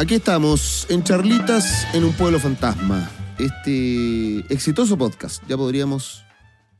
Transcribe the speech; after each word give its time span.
Aquí 0.00 0.14
estamos, 0.14 0.86
en 0.90 1.02
Charlitas, 1.02 1.92
en 1.92 2.04
un 2.04 2.12
pueblo 2.12 2.38
fantasma. 2.38 3.10
Este 3.36 4.38
exitoso 4.48 4.96
podcast, 4.96 5.42
ya 5.48 5.56
podríamos 5.56 6.24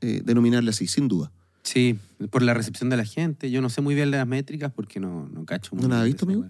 eh, 0.01 0.23
denominarle 0.25 0.71
así, 0.71 0.87
sin 0.87 1.09
duda. 1.09 1.33
Sí, 1.65 1.99
por 2.31 2.43
la 2.43 2.55
recepción 2.55 2.91
de 2.91 2.97
la 2.97 3.05
gente. 3.05 3.51
Yo 3.51 3.61
no 3.61 3.71
sé 3.71 3.81
muy 3.81 3.97
bien 3.97 4.13
las 4.13 4.25
métricas 4.25 4.71
porque 4.73 5.01
no, 5.01 5.29
no 5.31 5.45
cacho 5.47 5.75
muy 5.75 5.83
¿No 5.83 5.89
la 5.89 6.03
has 6.03 6.07
visto, 6.07 6.27
amigo? 6.27 6.47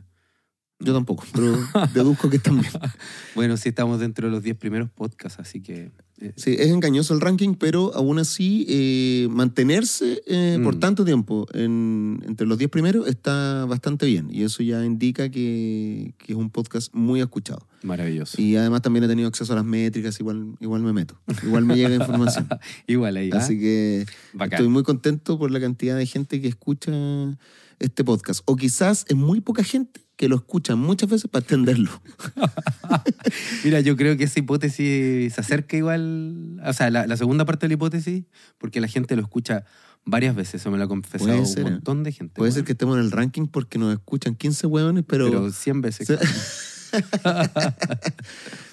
Yo 0.79 0.93
tampoco, 0.93 1.25
pero 1.33 1.57
deduzco 1.95 2.29
que 2.29 2.37
están 2.37 2.61
bien. 2.61 2.71
Bueno, 3.35 3.57
sí 3.57 3.71
estamos 3.71 3.99
dentro 3.99 4.29
de 4.29 4.33
los 4.35 4.43
10 4.43 4.59
primeros 4.59 4.91
podcasts, 4.91 5.41
así 5.41 5.63
que... 5.63 5.91
Sí, 6.35 6.57
es 6.59 6.69
engañoso 6.69 7.15
el 7.15 7.21
ranking, 7.21 7.55
pero 7.55 7.95
aún 7.95 8.19
así 8.19 8.67
eh, 8.69 9.29
mantenerse 9.31 10.21
eh, 10.27 10.59
por 10.65 10.75
Mm. 10.77 10.81
tanto 10.81 11.05
tiempo 11.05 11.47
en- 11.55 12.21
entre 12.27 12.45
los 12.47 12.59
10 12.59 12.71
primeros 12.71 13.07
está 13.07 13.65
bastante 13.67 14.07
bien. 14.07 14.27
Y 14.31 14.43
eso 14.43 14.63
ya 14.65 14.85
indica 14.85 15.31
que, 15.31 16.15
que 16.19 16.33
es 16.33 16.39
un 16.39 16.51
podcast 16.51 16.93
muy 16.93 17.21
escuchado. 17.21 17.67
maravilloso. 17.85 18.43
Y 18.43 18.57
además 18.57 18.83
también 18.83 19.05
he 19.05 19.09
tenido 19.09 19.29
acceso 19.29 19.53
a 19.53 19.57
las 19.57 19.65
métricas, 19.65 20.19
igual, 20.19 20.57
igual 20.59 20.83
me 20.83 20.93
meto. 20.93 21.17
Igual 21.45 21.65
me 21.65 21.77
llega 21.77 21.95
información. 21.95 22.49
Igual 22.89 23.17
ahí, 23.17 23.31
¿ah? 23.33 23.37
Así 23.39 23.57
que 23.61 24.05
Bacán. 24.33 24.55
estoy 24.55 24.69
muy 24.69 24.83
contento 24.83 25.39
por 25.39 25.53
la 25.53 25.61
cantidad 25.61 25.97
de 25.97 26.05
gente 26.07 26.41
que 26.41 26.49
escucha 26.49 26.91
este 27.79 28.05
podcast. 28.05 28.43
O 28.45 28.57
quizás 28.57 29.05
es 29.09 29.17
muy 29.17 29.41
poca 29.41 29.63
gente 29.65 30.01
que 30.17 30.29
lo 30.29 30.37
escucha 30.37 30.75
muchas 30.75 31.09
veces 31.09 31.31
para 31.31 31.45
entenderlo. 31.45 31.91
Mira, 33.65 33.81
yo 33.81 33.97
creo 33.97 34.17
que 34.17 34.25
esa 34.25 34.41
hipótesis 34.41 35.33
se 35.33 35.41
acerca 35.41 35.77
igual, 35.77 36.61
o 36.65 36.73
sea, 36.73 36.91
la, 36.91 37.07
la 37.07 37.17
segunda 37.17 37.45
parte 37.45 37.67
de 37.67 37.69
la 37.69 37.75
hipótesis, 37.75 38.25
porque 38.59 38.81
la 38.81 38.89
gente 38.89 39.15
lo 39.15 39.23
escucha 39.23 39.65
varias 40.05 40.35
veces, 40.35 40.57
eso 40.61 40.71
me 40.71 40.79
lo 40.79 40.85
ha 40.85 40.89
confesado 40.89 41.41
un 41.41 41.59
¿eh? 41.59 41.63
montón 41.63 42.03
de 42.03 42.13
gente. 42.13 42.35
Puede 42.35 42.51
ser 42.51 42.65
que 42.65 42.73
estemos 42.73 42.97
en 42.97 43.05
el 43.05 43.11
ranking 43.13 43.47
porque 43.47 43.79
nos 43.79 43.93
escuchan 43.93 44.35
15 44.35 44.67
hueones, 44.67 45.05
pero, 45.07 45.27
Pero 45.27 45.53
100 45.53 45.81
veces. 45.83 46.09
Se- 46.19 46.19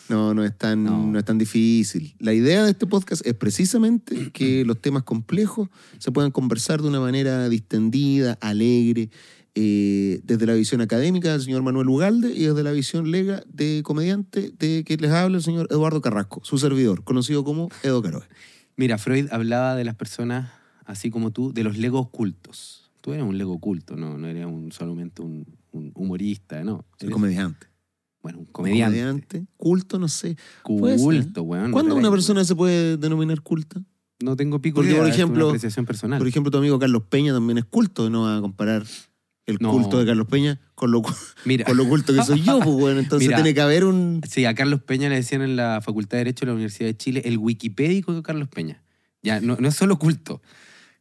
no, 0.09 0.33
no 0.33 0.43
es, 0.43 0.57
tan, 0.57 0.83
No. 0.83 1.05
no. 1.05 1.17
es 1.19 1.25
tan 1.25 1.37
difícil. 1.37 2.15
La 2.19 2.33
idea 2.33 2.63
de 2.63 2.71
este 2.71 2.85
podcast 2.85 3.25
es 3.25 3.33
precisamente 3.33 4.31
que 4.31 4.63
los 4.65 4.79
temas 4.79 5.03
complejos 5.03 5.69
se 5.97 6.11
puedan 6.11 6.31
conversar 6.31 6.81
de 6.81 6.87
una 6.87 6.99
manera 6.99 7.49
distendida, 7.49 8.37
alegre, 8.41 9.09
eh, 9.57 10.19
desde 10.23 10.45
la 10.45 10.53
visión 10.53 10.81
académica 10.81 11.31
del 11.31 11.41
señor 11.41 11.61
Manuel 11.63 11.87
Ugalde 11.87 12.33
y 12.35 12.43
desde 12.43 12.61
la 12.61 12.71
visión 12.73 13.09
lega 13.09 13.41
de 13.47 13.81
comediante 13.85 14.51
de 14.59 14.83
que 14.85 14.97
les 14.97 15.11
habla 15.11 15.37
el 15.37 15.43
señor 15.43 15.67
Eduardo 15.71 16.01
Carrasco, 16.01 16.41
su 16.43 16.57
servidor, 16.57 17.03
conocido 17.05 17.43
como 17.45 17.69
Edo 17.81 18.01
Caroe. 18.01 18.25
Mira, 18.75 18.97
Freud 18.97 19.27
hablaba 19.31 19.75
de 19.75 19.85
las 19.85 19.95
personas, 19.95 20.51
así 20.85 21.09
como 21.09 21.31
tú, 21.31 21.53
de 21.53 21.63
los 21.63 21.77
legos 21.77 22.01
ocultos. 22.07 22.91
Tú 22.99 23.13
eres 23.13 23.23
un 23.25 23.37
lego 23.37 23.53
oculto, 23.53 23.95
no, 23.95 24.17
no 24.17 24.27
eres 24.27 24.45
un, 24.45 24.73
solamente 24.73 25.21
un, 25.21 25.45
un 25.71 25.91
humorista, 25.95 26.61
no. 26.63 26.83
Eres, 26.99 27.13
comediante. 27.13 27.67
Bueno, 28.25 28.39
un 28.39 28.45
comediante. 28.45 29.45
culto, 29.55 29.99
no 29.99 30.07
sé. 30.07 30.35
Culto, 30.63 31.43
weón. 31.43 31.71
¿Cuándo 31.71 31.93
una 31.95 32.09
persona 32.09 32.43
se 32.43 32.55
puede 32.55 32.97
denominar 32.97 33.41
culta? 33.41 33.79
No 34.19 34.35
tengo 34.35 34.59
pico 34.59 34.77
Porque, 34.77 34.89
idea, 34.89 35.01
por 35.01 35.09
es 35.09 35.15
una 35.15 35.23
ejemplo- 35.23 35.47
apreciación 35.49 35.85
personal. 35.85 36.17
Por 36.17 36.27
ejemplo, 36.27 36.49
tu 36.49 36.57
amigo 36.57 36.79
Carlos 36.79 37.03
Peña 37.07 37.33
también 37.33 37.59
es 37.59 37.65
culto, 37.65 38.09
no 38.09 38.23
va 38.23 38.37
a 38.37 38.41
comparar 38.41 38.83
el 39.45 39.57
No. 39.59 39.69
culto 39.69 39.99
de 39.99 40.07
Carlos 40.07 40.25
Peña 40.27 40.59
con 40.73 40.89
lo, 40.89 41.03
Mira, 41.45 41.65
con 41.65 41.77
lo 41.77 41.87
culto 41.87 42.15
que 42.15 42.23
soy 42.23 42.41
yo, 42.41 42.57
pues 42.61 42.75
bueno, 42.75 42.99
entonces 43.05 43.27
Mira. 43.27 43.37
tiene 43.37 43.53
que 43.53 43.61
haber 43.61 43.85
un... 43.85 44.21
sí, 44.27 44.45
a 44.45 44.55
Carlos 44.55 44.81
Peña 44.81 45.07
le 45.07 45.17
decían 45.17 45.43
en 45.43 45.55
la 45.55 45.81
Facultad 45.81 46.17
de 46.17 46.23
Derecho 46.23 46.45
de 46.45 46.47
la 46.47 46.53
Universidad 46.53 46.87
de 46.89 46.97
Chile 46.97 47.21
el 47.25 47.37
wikipédico 47.37 48.11
de 48.15 48.23
Carlos 48.23 48.47
Peña. 48.47 48.81
Ya, 49.21 49.39
no, 49.39 49.55
no 49.59 49.67
es 49.67 49.75
solo 49.75 49.99
culto, 49.99 50.41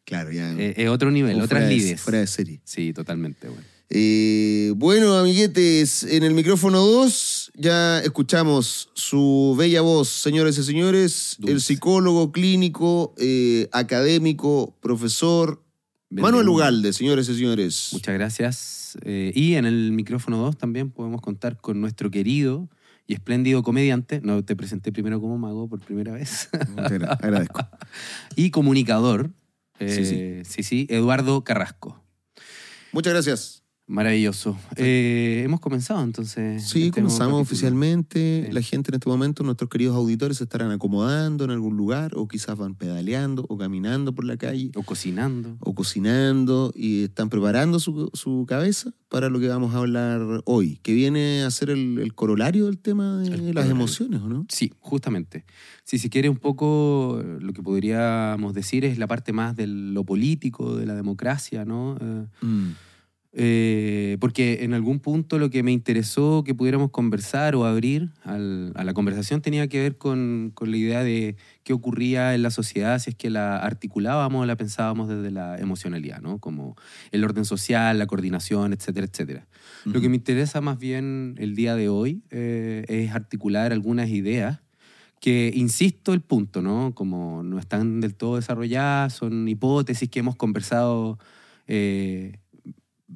Claro, 0.05 0.31
ya. 0.31 0.53
eh, 0.59 0.75
es 0.77 0.89
otro 0.91 1.11
nivel, 1.11 1.41
otras 1.41 1.67
lides. 1.71 2.03
Fuera 2.03 2.19
de 2.19 2.27
serie. 2.27 2.61
Sí, 2.65 2.93
totalmente, 2.93 3.49
weón. 3.49 3.65
Eh, 3.97 4.73
bueno, 4.75 5.17
amiguetes, 5.17 6.03
en 6.03 6.25
el 6.25 6.35
micrófono 6.35 6.81
2 6.81 7.53
ya 7.55 8.01
escuchamos 8.01 8.91
su 8.95 9.55
bella 9.57 9.83
voz, 9.83 10.09
señores 10.09 10.59
y 10.59 10.65
señores, 10.65 11.37
el 11.47 11.61
psicólogo 11.61 12.33
clínico, 12.33 13.15
eh, 13.19 13.69
académico, 13.71 14.77
profesor, 14.81 15.63
Manuel. 16.11 16.49
Ugalde, 16.49 16.93
señores 16.93 17.29
y 17.29 17.37
señores. 17.37 17.91
Muchas 17.93 18.15
gracias. 18.15 18.99
Eh, 19.05 19.31
y 19.33 19.55
en 19.55 19.65
el 19.65 19.93
micrófono 19.93 20.39
2 20.39 20.59
también 20.59 20.91
podemos 20.91 21.21
contar 21.21 21.61
con 21.61 21.81
nuestro 21.81 22.11
querido 22.11 22.69
y 23.07 23.15
espléndido 23.15 23.63
comediante. 23.63 24.21
No 24.25 24.45
te 24.45 24.57
presenté 24.57 24.91
primero 24.91 25.21
como 25.21 25.39
mago 25.39 25.69
por 25.69 25.79
primera 25.79 26.13
vez. 26.13 26.49
Agradezco. 27.21 27.65
y 28.35 28.51
comunicador. 28.51 29.31
Sí, 29.79 29.87
eh, 29.87 30.43
sí, 30.45 30.65
sí, 30.65 30.87
Eduardo 30.91 31.45
Carrasco. 31.45 32.03
Muchas 32.91 33.13
gracias. 33.13 33.64
Maravilloso. 33.87 34.57
Eh, 34.77 35.43
hemos 35.45 35.61
comenzado 35.61 36.03
entonces. 36.03 36.67
Sí, 36.67 36.87
este 36.87 37.03
comenzamos 37.03 37.43
oficialmente. 37.43 38.45
Sí. 38.47 38.53
La 38.53 38.63
gente 38.63 38.91
en 38.91 38.95
este 38.95 39.11
momento, 39.11 39.43
nuestros 39.43 39.69
queridos 39.69 39.95
auditores, 39.95 40.39
se 40.39 40.45
estarán 40.45 40.71
acomodando 40.71 41.45
en 41.45 41.51
algún 41.51 41.77
lugar 41.77 42.13
o 42.17 42.27
quizás 42.27 42.57
van 42.57 42.77
pedaleando 42.77 43.45
o 43.47 43.59
caminando 43.59 44.15
por 44.15 44.25
la 44.25 44.39
calle 44.39 44.71
O 44.75 44.83
cocinando. 44.85 45.59
o 45.61 45.75
cocinando 45.75 46.73
y 46.75 47.05
están 47.05 47.29
preparando 47.29 47.79
su, 47.79 48.09
su 48.15 48.47
cabeza 48.49 48.91
para 49.11 49.29
lo 49.29 49.39
que 49.39 49.49
vamos 49.49 49.75
a 49.75 49.79
hablar 49.79 50.41
hoy, 50.47 50.79
que 50.83 50.95
viene 50.95 51.43
a 51.45 51.51
ser 51.51 51.69
el, 51.69 51.99
el 51.99 52.15
corolario 52.15 52.65
del 52.67 52.79
tema 52.79 53.19
de 53.19 53.29
El 53.35 53.55
las 53.55 53.69
emociones, 53.69 54.23
¿o 54.23 54.29
no? 54.29 54.47
Sí, 54.49 54.73
justamente. 54.81 55.45
Si 55.85 55.99
quiere 56.09 56.31
un 56.31 56.39
poco, 56.39 57.23
lo 57.39 57.53
que 57.53 57.63
podríamos 57.63 58.55
decir 58.55 58.87
es 58.87 58.97
la 58.97 59.07
parte 59.07 59.35
más 59.35 59.55
de 59.57 59.67
lo 59.67 60.05
político, 60.05 60.75
de 60.75 60.87
la 60.87 60.95
democracia, 60.95 61.67
¿no? 61.67 61.99
Eh, 62.01 62.25
Mm. 62.41 62.71
Eh, 63.37 64.17
porque 64.21 64.63
en 64.63 64.75
algún 64.75 65.01
punto 65.01 65.41
lo 65.41 65.51
que 65.51 65.65
me 65.65 65.73
interesó 65.73 66.45
que 66.45 66.55
pudiéramos 66.55 66.91
conversar 66.91 67.57
o 67.57 67.65
abrir 67.65 68.11
al- 68.23 68.71
a 68.77 68.85
la 68.85 68.95
conversación 68.95 69.41
tenía 69.43 69.67
que 69.67 69.81
ver 69.81 69.99
con, 69.99 70.53
con 70.55 70.71
la 70.71 70.77
idea 70.77 71.03
de 71.03 71.35
qué 71.65 71.73
ocurría 71.73 72.37
en 72.37 72.43
la 72.45 72.51
sociedad 72.51 72.97
si 73.01 73.11
es 73.11 73.17
que 73.17 73.31
la 73.31 73.57
articulábamos 73.59 74.43
o 74.43 74.47
la 74.47 74.55
pensábamos 74.57 75.09
desde 75.09 75.33
la 75.33 75.59
emocionalidad, 75.59 76.21
¿no? 76.23 76.39
Como 76.39 76.77
el 77.11 77.25
orden 77.25 77.45
social, 77.45 77.99
la 77.99 78.07
coordinación, 78.07 78.73
etcétera, 78.73 79.09
etcétera. 79.11 79.49
Lo 79.85 80.01
que 80.01 80.09
me 80.09 80.15
interesa 80.15 80.61
más 80.61 80.79
bien 80.79 81.35
el 81.39 81.57
día 81.57 81.75
de 81.75 81.89
hoy 81.89 82.23
eh, 82.31 82.85
es 82.87 83.13
articular 83.13 83.73
algunas 83.73 84.11
ideas 84.11 84.61
que, 85.21 85.51
insisto, 85.57 86.13
el 86.13 86.21
punto, 86.21 86.63
¿no? 86.63 86.95
Como 86.95 87.43
no 87.43 87.59
están 87.59 88.01
del 88.01 88.15
todo 88.15 88.37
desarrolladas, 88.37 89.15
son 89.15 89.49
hipótesis 89.49 90.09
que 90.09 90.21
hemos 90.21 90.37
conversado 90.37 91.19
eh, 91.67 92.39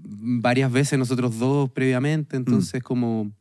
varias 0.04 0.70
veces 0.72 0.98
nosotros 0.98 1.38
dos 1.38 1.70
previamente, 1.70 2.36
entonces 2.36 2.82
como, 2.82 3.32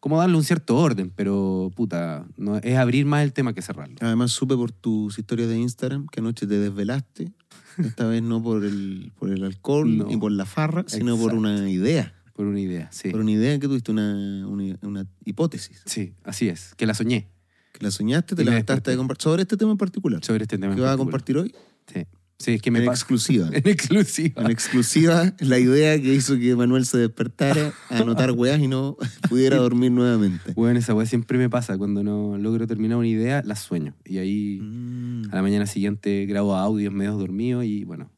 como 0.00 0.18
darle 0.18 0.36
un 0.36 0.44
cierto 0.44 0.76
orden, 0.76 1.12
pero 1.14 1.70
puta, 1.74 2.26
no, 2.36 2.56
es 2.58 2.76
abrir 2.76 3.06
más 3.06 3.22
el 3.22 3.32
tema 3.32 3.52
que 3.54 3.62
cerrarlo. 3.62 3.96
Además, 4.00 4.32
supe 4.32 4.54
por 4.56 4.72
tus 4.72 5.18
historias 5.18 5.48
de 5.48 5.58
Instagram 5.58 6.06
que 6.06 6.20
anoche 6.20 6.46
te 6.46 6.58
desvelaste. 6.58 7.32
Esta 7.78 8.06
vez 8.06 8.22
no 8.22 8.42
por 8.42 8.64
el, 8.64 9.12
por 9.18 9.30
el 9.30 9.44
alcohol 9.44 9.96
No. 9.96 10.04
ni 10.06 10.16
por 10.16 10.30
la 10.32 10.44
farra, 10.44 10.84
sino 10.86 11.16
por 11.16 11.32
Exacto. 11.32 11.38
una 11.38 11.70
idea. 11.70 12.14
Por 12.34 12.46
una 12.46 12.60
idea, 12.60 12.88
sí. 12.92 13.10
Por 13.10 13.20
una 13.20 13.30
idea 13.30 13.58
que 13.58 13.66
tuviste 13.68 13.90
una, 13.92 14.46
una, 14.46 14.76
una 14.82 15.06
hipótesis. 15.24 15.82
Sí, 15.86 16.14
así 16.24 16.48
es, 16.48 16.74
que 16.76 16.86
la 16.86 16.94
soñé 16.94 17.28
Que 17.72 17.84
la 17.84 17.90
soñaste, 17.90 18.34
te 18.34 18.44
levantaste 18.44 18.90
de 18.90 18.96
compartir. 18.96 19.22
Sobre 19.24 19.42
este 19.42 19.56
tema 19.56 19.72
en 19.72 19.78
particular. 19.78 20.24
sobre 20.24 20.42
este 20.44 20.58
tema. 20.58 20.74
que 20.74 20.80
vas 20.80 20.94
a 20.94 20.96
compartir 20.96 21.36
hoy. 21.38 21.54
Sí. 21.92 22.04
Sí, 22.42 22.54
es 22.54 22.62
que 22.62 22.72
me 22.72 22.80
En 22.80 22.88
exclusiva. 22.88 23.48
En 23.52 23.68
exclusiva. 23.68 24.42
En 24.42 24.50
exclusiva, 24.50 25.32
la 25.38 25.58
idea 25.60 26.00
que 26.02 26.12
hizo 26.12 26.36
que 26.38 26.56
Manuel 26.56 26.84
se 26.86 26.98
despertara 26.98 27.72
a 27.88 27.98
anotar 27.98 28.32
weas 28.32 28.60
y 28.60 28.66
no 28.66 28.96
pudiera 29.28 29.58
dormir 29.58 29.92
nuevamente. 29.92 30.52
Bueno, 30.54 30.78
esa 30.80 30.92
weá 30.92 31.06
siempre 31.06 31.38
me 31.38 31.48
pasa. 31.48 31.78
Cuando 31.78 32.02
no 32.02 32.36
logro 32.38 32.66
terminar 32.66 32.98
una 32.98 33.06
idea, 33.06 33.42
la 33.44 33.54
sueño. 33.54 33.94
Y 34.04 34.18
ahí 34.18 34.58
Mm. 34.60 35.30
a 35.30 35.36
la 35.36 35.42
mañana 35.42 35.66
siguiente 35.66 36.26
grabo 36.26 36.56
audios 36.56 36.92
medio 36.92 37.12
dormidos 37.16 37.64
y 37.64 37.84
bueno, 37.84 38.10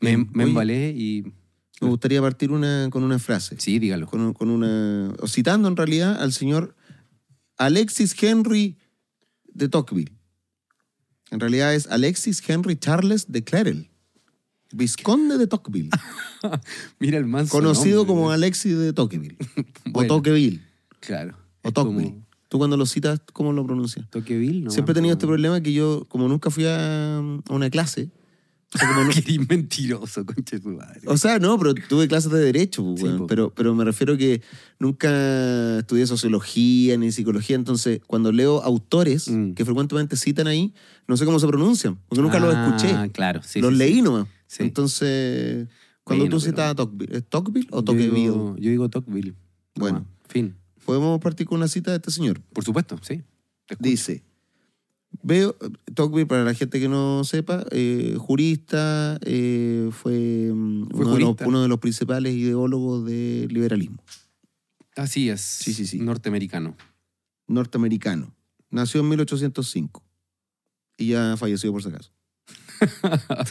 me, 0.00 0.16
Bien, 0.16 0.30
me 0.32 0.44
oye. 0.44 0.50
embalé 0.50 0.94
y... 0.96 1.24
Me 1.82 1.88
gustaría 1.88 2.20
partir 2.20 2.50
una, 2.52 2.88
con 2.90 3.04
una 3.04 3.18
frase. 3.18 3.56
Sí, 3.58 3.78
dígalo. 3.78 4.06
Con, 4.06 4.32
con 4.34 4.50
una, 4.50 5.12
citando 5.26 5.66
en 5.68 5.76
realidad 5.76 6.20
al 6.22 6.32
señor 6.32 6.76
Alexis 7.56 8.14
Henry 8.22 8.78
de 9.44 9.68
Tocqueville. 9.68 10.12
En 11.30 11.40
realidad 11.40 11.74
es 11.74 11.86
Alexis 11.88 12.42
Henry 12.48 12.76
Charles 12.76 13.30
de 13.30 13.44
Clarel, 13.44 13.88
Visconde 14.72 15.38
de 15.38 15.46
Tocqueville, 15.46 15.90
Mira 17.00 17.18
el 17.18 17.26
manso 17.26 17.52
conocido 17.56 17.98
nombre, 17.98 18.14
como. 18.14 18.30
Alexis 18.30 18.76
de 18.78 18.92
Tocqueville, 18.92 19.36
o 19.94 20.04
Tocqueville, 20.06 20.60
Claro. 21.00 21.36
o 21.62 21.72
Tocqueville. 21.72 22.10
como 22.10 22.30
Tú 22.48 22.58
cuando 22.58 22.76
lo 22.76 22.84
citas, 22.84 23.20
¿cómo 23.32 23.52
lo 23.52 23.64
pronuncias? 23.64 24.10
Tocqueville, 24.10 24.62
¿no? 24.64 24.70
Siempre 24.72 24.90
he 24.90 24.94
tenido 24.96 25.12
este 25.12 25.26
problema 25.26 25.60
que 25.60 25.72
yo, 25.72 26.04
como 26.08 26.26
nunca 26.26 26.50
fui 26.50 26.64
a, 26.66 27.18
a 27.18 27.22
una 27.54 27.70
clase, 27.70 28.10
como 28.78 29.04
no- 29.04 29.10
Que 29.10 29.18
eres 29.20 29.48
mentiroso, 29.48 30.24
conche 30.24 30.60
tu 30.60 30.68
madre. 30.70 31.00
O 31.06 31.16
sea, 31.16 31.38
no, 31.38 31.58
pero 31.58 31.74
tuve 31.74 32.06
clases 32.08 32.30
de 32.30 32.38
derecho, 32.40 32.84
pues, 32.84 33.00
Sí, 33.00 33.18
pero, 33.26 33.50
pero 33.54 33.74
me 33.74 33.84
refiero 33.84 34.16
que 34.16 34.42
nunca 34.78 35.78
estudié 35.78 36.06
sociología 36.06 36.96
ni 36.96 37.10
psicología, 37.12 37.56
entonces 37.56 38.00
cuando 38.06 38.30
leo 38.32 38.62
autores 38.62 39.28
Mm. 39.28 39.52
que 39.54 39.64
frecuentemente 39.64 40.16
citan 40.16 40.46
ahí, 40.46 40.72
no 41.08 41.16
sé 41.16 41.24
cómo 41.24 41.38
se 41.40 41.46
pronuncian, 41.46 41.98
porque 42.08 42.22
nunca 42.22 42.38
los 42.38 42.54
Ah, 42.54 42.76
escuché, 42.76 43.10
claro, 43.12 43.40
sí. 43.42 43.60
los 43.60 43.72
sí, 43.72 43.78
leí 43.78 43.94
sí. 43.94 44.02
nomás. 44.02 44.26
Entonces, 44.58 45.68
cuando 46.04 46.24
Bueno, 46.24 46.36
tú 46.36 46.40
pero- 46.42 46.50
citas 46.52 46.70
a 46.70 46.74
Tocqueville, 46.74 47.16
¿es 47.16 47.24
Tocqueville 47.28 47.68
o 47.70 47.76
Yo 47.78 47.84
Tocqueville? 47.84 48.14
digo, 48.14 48.56
yo 48.58 48.70
digo 48.70 48.88
Tocqueville. 48.88 49.34
Bueno. 49.74 50.06
Fin. 50.28 50.54
Podemos 50.84 51.20
partir 51.20 51.46
con 51.46 51.58
una 51.58 51.68
cita 51.68 51.90
de 51.90 51.98
este 51.98 52.10
señor. 52.10 52.40
Por 52.52 52.64
supuesto, 52.64 52.98
sí. 53.02 53.22
Dice, 53.78 54.22
veo, 55.22 55.56
Tocqueville, 55.94 56.26
para 56.26 56.44
la 56.44 56.54
gente 56.54 56.80
que 56.80 56.88
no 56.88 57.24
sepa, 57.24 57.64
eh, 57.70 58.16
jurista, 58.18 59.18
eh, 59.22 59.88
fue, 59.92 60.50
mm, 60.54 60.88
Fue 60.90 61.00
uno, 61.00 61.14
de 61.14 61.18
los, 61.20 61.26
jurista. 61.28 61.48
uno 61.48 61.62
de 61.62 61.68
los 61.68 61.78
principales 61.78 62.34
ideólogos 62.34 63.04
del 63.06 63.48
liberalismo 63.48 64.02
Así 64.96 65.30
es. 65.30 65.40
Sí, 65.40 65.72
sí, 65.72 65.86
sí. 65.86 65.98
Norteamericano. 65.98 66.76
norteamericano. 67.46 68.34
Nació 68.70 69.00
en 69.00 69.08
1805 69.08 70.04
y 70.98 71.08
ya 71.08 71.36
falleció 71.36 71.72
por 71.72 71.82
si 71.82 71.88
acaso. 71.88 72.12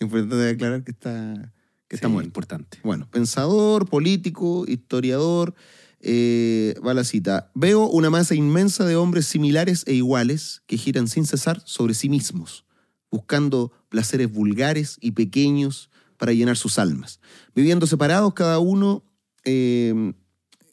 Importante 0.00 0.48
aclarar 0.50 0.84
que 0.84 0.90
está, 0.92 1.52
que 1.88 1.96
está 1.96 2.08
muerto. 2.08 2.26
Importante. 2.28 2.78
Bueno, 2.82 3.08
pensador, 3.10 3.88
político, 3.88 4.64
historiador. 4.66 5.54
Eh, 6.02 6.74
va 6.84 6.94
la 6.94 7.04
cita. 7.04 7.50
Veo 7.54 7.86
una 7.86 8.10
masa 8.10 8.34
inmensa 8.34 8.84
de 8.84 8.96
hombres 8.96 9.26
similares 9.26 9.84
e 9.86 9.94
iguales 9.94 10.62
que 10.66 10.76
giran 10.76 11.06
sin 11.06 11.26
cesar 11.26 11.62
sobre 11.64 11.94
sí 11.94 12.08
mismos, 12.08 12.64
buscando 13.10 13.72
placeres 13.88 14.30
vulgares 14.30 14.98
y 15.00 15.12
pequeños 15.12 15.90
para 16.18 16.32
llenar 16.32 16.56
sus 16.56 16.78
almas. 16.78 17.20
Viviendo 17.54 17.86
separados, 17.86 18.34
cada 18.34 18.58
uno, 18.58 19.04
eh, 19.44 20.12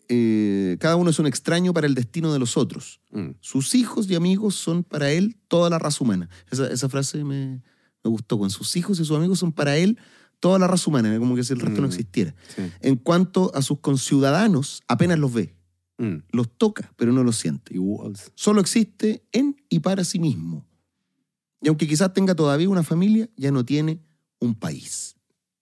eh, 0.07 0.77
cada 0.79 0.95
uno 0.95 1.11
es 1.11 1.19
un 1.19 1.27
extraño 1.27 1.73
para 1.73 1.85
el 1.85 1.93
destino 1.93 2.33
de 2.33 2.39
los 2.39 2.57
otros. 2.57 2.99
Mm. 3.11 3.31
Sus 3.39 3.75
hijos 3.75 4.09
y 4.09 4.15
amigos 4.15 4.55
son 4.55 4.83
para 4.83 5.11
él 5.11 5.37
toda 5.47 5.69
la 5.69 5.77
raza 5.77 6.03
humana. 6.03 6.27
Esa, 6.51 6.71
esa 6.71 6.89
frase 6.89 7.23
me, 7.23 7.61
me 8.03 8.09
gustó. 8.09 8.39
Con 8.39 8.49
sus 8.49 8.75
hijos 8.75 8.99
y 8.99 9.05
sus 9.05 9.15
amigos 9.15 9.39
son 9.39 9.51
para 9.51 9.77
él 9.77 9.99
toda 10.39 10.57
la 10.59 10.67
raza 10.67 10.89
humana, 10.89 11.17
como 11.19 11.35
que 11.35 11.43
si 11.43 11.53
el 11.53 11.59
resto 11.59 11.81
no 11.81 11.87
Mm. 11.87 11.91
existiera. 11.91 12.35
Sí. 12.55 12.61
En 12.81 12.95
cuanto 12.95 13.51
a 13.55 13.61
sus 13.61 13.79
conciudadanos, 13.79 14.81
apenas 14.87 15.19
los 15.19 15.33
ve, 15.33 15.55
Mm. 15.97 16.23
los 16.31 16.49
toca, 16.57 16.93
pero 16.95 17.11
no 17.11 17.23
los 17.23 17.35
siente. 17.35 17.73
Igual. 17.73 18.13
Solo 18.35 18.61
existe 18.61 19.23
en 19.31 19.55
y 19.69 19.79
para 19.79 20.03
sí 20.03 20.17
mismo. 20.19 20.65
Y 21.61 21.67
aunque 21.67 21.87
quizás 21.87 22.13
tenga 22.13 22.35
todavía 22.35 22.69
una 22.69 22.83
familia, 22.83 23.29
ya 23.35 23.51
no 23.51 23.65
tiene 23.65 23.99
un 24.39 24.55
país. 24.55 25.15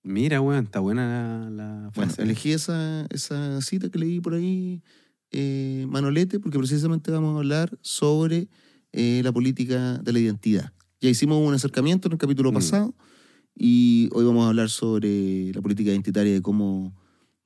Mira, 0.04 0.40
weón, 0.42 0.66
está 0.66 0.80
buena 0.80 1.50
la, 1.50 1.50
la 1.50 1.92
Bueno, 1.96 2.14
elegí 2.20 2.52
esa, 2.52 3.06
esa 3.10 3.60
cita 3.62 3.90
que 3.90 3.98
leí 3.98 4.20
por 4.22 4.36
ahí, 4.36 4.82
eh, 5.32 5.86
Manolete, 5.90 6.40
porque 6.40 6.58
precisamente 6.60 7.12
vamos 7.12 7.34
a 7.36 7.38
hablar 7.40 7.78
sobre 7.82 8.48
eh, 8.94 9.22
la 9.24 9.32
política 9.34 9.98
de 9.98 10.14
la 10.14 10.20
identidad. 10.20 10.72
Ya 11.02 11.10
hicimos 11.10 11.46
un 11.46 11.54
acercamiento 11.54 12.08
en 12.08 12.14
el 12.14 12.18
capítulo 12.20 12.52
Mm. 12.52 12.56
Y 13.60 14.10
hoy 14.14 14.24
vamos 14.26 14.46
a 14.46 14.50
hablar 14.50 14.70
sobre 14.70 15.52
la 15.54 15.62
política 15.62 15.90
identitaria, 15.90 16.32
de 16.34 16.42
cómo, 16.42 16.94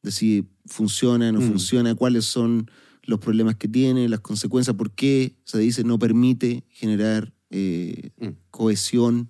de 0.03 0.11
si 0.11 0.45
funciona, 0.65 1.31
no 1.31 1.39
Mm. 1.39 1.47
funciona, 1.47 1.95
cuáles 1.95 2.25
son 2.25 2.69
los 3.03 3.19
problemas 3.19 3.55
que 3.55 3.67
tiene, 3.67 4.09
las 4.09 4.19
consecuencias, 4.19 4.75
por 4.75 4.91
qué 4.91 5.35
se 5.45 5.57
dice 5.59 5.83
no 5.83 5.97
permite 5.97 6.63
generar 6.69 7.33
eh, 7.49 8.11
Mm. 8.17 8.27
cohesión 8.49 9.29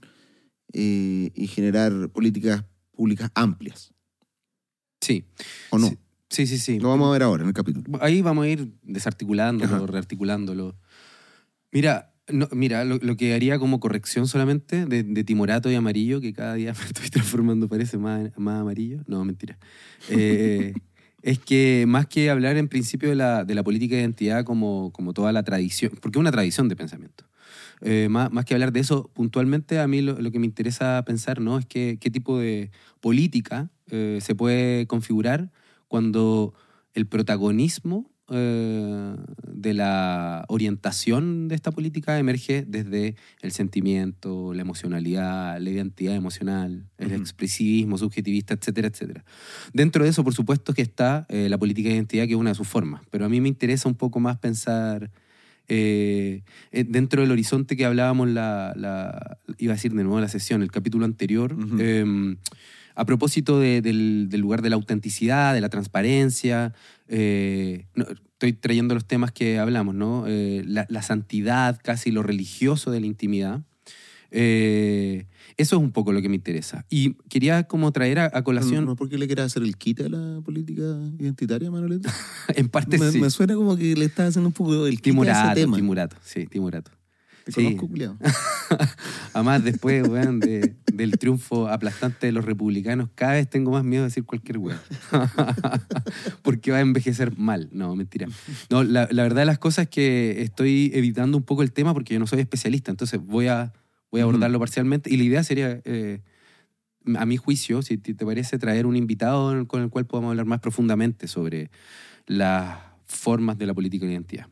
eh, 0.74 1.32
y 1.36 1.48
generar 1.48 2.10
políticas 2.10 2.64
públicas 2.92 3.32
amplias. 3.36 3.94
Sí. 5.02 5.26
¿O 5.72 5.78
no? 5.80 5.88
Sí, 5.88 5.98
sí, 6.30 6.48
sí. 6.48 6.58
sí. 6.60 6.80
Lo 6.80 6.90
vamos 6.90 7.10
a 7.10 7.12
ver 7.14 7.24
ahora 7.24 7.44
en 7.44 7.50
el 7.50 7.54
capítulo. 7.54 7.98
Ahí 8.02 8.22
vamos 8.22 8.46
a 8.46 8.48
ir 8.48 8.72
desarticulándolo, 8.84 9.76
Ajá. 9.76 9.86
rearticulándolo. 9.86 10.76
Mira, 11.72 12.11
no, 12.28 12.48
mira 12.52 12.86
lo, 12.86 12.98
lo 13.02 13.18
que 13.18 13.34
haría 13.34 13.60
como 13.60 13.80
corrección 13.80 14.28
solamente 14.28 14.86
de, 14.86 15.04
de 15.04 15.24
timorato 15.24 15.72
y 15.72 15.76
amarillo, 15.76 16.22
que 16.22 16.34
cada 16.34 16.56
día 16.56 16.74
me 16.80 16.86
estoy 16.86 17.10
transformando, 17.10 17.68
parece 17.68 17.98
más, 17.98 18.32
más 18.38 18.62
amarillo. 18.62 19.04
No, 19.08 19.24
mentira. 19.26 19.58
Eh, 20.10 20.74
es 21.22 21.40
que 21.40 21.86
más 21.88 22.08
que 22.08 22.30
hablar 22.30 22.58
en 22.58 22.68
principio 22.68 23.10
de 23.10 23.16
la, 23.16 23.46
de 23.46 23.56
la 23.56 23.64
política 23.64 23.96
de 23.96 24.02
identidad 24.02 24.44
como, 24.44 24.92
como 24.92 25.14
toda 25.14 25.32
la 25.32 25.44
tradición, 25.44 25.92
porque 26.02 26.18
es 26.18 26.22
una 26.22 26.32
tradición 26.32 26.68
de 26.68 26.76
pensamiento. 26.76 27.26
Eh, 27.82 28.08
más, 28.10 28.32
más 28.32 28.46
que 28.46 28.54
hablar 28.54 28.72
de 28.72 28.80
eso 28.80 29.10
puntualmente, 29.14 29.80
a 29.80 29.88
mí 29.88 30.02
lo, 30.02 30.16
que 30.32 30.40
me 30.40 30.46
interesa 30.46 31.04
pensar 31.04 31.42
¿no? 31.42 31.58
es 31.58 31.66
que, 31.66 31.98
qué 32.00 32.12
tipo 32.12 32.38
de 32.40 32.70
política 33.00 33.70
eh, 33.90 34.20
se 34.22 34.36
puede 34.36 34.86
configurar 34.86 35.52
cuando 35.88 36.54
el 36.94 37.08
protagonismo 37.08 38.11
eh, 38.32 39.16
de 39.48 39.74
la 39.74 40.46
orientación 40.48 41.48
de 41.48 41.56
esta 41.56 41.72
política 41.72 42.18
emerge 42.18 42.64
desde 42.68 43.16
el 43.42 43.52
sentimiento, 43.52 44.54
la 44.54 44.62
emocionalidad, 44.62 45.60
la 45.60 45.70
identidad 45.70 46.16
emocional, 46.16 46.86
el 46.98 47.08
Ujú. 47.08 47.16
expresivismo 47.16 47.98
subjetivista, 47.98 48.54
etcétera, 48.54 48.88
etcétera. 48.88 49.24
Dentro 49.74 50.04
de 50.04 50.10
eso, 50.10 50.24
por 50.24 50.34
supuesto, 50.34 50.74
que 50.74 50.82
está 50.82 51.26
eh, 51.30 51.48
la 51.50 51.58
política 51.58 51.90
de 51.90 51.96
identidad, 51.96 52.26
que 52.26 52.32
es 52.34 52.40
una 52.40 52.52
de 52.52 52.56
sus 52.56 52.68
formas, 52.68 53.02
pero 53.12 53.26
a 53.26 53.30
mí 53.30 53.42
me 53.42 53.50
interesa 53.50 53.88
un 53.90 53.96
poco 53.96 54.20
más 54.20 54.38
pensar 54.38 55.12
eh, 55.68 56.42
dentro 56.72 57.22
del 57.22 57.32
horizonte 57.32 57.78
que 57.78 57.86
hablábamos, 57.86 58.28
la, 58.30 58.74
la- 58.76 59.38
iba 59.58 59.74
a 59.74 59.76
decir 59.76 59.94
de 59.94 60.04
nuevo 60.04 60.20
la 60.20 60.28
sesión, 60.28 60.62
el 60.64 60.72
capítulo 60.72 61.06
anterior, 61.06 61.56
eh, 61.80 62.36
a 62.94 63.06
propósito 63.06 63.58
de- 63.60 63.82
del, 63.82 64.28
del 64.30 64.42
lugar 64.42 64.62
de 64.62 64.70
la 64.70 64.76
autenticidad, 64.76 65.54
de 65.54 65.62
la 65.62 65.70
transparencia, 65.70 66.74
eh, 67.14 67.88
no, 67.94 68.06
estoy 68.10 68.54
trayendo 68.54 68.94
los 68.94 69.06
temas 69.06 69.34
que 69.34 69.60
hablamos, 69.60 69.94
¿no? 69.94 70.26
Eh, 70.28 70.64
la, 70.66 70.86
la 70.90 71.02
santidad, 71.02 71.80
casi 71.84 72.10
lo 72.10 72.24
religioso 72.24 72.90
de 72.90 73.02
la 73.02 73.06
intimidad. 73.06 73.62
Eh, 74.32 75.26
eso 75.58 75.76
es 75.76 75.82
un 75.82 75.92
poco 75.92 76.14
lo 76.14 76.22
que 76.22 76.30
me 76.30 76.36
interesa. 76.36 76.86
Y 76.90 77.16
quería 77.30 77.66
como 77.66 77.92
traer 77.92 78.20
a, 78.20 78.32
a 78.34 78.44
colación, 78.44 78.86
¿No, 78.86 78.96
¿Por 78.96 79.10
qué 79.10 79.18
le 79.18 79.28
quieres 79.28 79.46
hacer 79.46 79.62
el 79.64 79.76
quite 79.76 80.06
a 80.06 80.10
la 80.10 80.42
política 80.42 80.84
identitaria, 81.20 81.70
Manolete? 81.70 82.10
en 82.56 82.70
parte 82.70 82.98
me, 82.98 83.12
sí. 83.12 83.20
me 83.20 83.30
suena 83.30 83.56
como 83.56 83.76
que 83.76 83.94
le 83.94 84.06
estás 84.06 84.30
haciendo 84.30 84.48
un 84.48 84.54
poco 84.54 84.88
el 84.88 85.02
quite 85.02 85.30
a 85.30 85.48
ese 85.52 85.62
tema. 85.62 85.76
Timurato, 85.76 86.16
sí, 86.24 86.48
Timurato. 86.48 86.92
Te 87.44 87.52
Sí. 87.52 87.64
conozco, 87.64 87.88
culiao. 87.88 88.18
Además, 89.34 89.64
después, 89.64 90.04
weón, 90.08 90.40
de- 90.42 90.76
del 90.92 91.18
triunfo 91.18 91.68
aplastante 91.68 92.28
de 92.28 92.32
los 92.32 92.46
republicanos, 92.46 93.10
cada 93.16 93.34
vez 93.34 93.50
tengo 93.50 93.72
más 93.72 93.84
miedo 93.84 94.04
de 94.04 94.10
decir 94.10 94.24
cualquier 94.26 94.58
weón. 94.60 94.80
Porque 96.44 96.72
va 96.72 96.78
a 96.78 96.82
envejecer 96.82 97.38
mal. 97.38 97.70
No, 97.72 97.96
mentira. 97.96 98.28
No, 98.70 98.84
la, 98.84 99.08
la 99.12 99.24
verdad 99.24 99.42
de 99.42 99.46
las 99.46 99.60
cosas 99.60 99.84
es 99.84 99.90
que 99.90 100.42
estoy 100.42 100.92
evitando 100.94 101.38
un 101.38 101.44
poco 101.44 101.64
el 101.64 101.72
tema 101.74 101.94
porque 101.94 102.14
yo 102.14 102.20
no 102.20 102.28
soy 102.28 102.40
especialista, 102.40 102.92
entonces 102.92 103.20
voy 103.24 103.48
a, 103.48 103.74
voy 104.12 104.22
a 104.22 104.24
abordarlo 104.24 104.60
parcialmente. 104.60 105.12
Y 105.14 105.18
la 105.18 105.24
idea 105.24 105.44
sería, 105.44 105.82
eh, 105.86 106.22
a 107.16 107.26
mi 107.26 107.38
juicio, 107.38 107.82
si 107.82 107.98
te 107.98 108.14
parece, 108.26 108.60
traer 108.60 108.86
un 108.86 108.96
invitado 108.96 109.68
con 109.68 109.82
el 109.82 109.90
cual 109.90 110.06
podamos 110.06 110.30
hablar 110.30 110.46
más 110.46 110.60
profundamente 110.60 111.28
sobre 111.28 111.72
las 112.28 112.78
formas 113.06 113.58
de 113.58 113.66
la 113.66 113.74
política 113.74 114.06
de 114.06 114.12
identidad. 114.14 114.48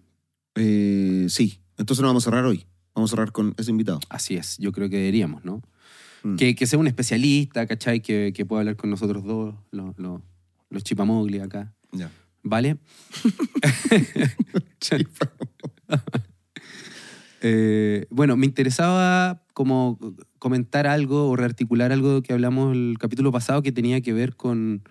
Eh, 0.56 1.28
sí, 1.30 1.62
entonces 1.78 2.02
no 2.02 2.08
vamos 2.08 2.24
a 2.24 2.30
cerrar 2.32 2.46
hoy. 2.46 2.66
Vamos 3.00 3.12
a 3.12 3.16
cerrar 3.16 3.32
con 3.32 3.56
ese 3.58 3.72
invitado. 3.72 4.02
Así 4.10 4.36
es, 4.36 4.58
yo 4.58 4.74
creo 4.74 4.90
que 4.90 4.98
deberíamos, 4.98 5.46
¿no? 5.46 5.62
Mm. 6.24 6.36
Que, 6.36 6.54
que 6.54 6.68
sea 6.68 6.78
un 6.78 6.88
especialista, 6.88 7.66
¿cachai? 7.66 8.02
Que, 8.02 8.34
que 8.36 8.46
pueda 8.46 8.60
hablar 8.60 8.76
con 8.76 8.90
nosotros 8.90 9.24
dos, 9.24 9.56
los, 9.72 9.98
los, 9.98 10.20
los 10.70 10.84
chipamogli 10.84 11.40
acá. 11.40 11.74
Ya. 11.94 12.12
¿Vale? 12.44 12.78
Eh, 17.42 18.06
bueno, 18.10 18.36
me 18.36 18.46
interesaba 18.46 19.46
como 19.54 19.98
comentar 20.40 20.88
algo 20.88 21.30
o 21.30 21.38
rearticular 21.38 21.94
algo 21.94 22.22
que 22.22 22.34
hablamos 22.34 22.76
el 22.76 22.98
capítulo 23.00 23.32
pasado 23.32 23.64
que 23.64 23.72
tenía 23.72 24.02
que 24.02 24.12
ver 24.12 24.36
con, 24.36 24.84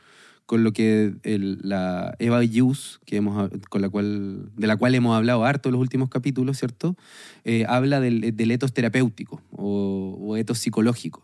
con 0.49 0.65
lo 0.65 0.73
que 0.73 1.13
la 1.23 2.17
Eva 2.19 2.41
Hughes, 2.41 3.01
que 3.05 3.17
hemos, 3.17 3.51
con 3.69 3.83
la 3.83 3.91
cual, 3.91 4.51
de 4.57 4.67
la 4.67 4.79
cual 4.79 4.95
hemos 4.95 5.15
hablado 5.15 5.45
harto 5.45 5.69
en 5.69 5.75
los 5.75 5.81
últimos 5.83 6.09
capítulos, 6.09 6.57
¿cierto? 6.57 6.97
Eh, 7.45 7.67
habla 7.69 8.01
del, 8.01 8.35
del 8.35 8.51
etos 8.51 8.73
terapéutico 8.73 9.43
o, 9.51 10.17
o 10.19 10.37
etos 10.39 10.59
psicológico. 10.59 11.23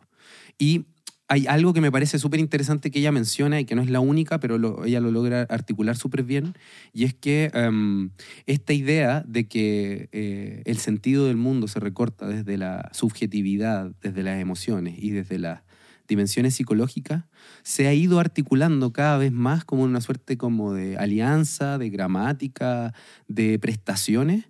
Y 0.58 0.84
hay 1.26 1.46
algo 1.46 1.72
que 1.72 1.80
me 1.80 1.90
parece 1.90 2.18
súper 2.18 2.38
interesante 2.38 2.90
que 2.90 2.98
ella 2.98 3.12
menciona 3.12 3.58
y 3.58 3.64
que 3.64 3.74
no 3.74 3.80
es 3.80 3.88
la 3.88 4.00
única, 4.00 4.40
pero 4.40 4.84
ella 4.84 5.00
lo 5.00 5.10
logra 5.10 5.46
articular 5.48 5.96
súper 5.96 6.22
bien, 6.22 6.52
y 6.92 7.04
es 7.04 7.14
que 7.14 7.50
em, 7.54 8.10
esta 8.44 8.74
idea 8.74 9.24
de 9.26 9.48
que 9.48 10.10
eh, 10.12 10.60
el 10.66 10.76
sentido 10.76 11.28
del 11.28 11.38
mundo 11.38 11.66
se 11.66 11.80
recorta 11.80 12.28
desde 12.28 12.58
la 12.58 12.90
subjetividad, 12.92 13.90
desde 14.02 14.22
las 14.22 14.38
emociones 14.38 14.96
y 14.98 15.12
desde 15.12 15.38
las 15.38 15.62
dimensiones 16.08 16.54
psicológicas, 16.54 17.24
se 17.62 17.86
ha 17.86 17.94
ido 17.94 18.20
articulando 18.20 18.92
cada 18.92 19.18
vez 19.18 19.32
más 19.32 19.64
como 19.64 19.82
una 19.82 20.00
suerte 20.00 20.36
como 20.36 20.72
de 20.72 20.96
alianza, 20.96 21.78
de 21.78 21.90
gramática, 21.90 22.94
de 23.28 23.58
prestaciones 23.58 24.46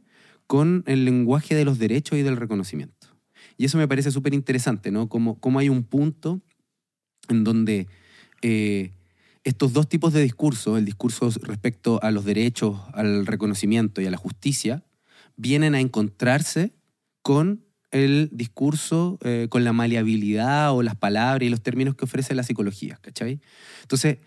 con 0.47 0.85
el 0.87 1.05
lenguaje 1.05 1.55
de 1.55 1.65
los 1.65 1.79
derechos 1.79 2.19
y 2.19 2.23
del 2.23 2.37
reconocimiento. 2.37 3.09
Y 3.57 3.65
eso 3.65 3.79
me 3.79 3.89
parece 3.89 4.11
súper 4.11 4.35
interesante, 4.35 4.91
¿no? 4.91 5.09
Como, 5.09 5.39
como 5.39 5.59
hay 5.59 5.69
un 5.69 5.85
punto 5.85 6.41
en 7.29 7.45
donde 7.45 7.87
eh, 8.43 8.93
estos 9.45 9.73
dos 9.73 9.89
tipos 9.89 10.13
de 10.13 10.23
discursos, 10.23 10.79
el 10.79 10.85
discurso 10.85 11.31
respecto 11.43 12.03
a 12.03 12.11
los 12.11 12.25
derechos, 12.25 12.81
al 12.93 13.27
reconocimiento 13.27 14.01
y 14.01 14.07
a 14.07 14.11
la 14.11 14.17
justicia, 14.17 14.85
vienen 15.37 15.75
a 15.75 15.81
encontrarse 15.81 16.73
con 17.23 17.64
el 17.95 18.29
discurso, 18.33 19.19
eh, 19.23 19.47
con 19.51 19.65
la 19.65 19.73
maleabilidad 19.73 20.73
o 20.75 20.83
las 20.83 20.97
palabras 20.97 21.47
y 21.47 21.51
los 21.51 21.63
términos 21.63 21.95
que 21.95 22.05
ofrece 22.05 22.35
la 22.35 22.43
psicología, 22.43 22.99
¿cachai? 23.03 23.41
Entonces, 23.83 24.19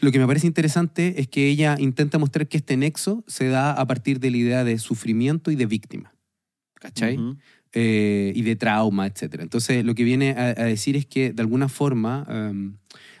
Lo 0.00 0.12
que 0.12 0.18
me 0.20 0.26
parece 0.28 0.46
interesante 0.46 1.20
es 1.20 1.26
que 1.26 1.48
ella 1.48 1.74
intenta 1.78 2.18
mostrar 2.18 2.46
que 2.48 2.56
este 2.58 2.76
nexo 2.76 3.24
se 3.26 3.48
da 3.48 3.72
a 3.72 3.86
partir 3.86 4.20
de 4.20 4.30
la 4.30 4.36
idea 4.36 4.62
de 4.64 4.78
sufrimiento 4.78 5.50
y 5.50 5.56
de 5.56 5.66
víctima. 5.66 6.14
¿Cachai? 6.74 7.16
Eh, 7.72 8.32
y 8.36 8.42
de 8.42 8.54
trauma, 8.56 9.06
etc. 9.08 9.42
Entonces, 9.42 9.84
lo 9.84 9.94
que 9.96 10.04
viene 10.04 10.30
a, 10.30 10.48
a 10.50 10.64
decir 10.64 10.96
es 10.96 11.04
que, 11.06 11.32
de 11.32 11.42
alguna 11.42 11.68
forma, 11.68 12.24
em, 12.30 12.76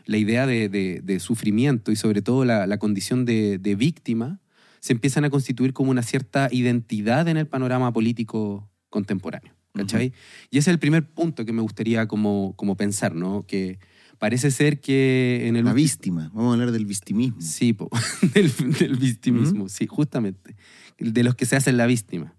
la 0.06 0.16
idea 0.18 0.46
de, 0.46 0.68
de- 0.68 1.00
de 1.02 1.20
sufrimiento 1.20 1.90
y 1.92 1.96
sobre 1.96 2.22
todo 2.22 2.44
la, 2.44 2.66
la 2.66 2.78
condición 2.78 3.24
de, 3.24 3.58
de 3.58 3.74
víctima 3.74 4.40
se 4.80 4.92
empiezan 4.92 5.24
a 5.24 5.30
constituir 5.30 5.72
como 5.72 5.90
una 5.90 6.02
cierta 6.02 6.48
identidad 6.52 7.26
en 7.28 7.36
el 7.36 7.46
panorama 7.48 7.92
político 7.92 8.70
contemporáneo. 8.98 9.52
¿Cachai? 9.74 10.12
Y 10.50 10.58
ese 10.58 10.70
es 10.70 10.74
el 10.74 10.80
primer 10.80 11.08
punto 11.08 11.44
que 11.44 11.52
me 11.52 11.62
gustaría 11.62 12.08
como, 12.08 12.54
como 12.56 12.76
pensar, 12.76 13.14
¿no? 13.14 13.46
Que 13.46 13.78
parece 14.18 14.50
ser 14.50 14.80
que 14.80 15.46
en 15.46 15.54
el 15.54 15.64
La 15.64 15.72
víctima. 15.72 16.32
Vamos 16.34 16.50
a 16.50 16.54
hablar 16.54 16.72
del 16.72 16.84
victimismo. 16.84 17.40
Sí, 17.40 17.74
po, 17.74 17.88
del, 18.34 18.50
del 18.78 18.96
victimismo, 18.96 19.68
sí, 19.68 19.86
justamente. 19.86 20.56
De 20.98 21.22
los 21.22 21.36
que 21.36 21.46
se 21.46 21.54
hacen 21.54 21.76
la 21.76 21.86
víctima. 21.86 22.34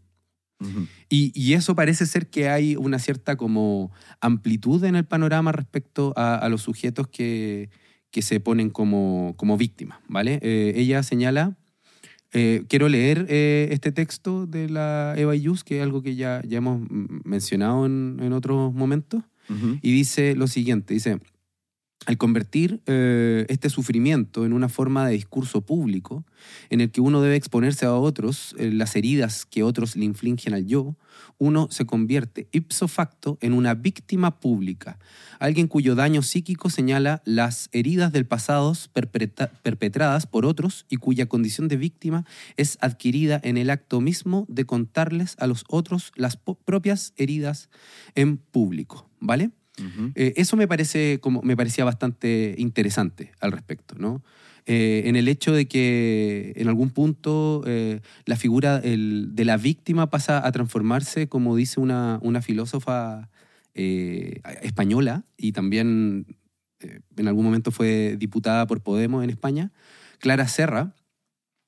Ujú. 0.60 0.88
Y, 1.08 1.32
y 1.34 1.54
eso 1.54 1.76
parece 1.76 2.06
ser 2.06 2.30
que 2.30 2.50
hay 2.50 2.76
una 2.76 3.00
cierta 3.00 3.38
como 3.38 3.92
amplitud 4.20 4.84
en 4.84 4.98
el 4.98 5.06
panorama 5.06 5.54
respecto 5.54 6.12
a, 6.18 6.36
a 6.36 6.50
los 6.50 6.64
sujetos 6.64 7.08
que, 7.08 7.70
que 8.12 8.22
se 8.22 8.40
ponen 8.40 8.70
como, 8.70 9.36
como 9.38 9.56
víctimas, 9.56 10.00
¿vale? 10.08 10.40
Eh, 10.42 10.74
ella 10.76 11.04
señala, 11.04 11.58
eh, 12.34 12.64
quiero 12.68 12.90
leer 12.90 13.26
eh, 13.30 13.70
este 13.72 13.92
texto 13.92 14.46
de 14.46 14.70
la 14.70 15.16
Eva 15.18 15.36
Yus, 15.36 15.64
que 15.64 15.78
es 15.78 15.84
algo 15.84 16.02
que 16.02 16.16
ya, 16.16 16.42
ya 16.48 16.58
hemos 16.58 16.82
mencionado 17.24 17.86
en, 17.86 18.18
en 18.22 18.34
otros 18.34 18.74
momentos, 18.74 19.24
y 19.82 19.92
dice 19.92 20.36
lo 20.36 20.46
siguiente, 20.46 20.94
dice, 20.94 21.18
al 22.06 22.18
convertir 22.18 22.82
eh, 22.86 23.46
este 23.50 23.70
sufrimiento 23.70 24.46
en 24.46 24.54
una 24.54 24.70
forma 24.70 25.06
de 25.06 25.14
discurso 25.14 25.62
público, 25.62 26.26
en 26.70 26.82
el 26.82 26.92
que 26.92 27.02
uno 27.02 27.22
debe 27.22 27.36
exponerse 27.36 27.86
a 27.86 27.94
otros, 27.94 28.56
eh, 28.58 28.72
las 28.72 28.96
heridas 28.96 29.46
que 29.46 29.64
otros 29.64 29.96
le 29.96 30.06
infligen 30.06 30.54
al 30.54 30.66
yo, 30.66 30.96
uno 31.38 31.68
se 31.70 31.86
convierte 31.86 32.48
ipso 32.52 32.88
facto 32.88 33.38
en 33.42 33.54
una 33.54 33.74
víctima 33.74 34.40
pública, 34.40 34.98
alguien 35.40 35.68
cuyo 35.68 35.94
daño 35.94 36.22
psíquico 36.22 36.70
señala 36.70 37.22
las 37.26 37.70
heridas 37.74 38.14
del 38.14 38.26
pasado 38.26 38.74
perpetra- 38.94 39.52
perpetradas 39.62 40.26
por 40.26 40.46
otros 40.46 40.86
y 40.90 40.98
cuya 40.98 41.28
condición 41.28 41.68
de 41.68 41.78
víctima 41.78 42.26
es 42.56 42.78
adquirida 42.82 43.40
en 43.44 43.58
el 43.58 43.70
acto 43.70 44.00
mismo 44.00 44.46
de 44.48 44.66
contarles 44.66 45.36
a 45.38 45.48
los 45.48 45.66
otros 45.68 46.12
las 46.16 46.38
propias 46.38 47.14
heridas 47.18 47.70
en 48.16 48.38
público, 48.38 49.10
¿vale? 49.20 49.52
Eh, 50.16 50.34
eso 50.38 50.58
me, 50.58 50.68
parece 50.68 51.20
como, 51.20 51.42
me 51.42 51.56
parecía 51.56 51.86
bastante 51.86 52.56
interesante 52.58 53.32
al 53.40 53.52
respecto, 53.52 53.96
¿no? 53.98 54.24
Eh, 54.66 55.04
en 55.06 55.16
el 55.16 55.28
hecho 55.28 55.54
de 55.54 55.68
que 55.68 56.54
en 56.56 56.68
algún 56.68 56.90
punto 56.92 57.64
eh, 57.66 58.02
la 58.26 58.36
figura 58.36 58.80
el- 58.84 59.30
de 59.34 59.46
la 59.46 59.58
víctima 59.58 60.10
pasa 60.10 60.46
a 60.46 60.52
transformarse, 60.52 61.28
como 61.28 61.56
dice 61.56 61.80
una, 61.80 62.20
una 62.22 62.42
filósofa 62.42 63.30
española 64.62 65.24
y 65.38 65.54
también 65.54 66.26
en 67.18 67.28
algún 67.28 67.46
momento 67.46 67.72
fue 67.72 68.16
diputada 68.18 68.68
por 68.68 68.82
Podemos 68.82 69.24
en 69.24 69.30
España, 69.30 69.72
Clara 70.20 70.48
Serra, 70.48 70.94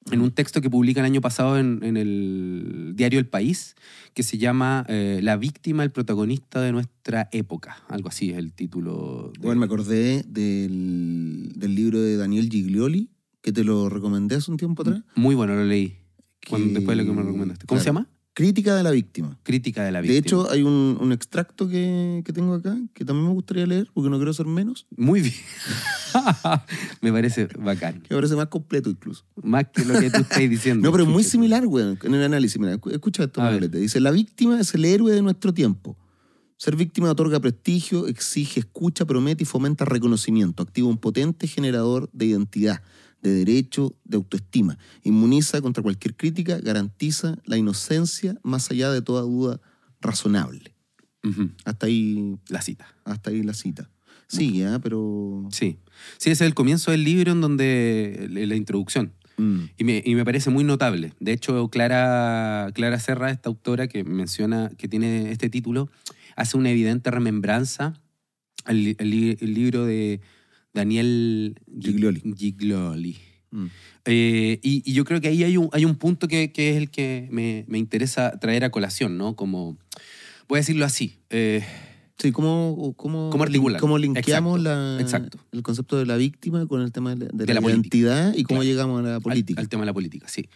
en 0.09 0.21
un 0.21 0.31
texto 0.31 0.61
que 0.61 0.69
publica 0.69 0.99
el 1.01 1.05
año 1.05 1.21
pasado 1.21 1.59
en, 1.59 1.79
en 1.83 1.95
el 1.97 2.93
diario 2.95 3.19
El 3.19 3.27
País, 3.27 3.75
que 4.13 4.23
se 4.23 4.37
llama 4.39 4.83
eh, 4.89 5.19
La 5.21 5.37
víctima, 5.37 5.83
el 5.83 5.91
protagonista 5.91 6.59
de 6.61 6.71
nuestra 6.71 7.29
época. 7.31 7.77
Algo 7.87 8.09
así 8.09 8.31
es 8.31 8.37
el 8.37 8.51
título. 8.53 9.31
de- 9.39 9.45
Bueno, 9.45 9.59
me 9.59 9.65
acordé 9.65 10.23
del, 10.27 11.51
del 11.55 11.75
libro 11.75 12.01
de 12.01 12.17
Daniel 12.17 12.49
Giglioli, 12.49 13.09
que 13.41 13.51
te 13.51 13.63
lo 13.63 13.89
recomendé 13.89 14.35
hace 14.35 14.49
un 14.51 14.57
tiempo 14.57 14.81
atrás. 14.81 15.01
Muy 15.15 15.35
bueno, 15.35 15.55
lo 15.55 15.65
leí. 15.65 15.97
cuando- 16.49 16.73
después 16.73 16.97
de 16.97 17.03
lo 17.03 17.09
que 17.11 17.15
me 17.15 17.23
recomendaste. 17.23 17.65
¿Cómo 17.67 17.79
se 17.81 17.85
llama? 17.85 18.07
Crítica 18.33 18.75
de 18.75 18.83
la 18.83 18.91
víctima. 18.91 19.37
Crítica 19.43 19.83
de 19.83 19.91
la 19.91 19.99
víctima. 19.99 20.13
De 20.13 20.19
hecho, 20.19 20.49
hay 20.49 20.63
un, 20.63 20.97
un 21.01 21.11
extracto 21.11 21.67
que, 21.67 22.21
que 22.25 22.31
tengo 22.31 22.53
acá 22.53 22.77
que 22.93 23.03
también 23.03 23.27
me 23.27 23.33
gustaría 23.33 23.65
leer 23.65 23.89
porque 23.93 24.09
no 24.09 24.15
quiero 24.17 24.33
ser 24.33 24.45
menos, 24.45 24.87
Muy 24.95 25.19
bien. 25.21 25.33
me 27.01 27.11
parece 27.11 27.47
bacán. 27.59 28.01
me 28.09 28.15
parece 28.15 28.35
más 28.35 28.47
completo 28.47 28.89
incluso. 28.89 29.25
Más 29.43 29.65
que 29.73 29.83
lo 29.85 29.99
que 29.99 30.09
tú 30.09 30.21
estás 30.21 30.39
diciendo. 30.39 30.81
No, 30.87 30.91
pero 30.91 31.03
es 31.03 31.09
muy 31.09 31.23
similar, 31.23 31.65
weón, 31.67 31.97
en 32.03 32.15
el 32.15 32.23
análisis. 32.23 32.59
Mira, 32.59 32.75
escu- 32.79 32.91
escucha 32.91 33.23
esto. 33.23 33.41
Dice, 33.69 33.99
la 33.99 34.11
víctima 34.11 34.59
es 34.59 34.73
el 34.73 34.85
héroe 34.85 35.11
de 35.13 35.21
nuestro 35.21 35.53
tiempo. 35.53 35.97
Ser 36.57 36.75
víctima 36.75 37.09
otorga 37.11 37.39
prestigio, 37.39 38.07
exige 38.07 38.59
escucha, 38.61 39.03
promete 39.05 39.43
y 39.43 39.45
fomenta 39.45 39.83
reconocimiento. 39.83 40.61
Activa 40.63 40.87
un 40.87 40.97
potente 40.97 41.47
generador 41.47 42.09
de 42.13 42.27
identidad, 42.27 42.81
de 43.21 43.31
derecho, 43.33 43.95
de 44.03 44.17
autoestima. 44.17 44.77
Inmuniza 45.03 45.61
contra 45.61 45.83
cualquier 45.83 46.15
crítica, 46.15 46.57
garantiza 46.59 47.37
la 47.45 47.57
inocencia 47.57 48.37
más 48.43 48.71
allá 48.71 48.91
de 48.91 49.01
toda 49.01 49.21
duda 49.21 49.59
razonable. 50.01 50.75
Hasta 51.65 51.85
ahí, 51.85 52.35
La 52.49 52.61
cita. 52.61 52.87
hasta 53.05 53.29
ahí 53.29 53.43
la 53.43 53.53
cita. 53.53 53.89
Sigue, 54.27 54.65
¿ah? 54.65 54.79
pero... 54.81 55.47
Sí. 55.51 55.77
Sí, 56.17 56.31
ese 56.31 56.43
es 56.45 56.47
el 56.47 56.55
comienzo 56.55 56.89
del 56.91 57.03
libro 57.03 57.31
en 57.33 57.41
donde 57.41 58.27
la 58.29 58.55
introducción. 58.55 59.13
Mm. 59.37 59.59
Y 59.77 59.83
me, 59.83 60.01
y 60.03 60.15
me 60.15 60.25
parece 60.25 60.49
muy 60.49 60.63
notable. 60.63 61.13
De 61.19 61.33
hecho, 61.33 61.69
Clara, 61.69 62.71
Clara 62.73 62.99
Serra, 62.99 63.29
esta 63.29 63.49
autora 63.49 63.87
que 63.87 64.03
menciona, 64.03 64.71
que 64.77 64.87
tiene 64.87 65.31
este 65.31 65.49
título, 65.49 65.89
hace 66.35 66.57
una 66.57 66.71
evidente 66.71 67.11
remembranza 67.11 67.93
al, 68.65 68.95
al 68.99 69.09
libro 69.09 69.85
de 69.85 70.21
Daniel 70.73 71.55
Giglioli. 71.67 72.21
Giglioli. 72.35 73.17
Mm. 73.51 73.65
Eh, 74.05 74.59
y, 74.63 74.81
y 74.89 74.93
yo 74.93 75.03
creo 75.03 75.19
que 75.21 75.27
ahí 75.27 75.43
hay 75.43 75.57
un, 75.57 75.69
hay 75.73 75.85
un 75.85 75.95
punto 75.95 76.27
que, 76.27 76.51
que 76.51 76.71
es 76.71 76.77
el 76.77 76.89
que 76.89 77.27
me, 77.31 77.65
me 77.67 77.77
interesa 77.77 78.39
traer 78.39 78.63
a 78.63 78.69
colación, 78.71 79.17
¿no? 79.17 79.35
Como, 79.35 79.77
voy 80.47 80.57
a 80.57 80.61
decirlo 80.61 80.85
así. 80.85 81.19
eh, 81.29 81.63
Sí, 82.17 82.31
¿cómo, 82.31 82.93
cómo, 82.97 83.31
¿Cómo 83.31 83.45
cómo 83.79 83.97
linkeamos 83.97 84.59
Exacto, 84.59 84.63
la- 84.63 85.01
exacto. 85.01 85.39
el 85.53 85.63
concepto 85.63 85.97
de 85.97 86.05
la 86.05 86.17
víctima 86.17 86.67
con 86.67 86.81
el 86.81 86.91
tema 86.91 87.15
de 87.15 87.25
la, 87.25 87.31
de 87.33 87.45
De 87.45 87.47
la 87.47 87.53
la 87.55 87.61
política. 87.61 87.97
identidad 87.97 88.33
y 88.35 88.43
cómo 88.43 88.59
Claro. 88.61 88.71
llegamos 88.71 88.99
a 88.99 89.03
la 89.03 89.15
al- 89.15 89.21
política? 89.23 89.59
Al, 89.59 89.67
tema 89.69 89.81
de 89.81 89.85
la 89.87 89.93
política, 89.93 90.27
sí. 90.27 90.47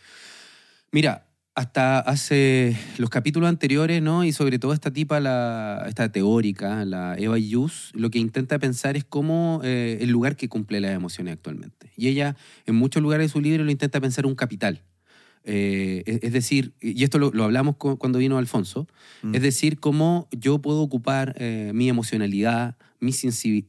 Mira, 0.91 1.25
hasta 1.55 1.99
hace 1.99 2.77
los 2.97 3.09
capítulos 3.09 3.47
anteriores, 3.47 4.01
¿no? 4.01 4.25
Y 4.25 4.33
sobre 4.33 4.59
todo 4.59 4.73
esta 4.73 4.91
tipa, 4.91 5.21
la, 5.21 5.85
esta 5.87 6.11
teórica, 6.11 6.83
la 6.83 7.15
Eva 7.17 7.37
Yus, 7.37 7.91
lo 7.93 8.09
que 8.09 8.19
intenta 8.19 8.59
pensar 8.59 8.97
es 8.97 9.05
cómo 9.05 9.61
eh, 9.63 9.97
el 10.01 10.09
lugar 10.09 10.35
que 10.35 10.49
cumple 10.49 10.81
las 10.81 10.91
emociones 10.91 11.33
actualmente. 11.33 11.91
Y 11.95 12.09
ella, 12.09 12.35
en 12.65 12.75
muchos 12.75 13.01
lugares 13.01 13.27
de 13.27 13.33
su 13.33 13.39
libro, 13.39 13.63
lo 13.63 13.71
intenta 13.71 14.01
pensar 14.01 14.25
un 14.25 14.35
capital. 14.35 14.81
Eh, 15.47 16.03
es, 16.23 16.33
decir, 16.33 16.73
y 16.81 17.03
esto 17.03 17.19
lo, 17.19 17.31
lo 17.31 17.43
hablamos 17.43 17.75
cu- 17.77 17.97
cuando 17.97 18.17
vino 18.19 18.37
Alfonso, 18.37 18.87
Mm. 19.21 19.35
es 19.35 19.41
decir, 19.43 19.79
cómo 19.79 20.27
yo 20.31 20.59
puedo 20.59 20.81
ocupar 20.81 21.35
eh, 21.37 21.71
mi 21.73 21.87
emocionalidad, 21.87 22.75
mi, 22.99 23.11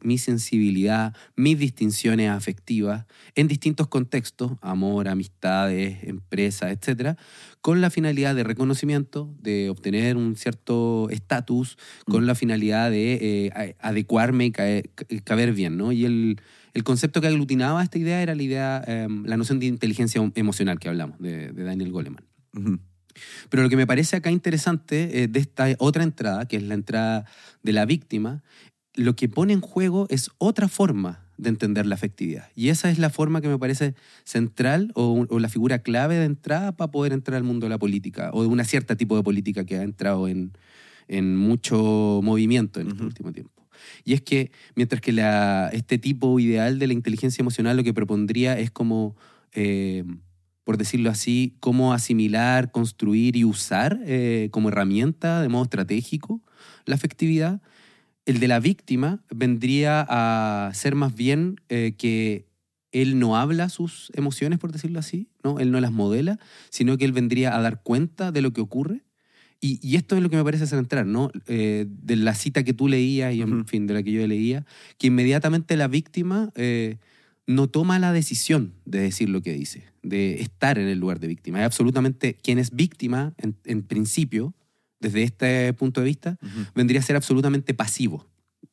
mi 0.02 0.16
sensibilidad, 0.18 1.14
mis 1.36 1.58
distinciones 1.58 2.30
afectivas 2.30 3.04
en 3.34 3.48
distintos 3.48 3.88
contextos, 3.88 4.52
amor, 4.62 5.08
amistades, 5.08 5.98
empresas, 6.04 6.72
etcétera, 6.72 7.16
con 7.60 7.80
la 7.82 7.90
finalidad 7.90 8.34
de 8.34 8.44
reconocimiento, 8.44 9.34
de 9.42 9.68
obtener 9.68 10.16
un 10.16 10.36
cierto 10.36 11.08
estatus, 11.10 11.76
con 12.06 12.22
Mm. 12.22 12.26
la 12.26 12.34
finalidad 12.34 12.90
de 12.90 13.18
eh, 13.50 13.74
adecuarme 13.80 14.46
y 14.46 14.52
caer- 14.52 14.90
ca- 14.94 15.04
caber 15.24 15.52
bien, 15.52 15.76
¿no? 15.76 15.92
Y 15.92 16.04
el, 16.06 16.40
el 16.76 16.84
concepto 16.84 17.22
que 17.22 17.26
aglutinaba 17.26 17.82
esta 17.82 17.98
idea 17.98 18.20
era 18.20 18.34
la 18.34 18.42
idea, 18.42 18.84
eh, 18.86 19.08
la 19.24 19.38
noción 19.38 19.58
de 19.58 19.64
inteligencia 19.64 20.20
emocional 20.34 20.78
que 20.78 20.90
hablamos, 20.90 21.18
de, 21.18 21.50
de 21.50 21.64
Daniel 21.64 21.90
Goleman. 21.90 22.22
Pero 23.48 23.62
lo 23.62 23.70
que 23.70 23.78
me 23.78 23.86
parece 23.86 24.16
acá 24.16 24.30
interesante 24.30 25.22
eh, 25.22 25.26
de 25.26 25.40
esta 25.40 25.68
otra 25.78 26.02
entrada, 26.02 26.46
que 26.46 26.58
es 26.58 26.62
la 26.62 26.74
entrada 26.74 27.24
de 27.62 27.72
la 27.72 27.86
víctima, 27.86 28.42
lo 28.92 29.16
que 29.16 29.26
pone 29.26 29.54
en 29.54 29.62
juego 29.62 30.06
es 30.10 30.30
otra 30.36 30.68
forma 30.68 31.24
de 31.38 31.48
entender 31.48 31.86
la 31.86 31.94
afectividad. 31.94 32.50
Y 32.54 32.68
esa 32.68 32.90
es 32.90 32.98
la 32.98 33.08
forma 33.08 33.40
que 33.40 33.48
me 33.48 33.58
parece 33.58 33.94
central 34.24 34.92
o, 34.94 35.24
o 35.30 35.38
la 35.38 35.48
figura 35.48 35.78
clave 35.78 36.16
de 36.16 36.26
entrada 36.26 36.72
para 36.76 36.90
poder 36.90 37.14
entrar 37.14 37.38
al 37.38 37.44
mundo 37.44 37.64
de 37.64 37.70
la 37.70 37.78
política 37.78 38.28
o 38.34 38.42
de 38.42 38.48
una 38.48 38.64
cierta 38.64 38.96
tipo 38.96 39.16
de 39.16 39.22
política 39.22 39.64
que 39.64 39.78
ha 39.78 39.82
entrado 39.82 40.28
en, 40.28 40.52
en 41.08 41.38
mucho 41.38 42.20
movimiento 42.22 42.80
en 42.80 42.88
este 42.88 43.02
último 43.02 43.32
tiempo. 43.32 43.55
Y 44.04 44.14
es 44.14 44.22
que 44.22 44.50
mientras 44.74 45.00
que 45.00 45.12
este 45.72 45.98
tipo 45.98 46.38
ideal 46.40 46.78
de 46.78 46.86
la 46.86 46.92
inteligencia 46.92 47.42
emocional 47.42 47.76
lo 47.76 47.84
que 47.84 47.94
propondría 47.94 48.58
es 48.58 48.70
como, 48.70 49.16
eh, 49.52 50.04
por 50.64 50.76
decirlo 50.76 51.10
así, 51.10 51.56
cómo 51.60 51.92
asimilar, 51.92 52.70
construir 52.70 53.36
y 53.36 53.44
usar 53.44 54.00
eh, 54.04 54.48
como 54.50 54.68
herramienta 54.68 55.42
de 55.42 55.48
modo 55.48 55.64
estratégico 55.64 56.42
la 56.86 56.94
afectividad, 56.94 57.60
el 58.24 58.40
de 58.40 58.48
la 58.48 58.60
víctima 58.60 59.22
vendría 59.30 60.06
a 60.08 60.72
ser 60.74 60.94
más 60.94 61.14
bien 61.14 61.60
eh, 61.68 61.94
que 61.96 62.46
él 62.92 63.18
no 63.18 63.36
habla 63.36 63.68
sus 63.68 64.10
emociones, 64.14 64.58
por 64.58 64.72
decirlo 64.72 64.98
así, 64.98 65.28
¿no? 65.44 65.58
él 65.58 65.70
no 65.70 65.80
las 65.80 65.92
modela, 65.92 66.38
sino 66.70 66.96
que 66.96 67.04
él 67.04 67.12
vendría 67.12 67.56
a 67.56 67.60
dar 67.60 67.82
cuenta 67.82 68.32
de 68.32 68.40
lo 68.40 68.52
que 68.52 68.60
ocurre. 68.60 69.05
Y, 69.60 69.78
y 69.82 69.96
esto 69.96 70.16
es 70.16 70.22
lo 70.22 70.28
que 70.30 70.36
me 70.36 70.44
parece 70.44 70.66
central, 70.66 71.10
¿no? 71.10 71.30
Eh, 71.46 71.86
de 71.88 72.16
la 72.16 72.34
cita 72.34 72.62
que 72.62 72.74
tú 72.74 72.88
leías 72.88 73.34
y, 73.34 73.40
en 73.42 73.66
fin, 73.66 73.86
de 73.86 73.94
la 73.94 74.02
que 74.02 74.12
yo 74.12 74.26
leía, 74.26 74.64
que 74.98 75.06
inmediatamente 75.08 75.76
la 75.76 75.88
víctima 75.88 76.50
eh, 76.56 76.98
no 77.46 77.68
toma 77.68 77.98
la 77.98 78.12
decisión 78.12 78.72
de 78.84 79.00
decir 79.00 79.28
lo 79.30 79.40
que 79.40 79.52
dice, 79.54 79.84
de 80.02 80.40
estar 80.42 80.78
en 80.78 80.88
el 80.88 80.98
lugar 80.98 81.20
de 81.20 81.28
víctima. 81.28 81.60
Es 81.60 81.64
absolutamente 81.66 82.34
quien 82.34 82.58
es 82.58 82.70
víctima, 82.74 83.32
en, 83.38 83.56
en 83.64 83.82
principio, 83.82 84.52
desde 85.00 85.22
este 85.22 85.72
punto 85.72 86.00
de 86.00 86.06
vista, 86.06 86.38
vendría 86.74 87.00
a 87.00 87.02
ser 87.02 87.16
absolutamente 87.16 87.72
pasivo 87.74 88.26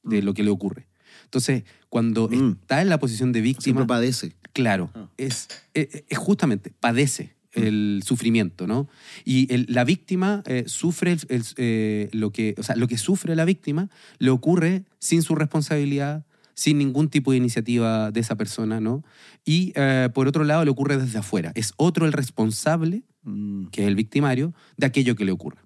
de 0.03 0.21
Mm. 0.21 0.25
lo 0.25 0.33
que 0.33 0.43
le 0.43 0.49
ocurre. 0.49 0.87
Entonces, 1.25 1.63
cuando 1.89 2.27
Mm. 2.29 2.57
está 2.61 2.81
en 2.81 2.89
la 2.89 2.99
posición 2.99 3.31
de 3.31 3.41
víctima, 3.41 3.63
Siempre 3.63 3.85
padece. 3.85 4.33
claro, 4.53 4.89
Ah. 4.95 5.07
es, 5.17 5.47
es- 5.73 6.03
es 6.09 6.17
justamente, 6.17 6.71
padece 6.79 7.35
el 7.53 8.01
sufrimiento, 8.05 8.67
¿no? 8.67 8.87
Y 9.25 9.51
el- 9.53 9.65
la 9.69 9.83
víctima 9.83 10.43
eh, 10.45 10.63
sufre 10.67 11.11
el- 11.29 11.43
eh, 11.57 12.09
lo, 12.11 12.31
que, 12.31 12.55
o 12.57 12.63
sea, 12.63 12.75
lo 12.75 12.87
que 12.87 12.97
sufre 12.97 13.35
la 13.35 13.45
víctima 13.45 13.89
le 14.19 14.29
ocurre 14.29 14.85
sin 14.99 15.21
su 15.21 15.35
responsabilidad, 15.35 16.25
sin 16.55 16.77
ningún 16.77 17.09
tipo 17.09 17.31
de 17.31 17.37
iniciativa 17.37 18.11
de 18.11 18.19
esa 18.19 18.35
persona, 18.35 18.79
¿no? 18.79 19.03
Y 19.45 19.71
eh, 19.75 20.09
por 20.13 20.27
otro 20.27 20.43
lado 20.43 20.63
le 20.65 20.71
ocurre 20.71 20.97
desde 20.97 21.17
afuera. 21.19 21.51
Es 21.55 21.73
otro 21.77 22.05
el 22.05 22.13
responsable 22.13 23.03
Mm. 23.25 23.67
que 23.67 23.83
es 23.83 23.87
el 23.87 23.95
victimario, 23.95 24.53
de 24.75 24.85
aquello 24.85 25.15
que 25.15 25.23
le 25.23 25.31
ocurre. 25.31 25.59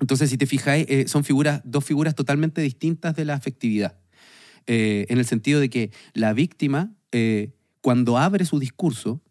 Entonces, 0.00 0.28
si 0.28 0.36
te 0.36 0.46
fijáis, 0.46 0.86
eh, 0.88 1.06
son 1.06 1.22
figuras, 1.22 1.60
dos 1.64 1.84
figuras 1.84 2.16
totalmente 2.16 2.60
distintas 2.62 3.14
de 3.14 3.24
la 3.24 3.34
afectividad. 3.34 3.96
Eh, 4.66 5.06
en 5.08 5.18
el 5.18 5.24
sentido 5.24 5.60
de 5.60 5.70
que 5.70 5.92
la 6.14 6.32
víctima, 6.32 6.92
cuando 7.80 8.18
abre 8.18 8.44
su 8.44 8.58
discurso, 8.58 9.22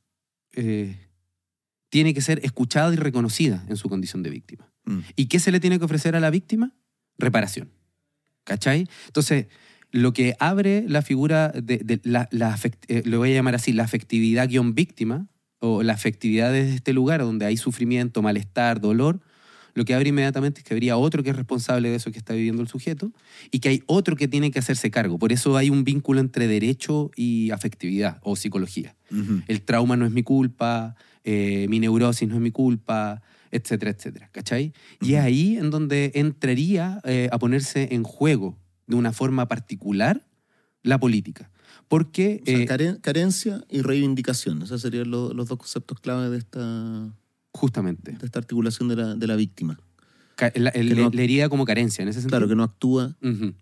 tiene 1.93 2.15
que 2.15 2.21
ser 2.21 2.39
escuchada 2.43 2.91
y 2.91 2.95
reconocida 2.95 3.63
en 3.69 3.77
su 3.77 3.87
condición 3.87 4.23
de 4.23 4.31
víctima. 4.31 4.67
Mm. 4.85 5.01
¿Y 5.15 5.27
qué 5.27 5.37
se 5.37 5.51
le 5.51 5.59
tiene 5.59 5.77
que 5.77 5.85
ofrecer 5.85 6.15
a 6.15 6.19
la 6.19 6.31
víctima? 6.31 6.73
Reparación. 7.19 7.69
¿Cachai? 8.45 8.87
Entonces, 9.05 9.45
lo 9.91 10.11
que 10.11 10.35
abre 10.39 10.85
la 10.87 11.03
figura 11.03 11.49
de, 11.49 11.77
de 11.77 12.01
la, 12.03 12.27
eh, 12.87 13.03
lo 13.05 13.19
voy 13.19 13.29
a 13.29 13.35
llamar 13.35 13.53
así, 13.53 13.73
la 13.73 13.83
afectividad 13.83 14.49
guion 14.49 14.73
víctima, 14.73 15.27
o 15.59 15.83
la 15.83 15.93
afectividad 15.93 16.51
desde 16.51 16.73
este 16.73 16.93
lugar 16.93 17.21
donde 17.21 17.45
hay 17.45 17.57
sufrimiento, 17.57 18.23
malestar, 18.23 18.81
dolor, 18.81 19.21
lo 19.75 19.85
que 19.85 19.93
abre 19.95 20.09
inmediatamente 20.09 20.59
es 20.59 20.63
que 20.65 20.73
habría 20.73 20.97
otro 20.97 21.23
que 21.23 21.31
es 21.31 21.35
responsable 21.35 21.89
de 21.89 21.95
eso 21.95 22.11
que 22.11 22.17
está 22.19 22.33
viviendo 22.33 22.61
el 22.61 22.67
sujeto 22.67 23.11
y 23.51 23.59
que 23.59 23.69
hay 23.69 23.83
otro 23.87 24.15
que 24.15 24.27
tiene 24.27 24.51
que 24.51 24.59
hacerse 24.59 24.91
cargo. 24.91 25.17
Por 25.17 25.31
eso 25.31 25.57
hay 25.57 25.69
un 25.69 25.83
vínculo 25.83 26.19
entre 26.19 26.47
derecho 26.47 27.09
y 27.15 27.49
afectividad 27.51 28.19
o 28.21 28.35
psicología. 28.35 28.95
El 29.47 29.61
trauma 29.61 29.95
no 29.97 30.05
es 30.05 30.11
mi 30.11 30.23
culpa, 30.23 30.95
eh, 31.23 31.65
mi 31.69 31.79
neurosis 31.79 32.27
no 32.27 32.35
es 32.35 32.41
mi 32.41 32.51
culpa, 32.51 33.21
etcétera, 33.51 33.91
etcétera. 33.91 34.29
¿Cachai? 34.31 34.73
Y 35.01 35.13
es 35.13 35.19
ahí 35.21 35.57
en 35.57 35.69
donde 35.69 36.11
entraría 36.15 36.99
eh, 37.03 37.29
a 37.31 37.37
ponerse 37.39 37.89
en 37.91 38.03
juego 38.03 38.57
de 38.87 38.95
una 38.95 39.11
forma 39.13 39.47
particular 39.47 40.27
la 40.83 40.99
política. 40.99 41.49
Porque 41.87 42.41
O 42.43 42.45
sea, 42.45 42.57
eh, 42.59 42.65
caren- 42.67 42.99
carencia 43.01 43.63
y 43.69 43.81
reivindicación. 43.81 44.61
Esos 44.63 44.81
serían 44.81 45.09
lo- 45.11 45.33
los 45.33 45.47
dos 45.47 45.57
conceptos 45.57 45.99
clave 45.99 46.29
de 46.29 46.37
esta, 46.37 47.13
justamente, 47.53 48.11
de 48.13 48.25
esta 48.25 48.39
articulación 48.39 48.87
de 48.89 48.95
la, 48.97 49.15
de 49.15 49.27
la 49.27 49.35
víctima. 49.35 49.79
la, 50.55 50.69
el- 50.69 50.95
no- 50.97 51.11
herida 51.13 51.47
como 51.49 51.63
carencia 51.65 52.01
en 52.01 52.09
ese 52.09 52.19
sentido. 52.21 52.39
Claro, 52.39 52.49
que 52.49 52.55
no 52.55 52.63
actúa, 52.63 53.15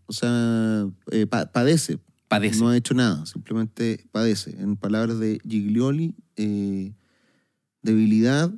o 0.07 0.13
sea, 0.13 0.87
eh, 1.11 1.27
pa- 1.27 1.51
padece, 1.51 1.99
Padece. 2.27 2.59
no 2.59 2.69
ha 2.69 2.77
hecho 2.77 2.93
nada, 2.93 3.25
simplemente 3.25 4.05
padece. 4.11 4.51
En 4.59 4.77
palabras 4.77 5.19
de 5.19 5.39
Giglioli, 5.47 6.15
eh, 6.37 6.93
debilidad, 7.81 8.51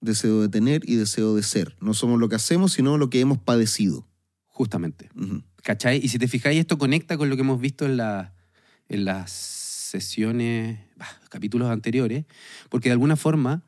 deseo 0.00 0.42
de 0.42 0.48
tener 0.50 0.82
y 0.88 0.96
deseo 0.96 1.34
de 1.34 1.42
ser. 1.42 1.76
No 1.80 1.94
somos 1.94 2.20
lo 2.20 2.28
que 2.28 2.36
hacemos, 2.36 2.72
sino 2.72 2.98
lo 2.98 3.08
que 3.08 3.20
hemos 3.20 3.38
padecido. 3.38 4.06
Justamente. 4.46 5.08
Ujú. 5.16 5.42
¿Cachai? 5.62 5.98
Y 6.04 6.08
si 6.08 6.18
te 6.18 6.28
fijáis, 6.28 6.60
esto 6.60 6.76
conecta 6.78 7.16
con 7.16 7.30
lo 7.30 7.36
que 7.36 7.42
hemos 7.42 7.60
visto 7.60 7.86
en, 7.86 7.96
la- 7.96 8.34
en 8.88 9.04
las 9.06 9.30
sesiones, 9.32 10.78
bah, 10.96 11.08
capítulos 11.30 11.70
anteriores, 11.70 12.26
porque 12.68 12.88
de 12.90 12.92
alguna 12.92 13.16
forma 13.16 13.62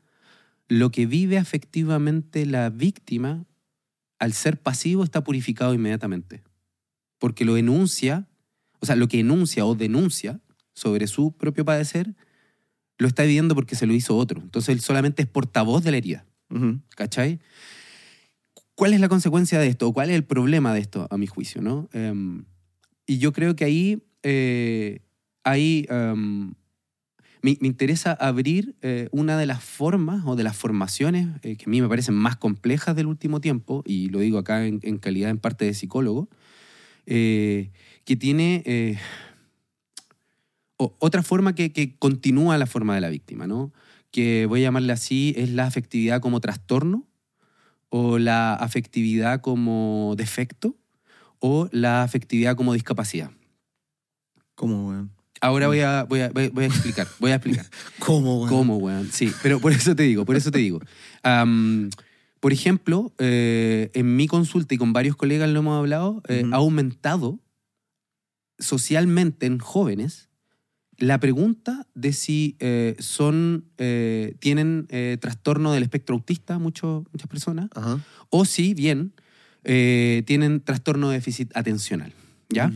lo 0.67 0.91
que 0.91 1.05
vive 1.05 1.37
afectivamente 1.37 2.45
la 2.45 2.69
víctima, 2.69 3.45
al 4.19 4.33
ser 4.33 4.61
pasivo, 4.61 5.03
está 5.03 5.23
purificado 5.23 5.73
inmediatamente. 5.73 6.43
Porque 7.19 7.45
lo 7.45 7.57
enuncia, 7.57 8.27
o 8.79 8.85
sea, 8.85 8.95
lo 8.95 9.07
que 9.07 9.19
enuncia 9.19 9.65
o 9.65 9.75
denuncia 9.75 10.39
sobre 10.73 11.07
su 11.07 11.31
propio 11.31 11.65
padecer, 11.65 12.15
lo 12.97 13.07
está 13.07 13.23
viviendo 13.23 13.55
porque 13.55 13.75
se 13.75 13.87
lo 13.87 13.93
hizo 13.93 14.17
otro. 14.17 14.41
Entonces 14.41 14.69
él 14.69 14.81
solamente 14.81 15.21
es 15.21 15.27
portavoz 15.27 15.83
de 15.83 15.91
la 15.91 15.97
herida. 15.97 16.25
Ujú. 16.49 16.79
¿Cachai? 16.95 17.39
¿Cuál 18.75 18.93
es 18.93 18.99
la 18.99 19.09
consecuencia 19.09 19.59
de 19.59 19.67
esto? 19.67 19.87
¿O 19.87 19.93
¿Cuál 19.93 20.09
es 20.09 20.15
el 20.15 20.23
problema 20.23 20.73
de 20.73 20.81
esto, 20.81 21.07
a 21.09 21.17
mi 21.17 21.27
juicio? 21.27 21.61
¿no? 21.61 21.89
Em, 21.93 22.45
y 23.05 23.17
yo 23.17 23.33
creo 23.33 23.55
que 23.55 23.65
ahí, 23.65 24.03
eh, 24.23 25.01
ahí 25.43 25.85
em, 25.89 26.53
me, 27.59 27.67
interesa 27.67 28.13
abrir 28.13 28.75
eh, 28.81 29.07
una 29.11 29.37
de 29.37 29.45
las 29.45 29.63
formas 29.63 30.23
o 30.25 30.35
de 30.35 30.43
las 30.43 30.57
formaciones 30.57 31.27
eh, 31.43 31.55
que 31.55 31.65
a 31.65 31.69
mí 31.69 31.81
me 31.81 31.87
parecen 31.87 32.15
más 32.15 32.35
complejas 32.35 32.95
del 32.95 33.07
último 33.07 33.39
tiempo, 33.39 33.83
y 33.85 34.09
lo 34.09 34.19
digo 34.19 34.37
acá 34.37 34.65
en, 34.65 34.79
calidad 34.97 35.29
en 35.29 35.39
parte 35.39 35.65
de 35.65 35.73
psicólogo, 35.73 36.29
eh, 37.05 37.71
que 38.03 38.15
tiene 38.15 38.99
otra 40.77 41.23
forma 41.23 41.55
que, 41.55 41.95
continúa 41.97 42.57
la 42.57 42.65
forma 42.65 42.95
de 42.95 43.01
la 43.01 43.09
víctima, 43.09 43.47
¿no? 43.47 43.71
que 44.11 44.45
voy 44.45 44.61
a 44.61 44.63
llamarle 44.63 44.93
así, 44.93 45.33
es 45.37 45.49
la 45.49 45.65
afectividad 45.65 46.21
como 46.21 46.39
trastorno, 46.39 47.07
o 47.89 48.19
la 48.19 48.53
afectividad 48.53 49.41
como 49.41 50.15
defecto, 50.17 50.75
o 51.39 51.69
la 51.71 52.03
afectividad 52.03 52.55
como 52.55 52.73
discapacidad. 52.73 53.31
¿Cómo? 54.55 55.07
Ahora 55.41 55.67
voy 55.67 55.79
a, 55.81 56.03
voy 56.03 56.21
a, 56.21 56.29
voy 56.29 56.45
a- 56.45 56.49
voy 56.49 56.63
a 56.63 56.67
explicar, 56.67 57.07
voy 57.19 57.31
a 57.31 57.35
explicar. 57.35 57.65
¿Cómo, 57.99 58.37
weón? 58.39 58.49
¿Cómo, 58.49 58.77
weón? 58.77 59.09
Sí, 59.11 59.31
pero 59.43 59.59
por 59.59 59.71
eso 59.71 59.95
te 59.95 60.03
digo, 60.03 60.25
por 60.25 60.35
eso 60.35 60.51
te 60.51 60.59
digo. 60.59 60.79
Por 62.39 62.53
ejemplo, 62.53 63.13
eh, 63.17 63.89
en 63.93 64.15
mi 64.15 64.27
consulta 64.27 64.73
y 64.75 64.77
con 64.77 64.93
varios 64.93 65.15
colegas 65.15 65.49
lo 65.49 65.59
hemos 65.59 65.77
hablado, 65.77 66.21
eh, 66.27 66.43
ha 66.51 66.57
aumentado 66.57 67.39
socialmente 68.59 69.45
en 69.45 69.59
jóvenes 69.59 70.29
la 70.99 71.19
pregunta 71.19 71.85
de 71.93 72.11
si 72.11 72.55
eh, 72.59 72.95
son, 72.97 73.65
tienen 74.39 74.87
trastorno 75.19 75.71
del 75.71 75.83
espectro 75.83 76.15
autista, 76.15 76.57
mucho- 76.57 77.05
muchas 77.11 77.27
personas, 77.27 77.69
o 78.29 78.45
si 78.45 78.73
bien 78.73 79.13
tienen 79.63 80.61
trastorno 80.61 81.09
de 81.09 81.17
déficit 81.17 81.55
atencional. 81.55 82.13
¿Ya? 82.49 82.71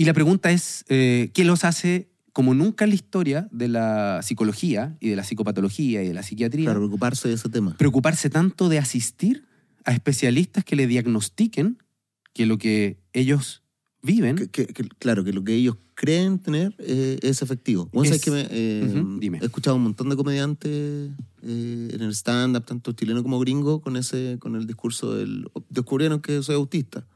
Y 0.00 0.06
la 0.06 0.14
pregunta 0.14 0.50
es, 0.50 0.86
eh, 0.88 1.30
¿qué 1.34 1.44
los 1.44 1.62
hace, 1.62 2.08
como 2.32 2.54
nunca 2.54 2.84
en 2.86 2.88
la 2.88 2.94
historia 2.94 3.48
de 3.52 3.68
la 3.68 4.20
psicología 4.22 4.96
y 4.98 5.10
de 5.10 5.16
la 5.16 5.24
psicopatología 5.24 6.02
y 6.02 6.08
de 6.08 6.14
la 6.14 6.22
psiquiatría, 6.22 6.64
Claro, 6.64 6.80
preocuparse 6.80 7.28
de 7.28 7.34
ese 7.34 7.50
tema. 7.50 7.76
preocuparse 7.76 8.30
tanto 8.30 8.70
de 8.70 8.78
asistir 8.78 9.44
a 9.84 9.92
especialistas 9.92 10.64
que 10.64 10.74
le 10.74 10.86
diagnostiquen 10.86 11.76
que 12.32 12.46
lo 12.46 12.56
que 12.56 12.96
ellos 13.12 13.62
viven 14.02 14.36
Que- 14.36 14.48
que- 14.48 14.68
que- 14.68 14.88
claro, 14.88 15.22
que 15.22 15.34
lo 15.34 15.44
que 15.44 15.52
ellos 15.52 15.76
creen 15.92 16.38
tener 16.38 16.74
eh, 16.78 17.18
es 17.20 17.42
efectivo. 17.42 17.90
Vos 17.92 18.04
Es- 18.04 18.08
sabés 18.08 18.22
que 18.22 18.30
me, 18.30 18.46
eh, 18.50 18.94
Ujú, 18.96 19.20
dime. 19.20 19.38
he 19.42 19.44
escuchado 19.44 19.76
un 19.76 19.82
montón 19.82 20.08
de 20.08 20.16
comediantes 20.16 21.10
eh, 21.42 21.88
en 21.92 22.00
el 22.00 22.14
stand-up, 22.14 22.64
tanto 22.64 22.92
chileno 22.92 23.22
como 23.22 23.38
gringo, 23.38 23.82
con 23.82 23.98
ese 23.98 24.38
con 24.40 24.56
el 24.56 24.66
discurso 24.66 25.14
del... 25.14 25.44
Descubrieron 25.68 26.20
que 26.22 26.42
soy 26.42 26.54
autista. 26.54 27.06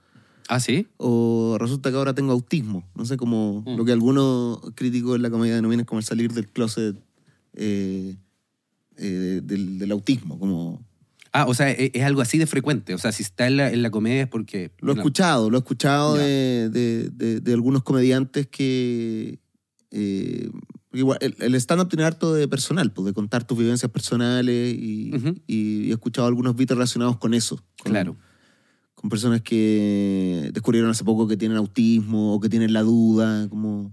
Ah, 0.49 0.61
sí. 0.61 0.87
O 0.99 1.57
resulta 1.59 1.91
que 1.91 1.97
ahora 1.97 2.15
tengo 2.15 2.33
autismo. 2.33 2.85
No 2.95 3.05
sé, 3.05 3.17
como 3.17 3.63
Mm. 3.67 3.77
lo 3.77 3.85
que 3.85 3.93
algunos 3.93 4.61
críticos 4.75 5.17
en 5.17 5.23
la 5.23 5.31
comedia 5.31 5.55
denominan 5.55 5.85
como 5.87 5.99
el 6.01 6.05
salir 6.05 6.33
del 6.33 6.49
closet 6.49 6.97
eh, 7.55 8.17
eh, 8.97 9.41
del, 9.43 9.79
del 9.79 9.93
autismo. 9.93 10.39
Como, 10.39 10.83
Ah, 11.37 11.47
o 11.49 11.55
sea, 11.55 11.69
e- 11.73 11.91
es, 11.95 12.03
algo 12.05 12.21
así 12.21 12.39
de 12.39 12.47
frecuente. 12.47 12.95
O 12.95 12.99
sea, 12.99 13.11
si 13.11 13.25
está 13.25 13.49
en 13.49 13.57
la, 13.57 13.69
en 13.73 13.83
la 13.83 13.91
comedia 13.91 14.23
es 14.23 14.29
porque... 14.29 14.71
Lo 14.79 14.93
he 14.93 14.95
no. 14.95 15.01
escuchado, 15.01 15.51
lo 15.51 15.57
he 15.57 15.61
escuchado 15.61 16.15
de, 16.15 16.69
de- 16.71 17.11
de- 17.11 17.41
de 17.41 17.53
algunos 17.53 17.83
comediantes 17.83 18.47
que... 18.47 19.41
eh, 19.91 20.49
igual, 20.93 21.19
el, 21.21 21.35
el 21.41 21.55
stand-up 21.57 21.89
tiene 21.89 22.05
harto 22.05 22.33
de 22.35 22.47
personal, 22.47 22.93
pues, 22.93 23.07
de 23.07 23.13
contar 23.15 23.45
tus 23.45 23.59
vivencias 23.59 23.91
personales 23.91 24.77
y, 24.79 25.11
he 25.49 25.91
escuchado 25.91 26.29
algunos 26.29 26.55
beats 26.55 26.71
relacionados 26.71 27.17
con 27.17 27.35
eso. 27.35 27.57
con- 27.83 27.91
Claro. 27.91 28.17
Con 29.05 29.11
personas 29.11 29.43
que 29.43 30.49
descubrieron 30.55 30.90
hace 30.90 31.05
poco 31.05 31.29
que 31.29 31.37
tienen 31.37 31.59
autismo 31.59 32.33
o 32.33 32.40
que 32.40 32.49
tienen 32.49 32.73
la 32.73 32.81
duda, 32.81 33.51
como... 33.51 33.93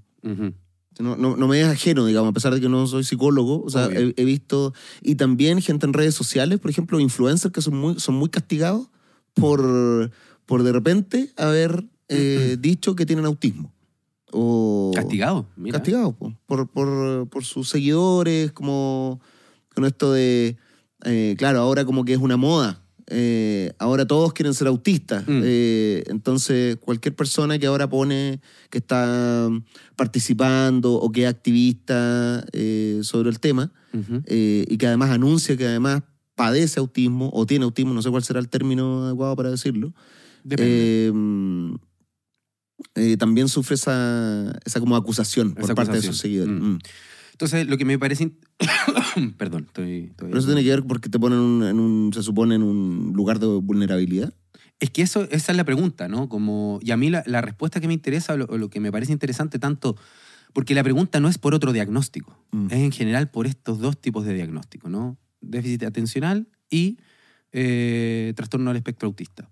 No, 0.99 1.17
no, 1.17 1.35
no 1.35 1.47
me 1.49 1.59
es 1.59 1.67
ajeno, 1.67 2.05
digamos, 2.05 2.29
a 2.29 2.33
pesar 2.33 2.53
de 2.53 2.61
que 2.61 2.69
no 2.69 2.87
soy 2.87 3.03
psicólogo. 3.03 3.61
O 3.61 3.69
sea, 3.69 3.87
he, 3.87 4.13
he 4.15 4.23
visto. 4.23 4.73
Y 5.01 5.15
también 5.15 5.61
gente 5.61 5.85
en 5.85 5.91
redes 5.91 6.15
sociales, 6.15 6.59
por 6.59 6.71
ejemplo, 6.71 6.97
influencers 7.01 7.53
que 7.53 7.61
son 7.61 7.75
muy, 7.75 7.99
son 7.99 8.15
muy 8.15 8.29
castigados 8.29 8.87
por, 9.33 10.11
por 10.45 10.63
de 10.63 10.71
repente 10.71 11.33
haber 11.35 11.83
eh, 12.07 12.55
dicho 12.57 12.95
que 12.95 13.05
tienen 13.05 13.25
autismo. 13.25 13.73
O, 14.31 14.93
Castigado. 14.95 15.45
Mira. 15.57 15.79
Castigados 15.79 16.15
po, 16.15 16.33
por, 16.45 16.69
por, 16.69 17.27
por 17.27 17.43
sus 17.43 17.67
seguidores, 17.67 18.53
como 18.53 19.19
con 19.75 19.83
esto 19.83 20.13
de. 20.13 20.55
eh, 21.03 21.35
claro, 21.37 21.59
ahora 21.59 21.83
como 21.83 22.05
que 22.05 22.13
es 22.13 22.19
una 22.19 22.37
moda 22.37 22.80
eh, 23.13 23.73
ahora 23.77 24.07
todos 24.07 24.31
quieren 24.31 24.53
ser 24.53 24.67
autistas. 24.67 25.27
Mm. 25.27 25.41
Eh, 25.43 26.03
entonces, 26.07 26.77
cualquier 26.77 27.13
persona 27.13 27.59
que 27.59 27.67
ahora 27.67 27.89
pone 27.89 28.39
que 28.69 28.77
está 28.77 29.49
participando 29.97 30.93
o 30.93 31.11
que 31.11 31.23
es 31.23 31.29
activista 31.29 32.45
eh, 32.53 33.01
sobre 33.03 33.29
el 33.29 33.39
tema 33.39 33.71
y 34.25 34.77
que 34.77 34.87
además 34.87 35.09
anuncia 35.09 35.57
que 35.57 35.65
además 35.65 36.03
padece 36.35 36.79
autismo 36.79 37.29
o 37.33 37.45
tiene 37.45 37.65
autismo, 37.65 37.93
no 37.93 38.01
sé 38.01 38.09
cuál 38.09 38.23
será 38.23 38.39
el 38.39 38.47
término 38.47 39.03
adecuado 39.03 39.35
para 39.35 39.51
decirlo, 39.51 39.93
también 43.17 43.49
sufre 43.49 43.75
esa, 43.75 44.57
esa 44.63 44.79
como 44.79 44.95
acusación 44.95 45.53
por 45.53 45.75
parte 45.75 45.97
de 45.97 46.01
sus 46.01 46.17
seguidores. 46.17 46.53
Mm. 46.53 46.65
Mm. 46.65 46.79
Entonces, 47.31 47.67
lo 47.67 47.77
que 47.77 47.85
me 47.85 47.97
parece... 47.99 48.31
Perdón, 49.37 49.63
estoy... 49.67 50.05
estoy- 50.11 50.27
Pero 50.29 50.37
eso 50.39 50.47
tiene 50.47 50.63
que 50.63 50.69
ver 50.69 50.83
porque 50.83 51.09
te 51.09 51.19
ponen 51.19 51.39
un- 51.39 51.63
en 51.63 51.79
un, 51.79 52.11
se 52.13 52.23
supone, 52.23 52.55
en 52.55 52.63
un 52.63 53.13
lugar 53.15 53.39
de 53.39 53.47
vulnerabilidad. 53.47 54.33
Es 54.79 54.89
que 54.89 55.01
eso, 55.03 55.23
esa 55.31 55.51
es 55.51 55.55
la 55.57 55.63
pregunta, 55.63 56.07
¿no? 56.07 56.27
Como, 56.29 56.79
y 56.81 56.91
a 56.91 56.97
mí 56.97 57.09
la, 57.09 57.23
la 57.27 57.41
respuesta 57.41 57.79
que 57.79 57.87
me 57.87 57.93
interesa, 57.93 58.33
o 58.33 58.37
lo, 58.37 58.45
o 58.45 58.57
lo 58.57 58.69
que 58.69 58.79
me 58.79 58.91
parece 58.91 59.11
interesante 59.11 59.59
tanto, 59.59 59.95
porque 60.53 60.73
la 60.75 60.83
pregunta 60.83 61.19
no 61.19 61.27
es 61.29 61.37
por 61.37 61.53
otro 61.53 61.71
diagnóstico, 61.71 62.37
Mm. 62.51 62.65
es 62.67 62.73
en 62.79 62.91
general 62.91 63.29
por 63.29 63.47
estos 63.47 63.79
dos 63.79 63.99
tipos 63.99 64.25
de 64.25 64.33
diagnóstico, 64.33 64.89
¿no? 64.89 65.17
Déficit 65.39 65.83
atencional 65.83 66.47
y 66.69 66.97
eh, 67.53 68.33
trastorno 68.35 68.69
del 68.71 68.77
espectro 68.77 69.07
autista. 69.07 69.49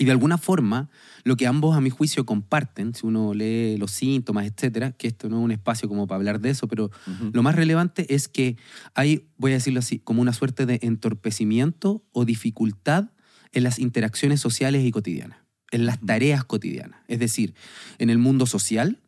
Y 0.00 0.06
de 0.06 0.12
alguna 0.12 0.38
forma, 0.38 0.88
lo 1.24 1.36
que 1.36 1.46
ambos 1.46 1.76
a 1.76 1.82
mi 1.82 1.90
juicio 1.90 2.24
comparten, 2.24 2.94
si 2.94 3.04
uno 3.06 3.34
lee 3.34 3.76
los 3.76 3.90
síntomas, 3.90 4.46
etcétera, 4.46 4.92
que 4.92 5.06
esto 5.06 5.28
no 5.28 5.36
es 5.36 5.44
un 5.44 5.50
espacio 5.50 5.90
como 5.90 6.06
para 6.06 6.16
hablar 6.16 6.40
de 6.40 6.48
eso, 6.48 6.68
pero 6.68 6.90
lo 7.34 7.42
más 7.42 7.54
relevante 7.54 8.06
es 8.14 8.26
que 8.26 8.56
hay, 8.94 9.28
voy 9.36 9.50
a 9.50 9.56
decirlo 9.56 9.80
así, 9.80 9.98
como 9.98 10.22
una 10.22 10.32
suerte 10.32 10.64
de 10.64 10.78
entorpecimiento 10.80 12.02
o 12.12 12.24
dificultad 12.24 13.10
en 13.52 13.62
las 13.62 13.78
interacciones 13.78 14.40
sociales 14.40 14.86
y 14.86 14.90
cotidianas, 14.90 15.40
en 15.70 15.84
las 15.84 16.00
tareas 16.00 16.44
cotidianas. 16.44 17.02
Es 17.06 17.18
decir, 17.18 17.54
en 17.98 18.08
el 18.08 18.16
mundo 18.16 18.46
social 18.46 19.02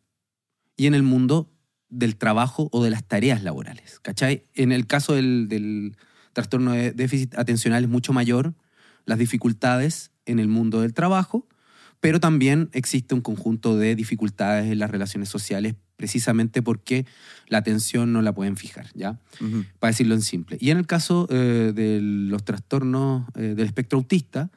y 0.77 0.85
en 0.85 0.93
el 0.93 1.01
mundo 1.01 1.51
del 1.89 2.17
trabajo 2.17 2.69
o 2.71 2.83
de 2.83 2.91
las 2.91 3.03
tareas 3.03 3.41
laborales. 3.41 3.99
¿Cachai? 3.99 4.45
En 4.53 4.71
el 4.71 4.85
caso 4.85 5.15
del, 5.15 5.47
del 5.47 5.97
trastorno 6.33 6.73
de 6.73 6.91
déficit 6.91 7.33
atencional 7.35 7.83
es 7.83 7.89
mucho 7.89 8.13
mayor 8.13 8.53
las 9.05 9.17
dificultades 9.17 10.12
en 10.25 10.39
el 10.39 10.47
mundo 10.47 10.81
del 10.81 10.93
trabajo, 10.93 11.47
pero 11.99 12.19
también 12.19 12.69
existe 12.73 13.15
un 13.15 13.21
conjunto 13.21 13.77
de 13.77 13.95
dificultades 13.95 14.71
en 14.71 14.79
las 14.79 14.91
relaciones 14.91 15.29
sociales 15.29 15.75
precisamente 15.95 16.61
porque 16.61 17.05
la 17.47 17.59
atención 17.59 18.11
no 18.11 18.21
la 18.21 18.33
pueden 18.33 18.57
fijar, 18.57 18.87
¿ya? 18.93 19.19
Para 19.79 19.91
decirlo 19.91 20.15
en 20.15 20.21
simple. 20.21 20.57
Y 20.59 20.71
en 20.71 20.77
el 20.77 20.85
caso 20.85 21.27
eh, 21.29 21.71
de 21.73 21.99
los 22.01 22.43
trastornos 22.43 23.25
eh, 23.35 23.53
del 23.55 23.65
espectro 23.65 23.99
autista, 23.99 24.51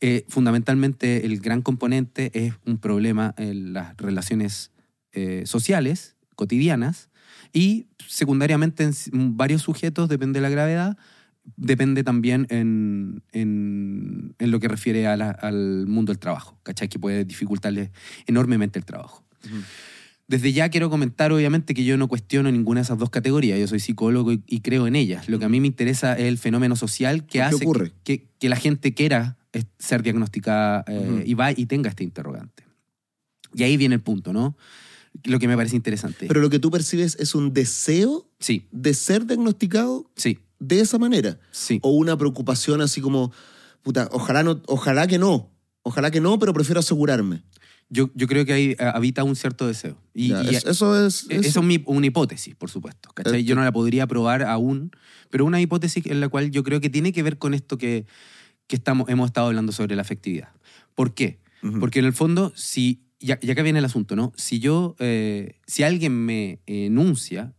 eh, 0.00 0.26
fundamentalmente 0.28 1.24
el 1.24 1.40
gran 1.40 1.62
componente 1.62 2.30
es 2.34 2.54
un 2.66 2.76
problema 2.76 3.34
en 3.38 3.72
las 3.72 3.96
relaciones 3.96 4.72
sociales, 5.44 6.16
cotidianas, 6.36 7.08
y 7.52 7.86
secundariamente 8.06 8.84
en 8.84 9.36
varios 9.36 9.62
sujetos, 9.62 10.08
depende 10.08 10.38
de 10.38 10.42
la 10.42 10.50
gravedad, 10.50 10.96
depende 11.56 12.04
también 12.04 12.46
en, 12.50 13.22
en- 13.32 14.34
en 14.38 14.50
lo 14.50 14.60
que 14.60 14.68
refiere 14.68 15.06
a 15.06 15.16
la- 15.16 15.30
al 15.30 15.86
mundo 15.86 16.12
del 16.12 16.18
trabajo, 16.18 16.58
¿cachai? 16.62 16.88
Que 16.88 16.98
puede 16.98 17.24
dificultarle 17.24 17.90
enormemente 18.26 18.78
el 18.78 18.84
trabajo. 18.84 19.24
Desde 20.28 20.52
ya 20.52 20.68
quiero 20.68 20.90
comentar, 20.90 21.32
obviamente, 21.32 21.74
que 21.74 21.84
yo 21.84 21.96
no 21.96 22.06
cuestiono 22.06 22.52
ninguna 22.52 22.80
de 22.80 22.84
esas 22.84 22.98
dos 22.98 23.10
categorías. 23.10 23.58
Yo 23.58 23.66
soy 23.66 23.80
psicólogo 23.80 24.32
y, 24.32 24.42
y 24.46 24.60
creo 24.60 24.86
en 24.86 24.94
ellas. 24.94 25.28
Lo 25.28 25.40
que 25.40 25.44
a 25.44 25.48
mí 25.48 25.58
me 25.60 25.66
interesa 25.66 26.12
es 26.16 26.26
el 26.26 26.38
fenómeno 26.38 26.76
social 26.76 27.20
que 27.20 27.24
¿Por 27.26 27.32
qué 27.32 27.42
hace 27.42 27.64
ocurre? 27.64 27.92
Que, 28.04 28.28
que 28.38 28.48
la 28.48 28.54
gente 28.56 28.94
quiera 28.94 29.38
eh, 29.52 29.64
ser 29.78 30.02
diagnosticada 30.04 30.84
eh, 30.86 31.24
y 31.26 31.34
va 31.34 31.50
y 31.50 31.66
tenga 31.66 31.90
este 31.90 32.04
interrogante. 32.04 32.62
Y 33.54 33.64
ahí 33.64 33.76
viene 33.76 33.96
el 33.96 34.02
punto, 34.02 34.32
¿no? 34.32 34.56
Lo 35.24 35.40
que 35.40 35.48
me 35.48 35.56
parece 35.56 35.74
interesante. 35.74 36.26
Pero 36.28 36.40
lo 36.40 36.48
que 36.50 36.60
tú 36.60 36.70
percibes 36.70 37.16
es 37.18 37.34
un 37.34 37.52
deseo 37.52 38.30
sí, 38.38 38.68
de 38.70 38.94
ser 38.94 39.26
diagnosticado 39.26 40.08
sí, 40.14 40.38
de 40.60 40.80
esa 40.80 40.98
manera. 40.98 41.40
sí. 41.50 41.80
O 41.82 41.90
una 41.90 42.16
preocupación 42.16 42.80
así 42.80 43.00
como, 43.00 43.32
puta, 43.82 44.08
ojalá, 44.12 44.42
no, 44.44 44.62
ojalá 44.66 45.06
que 45.08 45.18
no. 45.18 45.50
Ojalá 45.82 46.10
que 46.12 46.20
no, 46.20 46.38
pero 46.38 46.52
prefiero 46.52 46.78
asegurarme. 46.80 47.42
Yo, 47.88 48.10
yo 48.14 48.28
creo 48.28 48.44
que 48.44 48.52
ahí 48.52 48.70
eh, 48.72 48.76
habita 48.94 49.24
un 49.24 49.34
cierto 49.34 49.66
deseo. 49.66 49.96
Y, 50.14 50.28
Ya, 50.28 50.44
y- 50.44 50.54
es- 50.54 50.64
eso 50.66 51.04
es... 51.06 51.24
Eh, 51.30 51.40
Eso 51.42 51.58
es 51.60 51.66
mi- 51.66 51.82
una 51.86 52.06
hipótesis, 52.06 52.54
por 52.54 52.70
supuesto. 52.70 53.10
¿cachai? 53.14 53.40
Eh, 53.40 53.44
Yo 53.44 53.56
no 53.56 53.64
la 53.64 53.72
podría 53.72 54.06
probar 54.06 54.42
aún, 54.44 54.92
pero 55.30 55.44
una 55.44 55.60
hipótesis 55.60 56.06
en 56.06 56.20
la 56.20 56.28
cual 56.28 56.50
yo 56.52 56.62
creo 56.62 56.80
que 56.80 56.88
tiene 56.90 57.12
que 57.12 57.22
ver 57.24 57.38
con 57.38 57.52
esto 57.54 57.78
que, 57.78 58.06
que 58.68 58.76
estamos, 58.76 59.08
hemos 59.08 59.26
estado 59.26 59.48
hablando 59.48 59.72
sobre 59.72 59.96
la 59.96 60.02
afectividad. 60.02 60.50
¿Por 60.94 61.14
qué? 61.14 61.40
Porque 61.80 61.98
en 61.98 62.04
el 62.04 62.12
fondo, 62.12 62.52
si, 62.54 63.02
y 63.18 63.32
a- 63.32 63.38
y 63.42 63.50
acá 63.50 63.62
viene 63.62 63.80
el 63.80 63.84
asunto, 63.84 64.14
¿no? 64.14 64.32
Si 64.36 64.60
yo, 64.60 64.94
eh, 65.00 65.56
si 65.66 65.82
alguien 65.82 66.12
me 66.12 66.60
enuncia, 66.66 67.54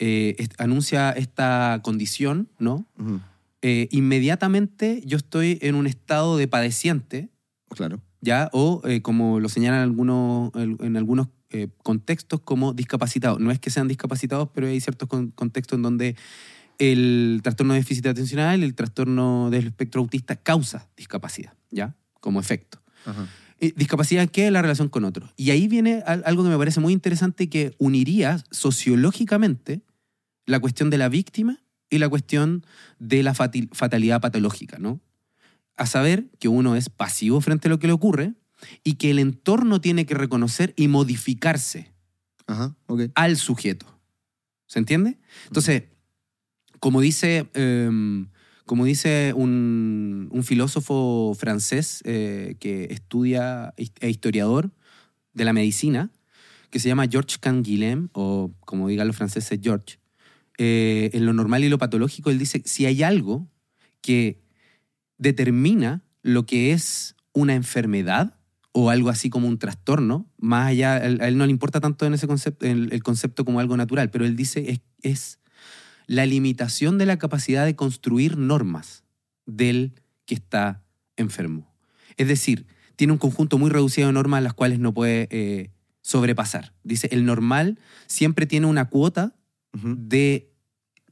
eh, 0.00 0.34
est- 0.38 0.60
anuncia 0.60 1.10
esta 1.12 1.78
condición, 1.84 2.48
¿no? 2.58 2.86
Ujú. 2.98 3.20
Eh, 3.62 3.86
inmediatamente 3.92 5.02
yo 5.06 5.16
estoy 5.18 5.58
en 5.62 5.74
un 5.76 5.86
estado 5.86 6.36
de 6.36 6.48
padeciente, 6.48 7.28
Claro. 7.68 8.00
¿ya? 8.20 8.48
O 8.52 8.80
eh, 8.84 9.02
como 9.02 9.38
lo 9.38 9.48
señalan 9.48 9.80
algunos, 9.82 10.50
en 10.54 10.96
algunos 10.96 11.28
eh, 11.50 11.68
contextos 11.82 12.40
como 12.40 12.72
discapacitados. 12.72 13.38
No 13.40 13.50
es 13.50 13.58
que 13.60 13.70
sean 13.70 13.86
discapacitados, 13.88 14.48
pero 14.54 14.66
hay 14.66 14.80
ciertos 14.80 15.08
con- 15.08 15.30
contextos 15.32 15.76
en 15.76 15.82
donde 15.82 16.16
el 16.78 17.40
trastorno 17.42 17.74
de 17.74 17.80
déficit 17.80 18.06
atencional, 18.06 18.62
el 18.62 18.74
trastorno 18.74 19.50
del 19.50 19.66
espectro 19.66 20.00
autista 20.00 20.36
causa 20.36 20.88
discapacidad, 20.96 21.52
¿ya? 21.70 21.94
Como 22.20 22.40
efecto. 22.40 22.80
Ajá. 23.04 23.28
¿Discapacidad 23.76 24.26
qué? 24.30 24.50
La 24.50 24.62
relación 24.62 24.88
con 24.88 25.04
otros. 25.04 25.34
Y 25.36 25.50
ahí 25.50 25.68
viene 25.68 26.02
al- 26.06 26.22
algo 26.24 26.42
que 26.44 26.48
me 26.48 26.56
parece 26.56 26.80
muy 26.80 26.94
interesante 26.94 27.50
que 27.50 27.74
uniría 27.78 28.42
sociológicamente 28.50 29.82
la 30.50 30.60
cuestión 30.60 30.90
de 30.90 30.98
la 30.98 31.08
víctima 31.08 31.62
y 31.88 31.98
la 31.98 32.08
cuestión 32.08 32.64
de 32.98 33.22
la 33.22 33.34
fatalidad 33.34 34.20
patológica, 34.20 34.78
¿no? 34.78 35.00
A 35.76 35.86
saber 35.86 36.30
que 36.38 36.48
uno 36.48 36.76
es 36.76 36.88
pasivo 36.88 37.40
frente 37.40 37.68
a 37.68 37.70
lo 37.70 37.78
que 37.78 37.86
le 37.86 37.92
ocurre 37.92 38.34
y 38.84 38.94
que 38.94 39.10
el 39.10 39.18
entorno 39.18 39.80
tiene 39.80 40.06
que 40.06 40.14
reconocer 40.14 40.74
y 40.76 40.88
modificarse 40.88 41.92
Ajá, 42.46 42.76
al 43.14 43.36
sujeto. 43.36 43.86
¿Se 44.66 44.78
entiende? 44.78 45.18
Entonces, 45.46 45.84
como 46.80 47.00
dice, 47.00 47.48
em, 47.54 48.28
como 48.66 48.84
dice 48.84 49.32
un, 49.34 50.28
un 50.32 50.44
filósofo 50.44 51.34
francés 51.38 52.02
eh, 52.04 52.56
que 52.58 52.88
estudia 52.90 53.72
e 53.76 54.08
historiador 54.08 54.70
de 55.32 55.44
la 55.44 55.52
medicina, 55.52 56.10
que 56.70 56.80
se 56.80 56.88
llama 56.88 57.06
Georges 57.08 57.38
Canguilhem, 57.38 58.08
o 58.12 58.52
como 58.60 58.88
digan 58.88 59.06
los 59.06 59.16
franceses, 59.16 59.58
George, 59.62 59.99
eh, 60.62 61.08
en 61.14 61.24
lo 61.24 61.32
normal 61.32 61.64
y 61.64 61.70
lo 61.70 61.78
patológico, 61.78 62.28
él 62.28 62.38
dice, 62.38 62.60
si 62.66 62.84
hay 62.84 63.02
algo 63.02 63.48
que 64.02 64.42
determina 65.16 66.04
lo 66.20 66.44
que 66.44 66.72
es 66.72 67.16
una 67.32 67.54
enfermedad 67.54 68.36
o 68.72 68.90
algo 68.90 69.08
así 69.08 69.30
como 69.30 69.48
un 69.48 69.58
trastorno, 69.58 70.30
más 70.36 70.68
allá, 70.68 70.96
a 70.96 71.06
él, 71.06 71.38
no 71.38 71.46
le 71.46 71.50
importa 71.50 71.80
tanto 71.80 72.04
en 72.04 72.12
ese 72.12 72.26
concepto, 72.26 72.66
el, 72.66 72.92
el 72.92 73.02
concepto 73.02 73.46
como 73.46 73.58
algo 73.58 73.74
natural, 73.78 74.10
pero 74.10 74.26
él 74.26 74.36
dice 74.36 74.70
es, 74.70 74.80
es 75.00 75.38
la 76.06 76.26
limitación 76.26 76.98
de 76.98 77.06
la 77.06 77.18
capacidad 77.18 77.64
de 77.64 77.74
construir 77.74 78.36
normas 78.36 79.04
del 79.46 79.94
que 80.26 80.34
está 80.34 80.84
enfermo. 81.16 81.72
Es 82.18 82.28
decir, 82.28 82.66
tiene 82.96 83.14
un 83.14 83.18
conjunto 83.18 83.56
muy 83.56 83.70
reducido 83.70 84.08
de 84.08 84.12
normas 84.12 84.42
las 84.42 84.52
cuales 84.52 84.78
no 84.78 84.92
puede 84.92 85.26
eh, 85.30 85.70
sobrepasar. 86.02 86.74
Dice, 86.84 87.08
el 87.12 87.24
normal 87.24 87.78
siempre 88.06 88.44
tiene 88.44 88.66
una 88.66 88.90
cuota 88.90 89.34
de 89.72 90.49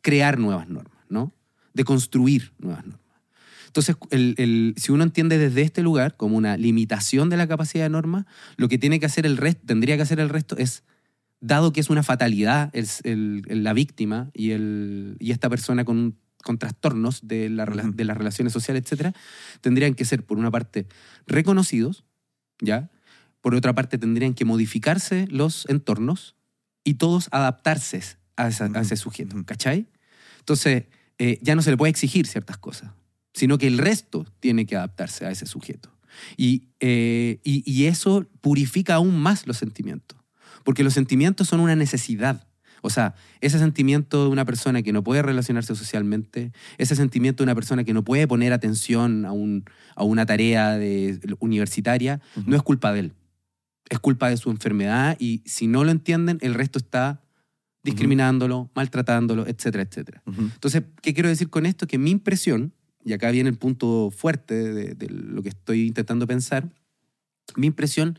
crear 0.09 0.39
nuevas 0.39 0.67
normas, 0.71 1.05
¿no? 1.11 1.33
De 1.75 1.85
construir 1.85 2.53
nuevas 2.59 2.83
normas. 2.87 3.03
Entonces, 3.67 3.97
el- 4.11 4.35
el- 4.39 4.75
si 4.79 4.91
uno 4.91 5.05
entiende 5.05 5.37
desde 5.37 5.61
este 5.61 5.83
lugar 5.83 6.17
como 6.17 6.39
una 6.39 6.57
limitación 6.57 7.29
de 7.29 7.37
la 7.37 7.47
capacidad 7.47 7.85
de 7.85 7.91
norma, 7.91 8.27
lo 8.57 8.69
que 8.69 8.79
tiene 8.79 8.99
que 9.01 9.05
hacer 9.07 9.27
el 9.27 9.37
resto, 9.37 9.67
tendría 9.67 9.97
que 9.97 10.03
hacer 10.03 10.19
el 10.21 10.31
resto 10.31 10.57
es, 10.57 10.83
dado 11.43 11.75
que 11.75 11.81
es 11.81 11.91
una 11.91 12.03
fatalidad 12.03 12.71
el- 12.73 12.89
el- 13.05 13.63
la 13.63 13.75
víctima 13.75 14.31
y, 14.33 14.53
el, 14.53 15.17
y 15.21 15.31
esta 15.33 15.51
persona 15.51 15.85
con, 15.85 16.17
con 16.43 16.57
trastornos 16.57 17.29
de, 17.29 17.51
la 17.51 17.67
de 17.67 18.05
las 18.05 18.17
relaciones 18.17 18.55
sociales, 18.55 18.85
etcétera, 18.85 19.13
tendrían 19.61 19.93
que 19.95 20.07
ser, 20.07 20.25
por 20.25 20.39
una 20.39 20.51
parte, 20.51 20.87
reconocidos, 21.27 22.05
¿ya? 22.63 22.89
Por 23.43 23.55
otra 23.55 23.75
parte, 23.75 23.99
tendrían 23.99 24.33
que 24.33 24.47
modificarse 24.47 25.27
los 25.31 25.67
entornos 25.69 26.35
y 26.83 26.95
todos 26.95 27.29
adaptarse 27.31 28.01
a, 28.37 28.49
esa- 28.49 28.71
a 28.75 28.81
ese 28.81 28.97
sujeto. 28.97 29.37
¿cachai? 29.45 29.87
Entonces, 30.49 30.85
eh, 31.19 31.39
ya 31.43 31.55
no 31.55 31.61
se 31.61 31.71
le 31.71 31.77
puede 31.77 31.91
exigir 31.91 32.27
ciertas 32.27 32.57
cosas, 32.57 32.93
sino 33.35 33.59
que 33.59 33.67
el 33.67 33.77
resto 33.77 34.25
tiene 34.41 34.65
que 34.65 34.77
adaptarse 34.77 35.27
a 35.27 35.31
ese 35.31 35.45
sujeto. 35.45 35.95
Y, 36.39 36.69
eh, 36.81 37.39
y, 37.45 37.71
y 37.71 37.85
eso 37.85 38.27
purifica 38.41 38.95
aún 38.95 39.21
más 39.21 39.47
los 39.47 39.59
sentimientos, 39.59 40.19
porque 40.65 40.85
los 40.85 40.95
sentimientos 40.95 41.49
son 41.49 41.61
una 41.61 41.77
necesidad, 41.77 42.49
O 42.81 42.89
sea, 42.89 43.15
ese 43.43 43.59
sentimiento 43.59 44.25
de 44.25 44.31
una 44.31 44.47
persona 44.47 44.81
que 44.81 44.95
no 44.95 45.05
puede 45.05 45.21
relacionarse 45.21 45.75
socialmente, 45.75 46.53
ese 46.79 46.97
sentimiento 46.97 47.43
de 47.43 47.49
una 47.49 47.55
persona 47.55 47.85
que 47.85 47.93
no 47.93 48.03
puede 48.03 48.27
poner 48.27 48.55
atención 48.55 49.27
a, 49.27 49.33
un, 49.33 49.65
a 49.97 50.05
una 50.05 50.25
tarea 50.25 50.79
de, 50.79 51.21
universitaria, 51.41 52.23
no 52.47 52.57
es 52.57 52.63
culpa 52.63 52.95
de 52.95 53.01
él. 53.01 53.13
Es 53.91 53.99
culpa 53.99 54.31
de 54.31 54.39
su 54.39 54.51
enfermedad 54.51 55.15
y 55.19 55.43
si 55.45 55.67
no 55.67 55.85
lo 55.85 55.91
entienden, 55.91 56.39
el 56.41 56.55
resto 56.55 56.79
está 56.79 57.28
discriminándolo, 57.91 58.71
maltratándolo, 58.75 59.47
etcétera, 59.47 59.83
etcétera. 59.83 60.23
Entonces, 60.27 60.83
¿qué 61.03 61.15
quiero 61.15 61.29
decir 61.29 61.49
con 61.51 61.67
esto? 61.67 61.87
Que 61.87 61.99
mi 61.99 62.11
impresión, 62.11 62.73
y 63.05 63.13
acá 63.13 63.31
viene 63.31 63.49
el 63.49 63.57
punto 63.57 64.11
fuerte 64.11 64.55
de, 64.55 64.95
de 64.95 65.09
lo 65.09 65.43
que 65.43 65.51
estoy 65.51 65.87
intentando 65.87 66.27
pensar, 66.27 66.69
mi 67.57 67.67
impresión 67.67 68.19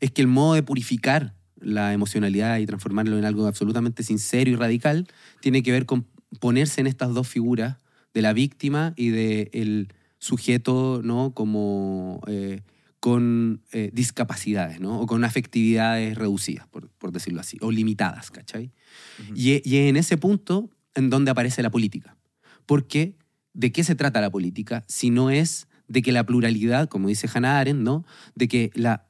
es 0.00 0.10
que 0.10 0.22
el 0.22 0.28
modo 0.28 0.54
de 0.54 0.62
purificar 0.62 1.34
la 1.58 1.92
emocionalidad 1.92 2.58
y 2.58 2.66
transformarlo 2.66 3.18
en 3.18 3.24
algo 3.24 3.46
absolutamente 3.46 4.02
sincero 4.02 4.50
y 4.50 4.56
radical 4.56 5.06
tiene 5.40 5.62
que 5.62 5.72
ver 5.72 5.86
con 5.86 6.06
ponerse 6.40 6.80
en 6.80 6.86
estas 6.86 7.14
dos 7.14 7.28
figuras 7.28 7.78
de 8.12 8.22
la 8.22 8.32
víctima 8.32 8.92
y 8.96 9.08
del 9.08 9.88
sujeto, 10.18 11.00
¿no? 11.02 11.32
Como 11.32 12.20
eh, 12.26 12.62
con 13.00 13.62
eh, 13.72 13.90
discapacidades, 13.92 14.80
¿no? 14.80 15.00
O 15.00 15.06
con 15.06 15.24
afectividades 15.24 16.16
reducidas, 16.16 16.66
por, 16.66 17.12
decirlo 17.12 17.40
así, 17.40 17.58
o 17.60 17.70
limitadas, 17.70 18.30
¿cachai? 18.30 18.72
Y, 19.34 19.68
y 19.68 19.88
en 19.88 19.96
ese 19.96 20.16
punto 20.16 20.70
en 20.94 21.10
donde 21.10 21.30
aparece 21.30 21.62
la 21.62 21.70
política. 21.70 22.16
Porque, 22.64 23.16
¿de 23.52 23.72
qué 23.72 23.84
se 23.84 23.94
trata 23.94 24.20
la 24.20 24.30
política? 24.30 24.84
Si 24.88 25.10
no 25.10 25.30
es 25.30 25.68
de 25.88 26.02
que 26.02 26.12
la 26.12 26.26
pluralidad, 26.26 26.88
como 26.88 27.08
dice 27.08 27.28
Hannah 27.32 27.60
Arendt, 27.60 27.82
¿no? 27.82 28.04
De 28.34 28.48
que 28.48 28.70
la, 28.74 29.06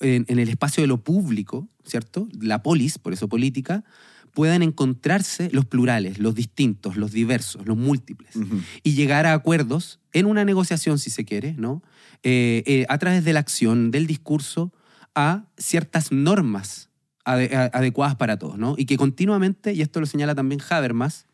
en, 0.00 0.24
el 0.28 0.48
espacio 0.48 0.82
de 0.82 0.86
lo 0.86 1.02
público, 1.02 1.68
¿cierto? 1.84 2.28
La 2.40 2.62
polis, 2.62 2.98
por 2.98 3.12
eso 3.12 3.28
política, 3.28 3.84
puedan 4.32 4.62
encontrarse 4.62 5.50
los 5.52 5.66
plurales, 5.66 6.18
los 6.18 6.34
distintos, 6.34 6.96
los 6.96 7.12
diversos, 7.12 7.66
los 7.66 7.76
múltiples, 7.76 8.34
y 8.82 8.94
llegar 8.94 9.26
a 9.26 9.34
acuerdos 9.34 10.00
en 10.12 10.24
una 10.24 10.44
negociación, 10.44 10.98
si 10.98 11.10
se 11.10 11.26
quiere, 11.26 11.54
¿no? 11.58 11.82
Eh, 12.22 12.62
eh, 12.66 12.86
a 12.88 12.96
través 12.96 13.24
de 13.24 13.34
la 13.34 13.40
acción, 13.40 13.90
del 13.90 14.06
discurso, 14.06 14.72
a 15.14 15.44
ciertas 15.58 16.12
normas 16.12 16.88
adecuadas 17.24 18.16
para 18.16 18.38
todos, 18.38 18.58
¿no? 18.58 18.74
Y 18.76 18.84
que 18.86 18.96
continuamente, 18.96 19.72
y 19.72 19.82
esto 19.82 20.00
lo 20.00 20.06
señala 20.06 20.34
también 20.34 20.60
Habermas, 20.68 21.26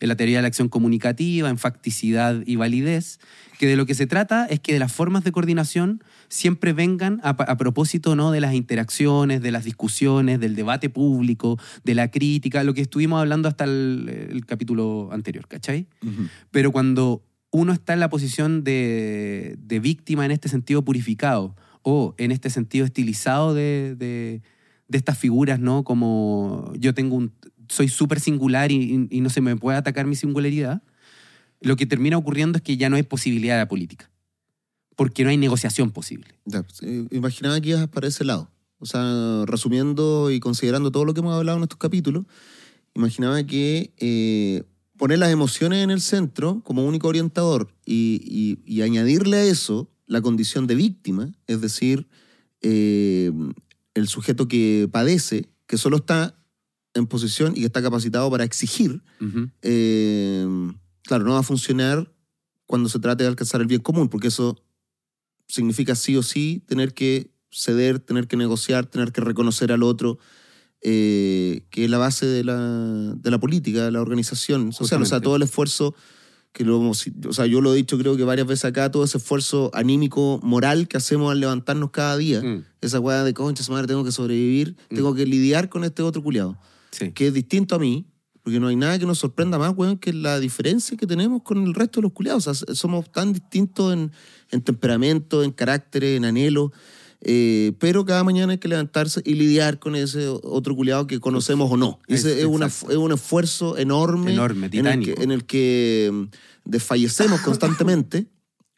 en 0.00 0.08
la 0.08 0.16
teoría 0.16 0.38
de 0.38 0.42
la 0.42 0.48
acción 0.48 0.68
comunicativa, 0.68 1.48
en 1.48 1.58
facticidad 1.58 2.42
y 2.44 2.56
validez, 2.56 3.18
que 3.58 3.66
de 3.66 3.76
lo 3.76 3.86
que 3.86 3.94
se 3.94 4.06
trata 4.06 4.46
es 4.46 4.60
que 4.60 4.72
de 4.72 4.78
las 4.78 4.92
formas 4.92 5.24
de 5.24 5.32
coordinación 5.32 6.02
siempre 6.28 6.72
vengan 6.72 7.20
a, 7.22 7.56
propósito 7.56 8.16
¿no? 8.16 8.30
de 8.30 8.40
las 8.40 8.54
interacciones, 8.54 9.40
de 9.40 9.50
las 9.50 9.64
discusiones, 9.64 10.40
del 10.40 10.56
debate 10.56 10.90
público, 10.90 11.58
de 11.84 11.94
la 11.94 12.10
crítica, 12.10 12.64
lo 12.64 12.74
que 12.74 12.82
estuvimos 12.82 13.20
hablando 13.20 13.48
hasta 13.48 13.64
el, 13.64 14.44
capítulo 14.46 15.08
anterior, 15.12 15.46
¿cachai? 15.48 15.86
Pero 16.50 16.72
cuando 16.72 17.24
uno 17.50 17.72
está 17.72 17.94
en 17.94 18.00
la 18.00 18.10
posición 18.10 18.64
de, 18.64 19.56
víctima 19.80 20.24
en 20.24 20.30
este 20.30 20.48
sentido 20.48 20.84
purificado 20.84 21.56
o 21.82 22.14
en 22.18 22.32
este 22.32 22.50
sentido 22.50 22.84
estilizado 22.84 23.54
de, 23.54 24.42
estas 24.90 25.18
figuras, 25.18 25.58
¿no? 25.60 25.84
Como 25.84 26.72
yo 26.78 26.94
tengo 26.94 27.16
un, 27.16 27.32
soy 27.68 27.88
súper 27.88 28.20
singular 28.20 28.70
y, 28.70 29.08
no 29.20 29.30
se 29.30 29.40
me 29.40 29.56
puede 29.56 29.78
atacar 29.78 30.06
mi 30.06 30.16
singularidad, 30.16 30.82
lo 31.60 31.76
que 31.76 31.86
termina 31.86 32.16
ocurriendo 32.16 32.58
es 32.58 32.62
que 32.62 32.76
ya 32.76 32.88
no 32.90 32.96
hay 32.96 33.02
posibilidad 33.02 33.54
de 33.54 33.60
la 33.60 33.68
política 33.68 34.10
porque 34.96 35.24
no 35.24 35.30
hay 35.30 35.36
negociación 35.36 35.90
posible. 35.90 36.26
Pues, 36.44 36.82
eh, 36.82 37.06
imaginaba 37.10 37.60
que 37.60 37.68
ibas 37.70 37.86
para 37.88 38.08
ese 38.08 38.24
lado. 38.24 38.50
O 38.78 38.86
sea, 38.86 39.44
resumiendo 39.46 40.30
y 40.30 40.40
considerando 40.40 40.90
todo 40.90 41.04
lo 41.04 41.14
que 41.14 41.20
hemos 41.20 41.34
hablado 41.34 41.58
en 41.58 41.64
estos 41.64 41.78
capítulos, 41.78 42.24
imaginaba 42.94 43.42
que 43.44 43.92
eh, 43.98 44.64
poner 44.96 45.18
las 45.18 45.30
emociones 45.30 45.84
en 45.84 45.90
el 45.90 46.00
centro 46.00 46.62
como 46.64 46.84
único 46.84 47.08
orientador 47.08 47.72
y, 47.84 48.82
añadirle 48.82 49.36
a 49.36 49.44
eso 49.44 49.90
la 50.06 50.20
condición 50.20 50.66
de 50.66 50.74
víctima, 50.74 51.32
es 51.46 51.60
decir, 51.60 52.06
eh, 52.62 53.32
el 53.96 54.08
sujeto 54.08 54.46
que 54.46 54.88
padece, 54.90 55.48
que 55.66 55.78
solo 55.78 55.96
está 55.96 56.38
en 56.94 57.06
posición 57.06 57.52
y 57.56 57.60
que 57.60 57.66
está 57.66 57.82
capacitado 57.82 58.30
para 58.30 58.44
exigir, 58.44 59.02
claro, 61.02 61.24
no 61.24 61.32
va 61.32 61.40
a 61.40 61.42
funcionar 61.42 62.12
cuando 62.66 62.88
se 62.88 62.98
trate 62.98 63.24
de 63.24 63.28
alcanzar 63.28 63.60
el 63.60 63.66
bien 63.66 63.80
común, 63.80 64.08
porque 64.08 64.28
eso 64.28 64.62
significa 65.48 65.94
sí 65.94 66.16
o 66.16 66.22
sí 66.22 66.62
tener 66.66 66.92
que 66.92 67.30
ceder, 67.50 68.00
tener 68.00 68.28
que 68.28 68.36
negociar, 68.36 68.86
tener 68.86 69.12
que 69.12 69.22
reconocer 69.22 69.72
al 69.72 69.82
otro, 69.82 70.18
eh, 70.82 71.66
que 71.70 71.84
es 71.84 71.90
la 71.90 71.98
base 71.98 72.26
de 72.26 72.44
la, 72.44 73.14
de 73.16 73.30
la 73.30 73.40
política, 73.40 73.84
de 73.84 73.92
la 73.92 74.02
organización 74.02 74.72
social. 74.72 75.00
O 75.00 75.06
sea, 75.06 75.20
todo 75.20 75.36
el 75.36 75.42
esfuerzo, 75.42 75.94
que 76.56 76.64
lo, 76.64 76.80
o 76.80 76.94
sea, 76.94 77.44
yo 77.44 77.60
lo 77.60 77.74
he 77.74 77.76
dicho 77.76 77.98
creo 77.98 78.16
que 78.16 78.24
varias 78.24 78.46
veces 78.46 78.64
acá, 78.64 78.90
todo 78.90 79.04
ese 79.04 79.18
esfuerzo 79.18 79.70
anímico, 79.74 80.40
moral 80.42 80.88
que 80.88 80.96
hacemos 80.96 81.30
al 81.30 81.38
levantarnos 81.38 81.90
cada 81.90 82.16
día, 82.16 82.40
mm. 82.40 82.64
esa 82.80 82.98
weá 82.98 83.24
de 83.24 83.34
concha, 83.34 83.62
madre, 83.70 83.86
tengo 83.86 84.04
que 84.04 84.10
sobrevivir, 84.10 84.74
mm. 84.88 84.94
tengo 84.94 85.14
que 85.14 85.26
lidiar 85.26 85.68
con 85.68 85.84
este 85.84 86.00
otro 86.00 86.22
culiado, 86.22 86.56
que 87.12 87.26
es 87.26 87.34
distinto 87.34 87.74
a 87.74 87.78
mí, 87.78 88.06
porque 88.42 88.58
no 88.58 88.68
hay 88.68 88.76
nada 88.76 88.98
que 88.98 89.04
nos 89.04 89.18
sorprenda 89.18 89.58
más, 89.58 89.74
weón, 89.76 89.98
que 89.98 90.14
la 90.14 90.40
diferencia 90.40 90.96
que 90.96 91.06
tenemos 91.06 91.42
con 91.42 91.62
el 91.62 91.74
resto 91.74 92.00
de 92.00 92.04
los 92.04 92.12
culiados. 92.12 92.46
O 92.46 92.54
sea, 92.54 92.74
somos 92.74 93.12
tan 93.12 93.34
distintos 93.34 93.92
en, 93.92 94.10
en 94.50 94.62
temperamento, 94.62 95.42
en 95.42 95.50
carácter, 95.50 96.04
en 96.04 96.24
anhelo. 96.24 96.72
Eh, 97.22 97.72
pero 97.78 98.04
cada 98.04 98.24
mañana 98.24 98.52
hay 98.52 98.58
que 98.58 98.68
levantarse 98.68 99.20
y 99.24 99.34
lidiar 99.34 99.78
con 99.78 99.96
ese 99.96 100.28
otro 100.28 100.74
culiado 100.76 101.06
que 101.06 101.18
conocemos 101.20 101.70
o 101.70 101.76
no. 101.76 101.98
Ese 102.08 102.40
es, 102.40 102.46
una, 102.46 102.66
es, 102.66 102.82
un 102.82 103.12
esfuerzo 103.12 103.76
enorme, 103.78 104.32
enorme 104.32 104.68
en, 104.72 104.86
el 104.86 105.04
que, 105.04 105.22
en 105.22 105.30
el 105.30 105.44
que 105.44 106.10
mm, 106.12 106.24
desfallecemos 106.64 107.40
constantemente. 107.40 108.26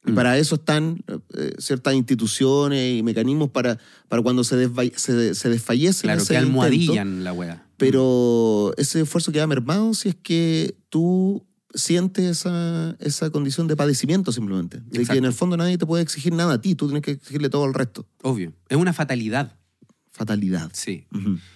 Y 0.07 0.11
mm. 0.13 0.15
para 0.15 0.39
eso 0.39 0.55
están 0.55 1.05
eh, 1.37 1.53
ciertas 1.59 1.95
instituciones 1.95 2.99
y 2.99 3.03
mecanismos 3.03 3.51
para, 3.51 3.79
para 4.09 4.23
cuando 4.23 4.45
se, 4.45 4.71
se, 4.97 5.35
se 5.35 5.49
desfallece. 5.49 6.03
Claro, 6.03 6.25
que 6.25 6.37
almohadillan 6.37 7.25
la 7.25 7.33
wea. 7.33 7.67
Pero 7.77 8.73
ese 8.77 9.01
esfuerzo 9.01 9.31
queda 9.31 9.47
mermado 9.47 9.95
si 9.95 10.11
es 10.11 10.17
que 10.17 10.77
tú 10.89 11.48
sientes 11.75 12.25
esa, 12.25 12.97
esa 13.01 13.31
condición 13.31 13.67
de 13.67 13.77
padecimiento 13.77 14.33
simplemente. 14.33 14.81
De 14.81 15.05
que 15.05 15.19
en 15.19 15.25
el 15.25 15.33
fondo 15.33 15.57
nadie 15.57 15.79
te 15.79 15.87
puede 15.87 16.03
exigir 16.03 16.33
nada 16.33 16.55
a 16.55 16.61
ti, 16.61 16.75
tú 16.75 16.87
tienes 16.87 17.03
que 17.03 17.13
exigirle 17.13 17.51
todo 17.51 17.65
al 17.65 17.75
resto. 17.75 18.07
Obvio. 18.23 18.53
Es 18.69 18.77
una 18.77 18.93
fatalidad. 18.93 19.57
Fatalidad. 20.11 20.71
Sí. 20.73 21.07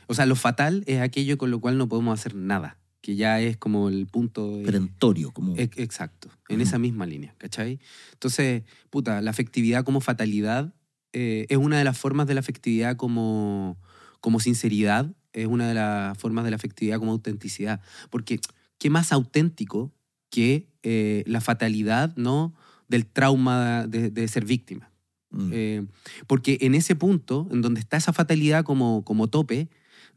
O 0.06 0.14
sea, 0.14 0.26
lo 0.26 0.36
fatal 0.36 0.84
es 0.86 1.00
aquello 1.00 1.38
con 1.38 1.50
lo 1.50 1.60
cual 1.60 1.78
no 1.78 1.88
podemos 1.88 2.18
hacer 2.18 2.34
nada, 2.34 2.78
que 3.00 3.16
ya 3.16 3.40
es 3.40 3.56
como 3.56 3.88
el 3.88 4.06
punto... 4.06 4.60
Perentorio, 4.64 5.32
como... 5.32 5.54
Exacto, 5.56 6.28
en 6.48 6.60
esa 6.60 6.78
misma 6.78 7.06
línea, 7.06 7.34
¿cachai? 7.38 7.80
Entonces, 8.12 8.62
puta, 8.90 9.20
la 9.20 9.30
afectividad 9.30 9.84
como 9.84 10.00
fatalidad 10.00 10.74
eh, 11.12 11.46
es 11.48 11.56
una 11.56 11.78
de 11.78 11.84
las 11.84 11.98
formas 11.98 12.26
de 12.26 12.34
la 12.34 12.40
afectividad 12.40 12.96
como, 12.96 13.78
como 14.20 14.38
sinceridad 14.38 15.12
es 15.32 15.46
una 15.46 15.66
de 15.66 15.74
las 15.74 16.18
formas 16.18 16.44
de 16.44 16.50
la 16.50 16.56
afectividad 16.56 16.98
como 16.98 17.12
autenticidad. 17.12 17.80
Porque, 18.10 18.40
¿qué 18.78 18.90
más 18.90 19.12
auténtico 19.12 19.92
que 20.32 20.66
eh, 20.82 21.22
la 21.26 21.42
fatalidad 21.42 22.16
¿no? 22.16 22.54
del 22.88 23.06
trauma 23.06 23.86
de, 23.86 24.26
ser 24.28 24.46
víctima? 24.46 24.90
Mm. 25.30 25.50
Eh, 25.52 25.86
porque 26.26 26.58
en 26.62 26.74
ese 26.74 26.96
punto, 26.96 27.46
en 27.52 27.60
donde 27.60 27.80
está 27.80 27.98
esa 27.98 28.12
fatalidad 28.12 28.64
como, 28.64 29.04
como 29.04 29.28
tope, 29.28 29.68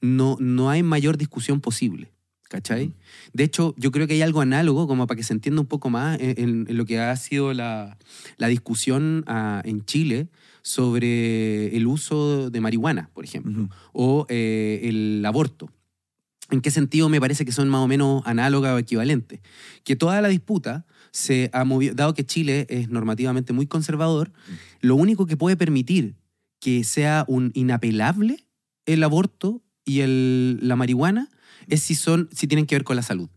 no, 0.01 0.37
no 0.39 0.69
hay 0.69 0.81
mayor 0.81 1.17
discusión 1.17 1.61
posible. 1.61 2.11
¿Cachai? 2.47 2.87
Mm. 2.87 2.93
De 3.33 3.43
hecho, 3.43 3.73
yo 3.75 3.91
creo 3.91 4.07
que 4.07 4.13
hay 4.13 4.21
algo 4.21 4.39
análogo, 4.39 4.87
como 4.87 5.07
para 5.07 5.17
que 5.17 5.23
se 5.23 5.33
entienda 5.33 5.61
un 5.61 5.67
poco 5.67 5.89
más, 5.89 6.17
en, 6.21 6.65
lo 6.69 6.85
que 6.85 6.99
ha 6.99 7.15
sido 7.17 7.53
la, 7.53 7.97
la 8.37 8.47
discusión 8.47 9.23
ah, 9.27 9.61
en 9.65 9.83
Chile 9.83 10.29
sobre 10.61 11.75
el 11.75 11.87
uso 11.87 12.49
de 12.49 12.61
marihuana, 12.61 13.09
por 13.13 13.25
ejemplo, 13.25 13.69
o 13.93 14.25
eh, 14.29 14.81
el 14.83 15.23
aborto. 15.25 15.69
¿En 16.51 16.61
qué 16.61 16.69
sentido 16.69 17.09
me 17.09 17.19
parece 17.19 17.43
que 17.43 17.51
son 17.51 17.69
más 17.69 17.81
o 17.81 17.87
menos 17.87 18.21
análogas 18.25 18.73
o 18.73 18.77
equivalentes? 18.77 19.39
Que 19.83 19.95
toda 19.95 20.21
la 20.21 20.27
disputa 20.27 20.85
se 21.11 21.49
ha 21.53 21.63
movido, 21.63 21.95
dado 21.95 22.13
que 22.13 22.25
Chile 22.25 22.67
es 22.69 22.89
normativamente 22.89 23.53
muy 23.53 23.67
conservador, 23.67 24.31
lo 24.81 24.95
único 24.95 25.25
que 25.25 25.37
puede 25.37 25.57
permitir 25.57 26.15
que 26.59 26.83
sea 26.83 27.25
un 27.27 27.51
inapelable 27.53 28.45
el 28.85 29.03
aborto 29.03 29.63
y 29.83 30.01
el, 30.01 30.59
la 30.61 30.75
marihuana 30.75 31.29
es 31.67 31.81
si, 31.81 31.95
son, 31.95 32.29
si 32.31 32.47
tienen 32.47 32.65
que 32.65 32.75
ver 32.75 32.83
con 32.83 32.95
la 32.95 33.01
salud, 33.01 33.29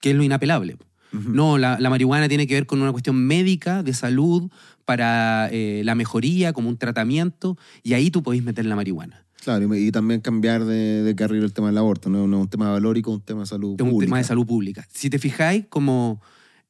que 0.00 0.10
es 0.10 0.16
lo 0.16 0.22
inapelable. 0.22 0.76
No, 1.12 1.56
la, 1.56 1.78
marihuana 1.78 2.28
tiene 2.28 2.46
que 2.46 2.54
ver 2.54 2.66
con 2.66 2.82
una 2.82 2.92
cuestión 2.92 3.16
médica, 3.16 3.82
de 3.82 3.94
salud, 3.94 4.50
para 4.84 5.48
eh, 5.50 5.80
la 5.84 5.94
mejoría, 5.94 6.52
como 6.52 6.68
un 6.68 6.76
tratamiento, 6.76 7.56
y 7.82 7.94
ahí 7.94 8.10
tú 8.10 8.22
podéis 8.22 8.44
meter 8.44 8.66
la 8.66 8.76
marihuana. 8.76 9.25
Claro, 9.46 9.72
y, 9.76 9.92
también 9.92 10.20
cambiar 10.20 10.64
de, 10.64 11.14
carril 11.16 11.44
el 11.44 11.52
tema 11.52 11.68
del 11.68 11.78
aborto, 11.78 12.10
no, 12.10 12.24
es 12.24 12.42
un 12.42 12.48
tema 12.48 12.68
valórico, 12.68 13.12
un 13.12 13.20
tema 13.20 13.42
de 13.42 13.46
salud 13.46 13.76
pública. 13.76 13.86
Es 13.86 13.94
un 13.94 14.00
tema 14.00 14.18
de 14.18 14.24
salud 14.24 14.44
pública. 14.44 14.88
Si 14.92 15.08
te 15.08 15.20
fijáis, 15.20 15.66
como 15.68 16.20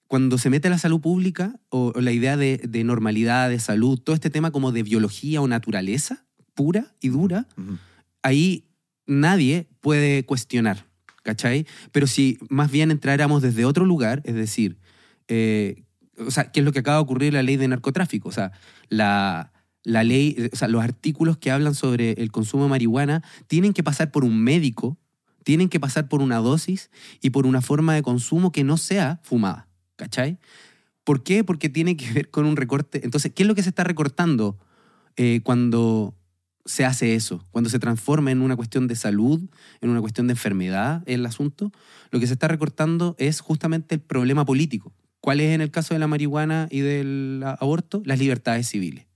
cuando 0.06 0.36
se 0.36 0.50
mete 0.50 0.68
la 0.68 0.76
salud 0.76 1.00
pública, 1.00 1.58
o, 1.70 1.94
la 1.98 2.12
idea 2.12 2.36
de, 2.36 2.82
normalidad, 2.84 3.48
de 3.48 3.60
salud, 3.60 3.98
todo 3.98 4.12
este 4.12 4.28
tema 4.28 4.50
como 4.50 4.72
de 4.72 4.82
biología 4.82 5.40
o 5.40 5.48
naturaleza 5.48 6.26
pura 6.52 6.94
y 7.00 7.08
dura, 7.08 7.48
ahí 8.22 8.68
nadie 9.06 9.70
puede 9.80 10.26
cuestionar. 10.26 10.84
¿cachai? 11.22 11.66
Pero 11.92 12.06
si 12.06 12.36
más 12.50 12.70
bien 12.70 12.90
entráramos 12.90 13.40
desde 13.40 13.64
otro 13.64 13.86
lugar, 13.86 14.20
es 14.26 14.34
decir, 14.34 14.76
eh, 15.28 15.84
o 16.18 16.30
sea, 16.30 16.52
¿qué 16.52 16.60
es 16.60 16.66
lo 16.66 16.72
que 16.72 16.80
acaba 16.80 16.98
de 16.98 17.04
ocurrir 17.04 17.28
en 17.28 17.34
la 17.36 17.42
ley 17.42 17.56
de 17.56 17.68
narcotráfico? 17.68 18.28
O 18.28 18.32
sea, 18.32 18.52
la, 18.90 19.50
la 19.86 20.02
ley, 20.02 20.50
o 20.52 20.56
sea, 20.56 20.66
los 20.66 20.82
artículos 20.82 21.36
que 21.36 21.52
hablan 21.52 21.76
sobre 21.76 22.10
el 22.14 22.32
consumo 22.32 22.64
de 22.64 22.70
marihuana 22.70 23.22
tienen 23.46 23.72
que 23.72 23.84
pasar 23.84 24.10
por 24.10 24.24
un 24.24 24.42
médico, 24.42 24.98
tienen 25.44 25.68
que 25.68 25.78
pasar 25.78 26.08
por 26.08 26.22
una 26.22 26.38
dosis 26.38 26.90
y 27.22 27.30
por 27.30 27.46
una 27.46 27.62
forma 27.62 27.94
de 27.94 28.02
consumo 28.02 28.50
que 28.50 28.64
no 28.64 28.78
sea 28.78 29.20
fumada, 29.22 29.68
¿cachai? 29.94 30.40
¿Por 31.04 31.22
qué? 31.22 31.44
Porque 31.44 31.68
tiene 31.68 31.96
que 31.96 32.12
ver 32.12 32.30
con 32.30 32.46
un 32.46 32.56
recorte. 32.56 33.04
Entonces, 33.04 33.30
¿qué 33.32 33.44
es 33.44 33.46
lo 33.46 33.54
que 33.54 33.62
se 33.62 33.68
está 33.68 33.84
recortando 33.84 34.58
eh, 35.14 35.40
cuando 35.44 36.16
se 36.64 36.84
hace 36.84 37.14
eso? 37.14 37.46
Cuando 37.52 37.70
se 37.70 37.78
transforma 37.78 38.32
en 38.32 38.42
una 38.42 38.56
cuestión 38.56 38.88
de 38.88 38.96
salud, 38.96 39.48
en 39.80 39.90
una 39.90 40.00
cuestión 40.00 40.26
de 40.26 40.32
enfermedad 40.32 41.04
el 41.06 41.24
asunto, 41.24 41.70
lo 42.10 42.18
que 42.18 42.26
se 42.26 42.32
está 42.32 42.48
recortando 42.48 43.14
es 43.20 43.40
justamente 43.40 43.94
el 43.94 44.00
problema 44.00 44.44
político. 44.44 44.92
¿Cuál 45.20 45.38
es 45.38 45.54
en 45.54 45.60
el 45.60 45.70
caso 45.70 45.94
de 45.94 46.00
la 46.00 46.08
marihuana 46.08 46.66
y 46.72 46.80
del 46.80 47.44
aborto? 47.44 48.02
Las 48.04 48.18
libertades 48.18 48.68
civiles. 48.68 49.06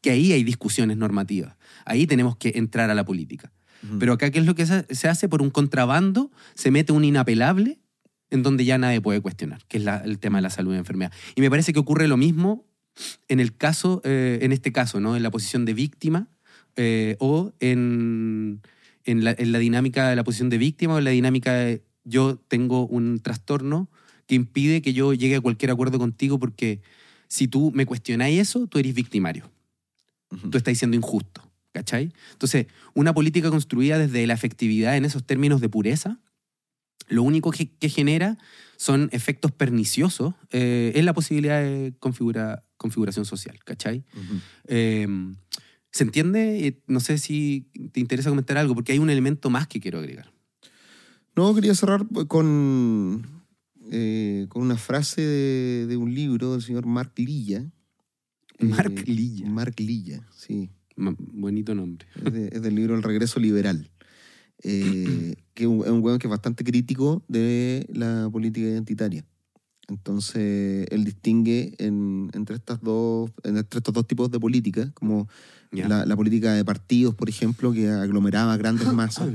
Que 0.00 0.10
ahí 0.10 0.32
hay 0.32 0.44
discusiones 0.44 0.96
normativas. 0.96 1.56
Ahí 1.84 2.06
tenemos 2.06 2.36
que 2.36 2.52
entrar 2.56 2.90
a 2.90 2.94
la 2.94 3.04
política. 3.04 3.52
Pero 4.00 4.12
acá, 4.14 4.30
¿qué 4.30 4.40
es 4.40 4.44
lo 4.46 4.56
que 4.56 4.66
se 4.66 4.86
se 4.92 5.08
hace? 5.08 5.28
Por 5.28 5.40
un 5.40 5.50
contrabando 5.50 6.32
se 6.54 6.70
mete 6.72 6.92
un 6.92 7.04
inapelable 7.04 7.78
en 8.30 8.42
donde 8.42 8.64
ya 8.64 8.76
nadie 8.76 9.00
puede 9.00 9.20
cuestionar, 9.20 9.60
que 9.68 9.78
es 9.78 9.84
la- 9.84 9.98
el 9.98 10.18
tema 10.18 10.38
de 10.38 10.42
la 10.42 10.50
salud 10.50 10.70
y 10.72 10.74
la 10.74 10.80
enfermedad. 10.80 11.12
Y 11.36 11.40
me 11.40 11.48
parece 11.48 11.72
que 11.72 11.78
ocurre 11.78 12.08
lo 12.08 12.16
mismo 12.16 12.66
en 13.28 13.38
el 13.38 13.56
caso, 13.56 14.00
eh, 14.04 14.40
en 14.42 14.50
este 14.52 14.72
caso, 14.72 14.98
¿no? 15.00 15.16
En 15.16 15.22
la 15.22 15.30
posición 15.30 15.64
de 15.64 15.74
víctima 15.74 16.28
eh, 16.76 17.16
o 17.20 17.52
en, 17.60 18.60
en, 19.04 19.24
la, 19.24 19.34
en 19.38 19.52
la 19.52 19.58
dinámica 19.58 20.08
de 20.10 20.16
la 20.16 20.24
posición 20.24 20.50
de 20.50 20.58
víctima 20.58 20.94
o 20.94 20.98
en 20.98 21.04
la 21.04 21.10
dinámica 21.10 21.54
de 21.54 21.82
yo 22.04 22.36
tengo 22.48 22.86
un 22.86 23.20
trastorno 23.20 23.88
que 24.26 24.34
impide 24.34 24.82
que 24.82 24.92
yo 24.92 25.14
llegue 25.14 25.36
a 25.36 25.40
cualquier 25.40 25.70
acuerdo 25.70 25.98
contigo 25.98 26.38
porque 26.38 26.80
si 27.28 27.46
tú 27.48 27.70
me 27.74 27.86
cuestionáis 27.86 28.40
eso, 28.40 28.66
tú 28.66 28.78
eres 28.78 28.94
victimario. 28.94 29.50
Tú 30.50 30.58
estás 30.58 30.76
siendo 30.78 30.96
injusto, 30.96 31.42
¿cachai? 31.72 32.12
Entonces, 32.32 32.66
una 32.94 33.14
política 33.14 33.50
construida 33.50 33.98
desde 33.98 34.26
la 34.26 34.34
efectividad 34.34 34.96
en 34.96 35.04
esos 35.04 35.24
términos 35.24 35.60
de 35.60 35.68
pureza, 35.68 36.20
lo 37.08 37.22
único 37.22 37.50
que, 37.50 37.70
que 37.70 37.88
genera 37.88 38.36
son 38.76 39.08
efectos 39.12 39.50
perniciosos 39.52 40.34
eh, 40.50 40.92
en 40.94 41.04
la 41.06 41.14
posibilidad 41.14 41.62
de 41.62 41.94
configura- 41.98 42.64
configuración 42.76 43.24
social, 43.24 43.58
¿cachai? 43.64 44.04
Eh, 44.66 45.08
¿Se 45.90 46.04
entiende? 46.04 46.66
Eh, 46.66 46.82
No 46.86 47.00
sé 47.00 47.16
si 47.16 47.70
te 47.92 48.00
interesa 48.00 48.28
comentar 48.28 48.58
algo, 48.58 48.74
porque 48.74 48.92
hay 48.92 48.98
un 48.98 49.08
elemento 49.10 49.48
más 49.48 49.66
que 49.66 49.80
quiero 49.80 49.98
agregar. 49.98 50.30
No, 51.34 51.54
quería 51.54 51.74
cerrar 51.74 52.04
con, 52.28 53.26
eh, 53.90 54.46
con 54.50 54.62
una 54.62 54.76
frase 54.76 55.22
de, 55.22 55.86
de 55.86 55.96
un 55.96 56.12
libro 56.14 56.52
del 56.52 56.62
señor 56.62 56.84
Mark 56.84 57.12
Lilla. 57.16 57.64
Mark 58.60 58.92
Eh, 58.96 59.04
Lilla. 59.10 59.48
Mark 59.48 59.74
Lilla, 59.80 60.26
sí. 60.36 60.70
Ma- 60.96 61.14
Bonito 61.18 61.74
nombre. 61.74 62.06
Es, 62.24 62.32
de- 62.32 62.48
es 62.52 62.62
del 62.62 62.74
libro 62.74 62.94
El 62.96 63.02
regreso 63.02 63.38
liberal. 63.40 63.90
Eh, 64.62 65.34
que 65.54 65.64
es 65.64 65.68
un, 65.68 65.82
es 65.84 65.90
un 65.90 66.02
weón 66.02 66.18
que 66.18 66.26
es 66.26 66.30
bastante 66.30 66.64
crítico 66.64 67.22
de 67.28 67.86
la 67.92 68.28
política 68.32 68.66
identitaria. 68.66 69.24
Entonces, 69.88 70.86
él 70.90 71.04
distingue 71.04 71.74
en- 71.78 72.30
entre, 72.34 72.56
estas 72.56 72.82
dos, 72.82 73.30
entre 73.44 73.78
estos 73.78 73.94
dos 73.94 74.06
tipos 74.06 74.30
de 74.30 74.38
política, 74.40 74.90
como 74.94 75.28
la 76.06 76.16
política 76.16 76.52
de 76.54 76.64
partidos, 76.64 77.14
por 77.14 77.28
ejemplo, 77.28 77.72
que 77.72 77.88
aglomeraba 77.88 78.56
grandes 78.56 78.86
masas. 78.92 79.28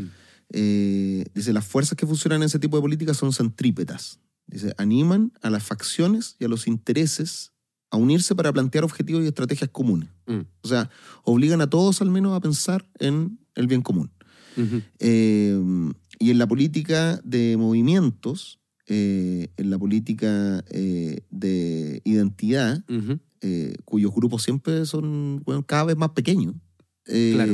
Eh, 0.50 1.26
dice, 1.34 1.54
las 1.54 1.66
fuerzas 1.66 1.98
que 1.98 2.06
funcionan 2.06 2.42
en 2.42 2.46
ese 2.48 2.60
tipo 2.60 2.76
de 2.78 2.82
política 2.82 3.14
son 3.14 3.32
centrípetas. 3.34 4.20
Dice, 4.46 4.74
animan 4.78 5.32
a 5.42 5.50
las 5.50 5.64
facciones 5.64 6.36
y 6.40 6.44
a 6.46 6.48
los 6.50 6.68
intereses 6.68 7.53
a 7.94 7.98
unirse 7.98 8.34
para 8.34 8.52
plantear 8.52 8.84
objetivos 8.84 9.24
y 9.24 9.28
estrategias 9.28 9.70
comunes. 9.70 10.10
Mm. 10.26 10.40
O 10.64 10.68
sea, 10.68 10.90
obligan 11.24 11.62
a 11.62 11.70
todos 11.70 12.02
al 12.02 12.10
menos 12.10 12.36
a 12.36 12.40
pensar 12.40 12.84
en 12.98 13.38
el 13.54 13.68
bien 13.68 13.84
común. 13.84 14.10
Eh, 15.00 15.56
y 16.20 16.32
en 16.32 16.38
la 16.40 16.48
política 16.48 17.22
de 17.24 17.56
movimientos, 17.56 18.60
eh, 18.88 19.50
en 19.58 19.70
la 19.70 19.78
política 19.78 20.66
eh, 20.72 21.22
de 21.30 22.02
identidad, 22.04 22.84
cuyos 23.86 24.12
grupos 24.12 24.42
siempre 24.42 24.88
son 24.88 25.44
bueno, 25.46 25.64
cada 25.64 25.84
vez 25.86 25.96
más 25.96 26.10
pequeños, 26.10 26.56
Claro. 27.06 27.54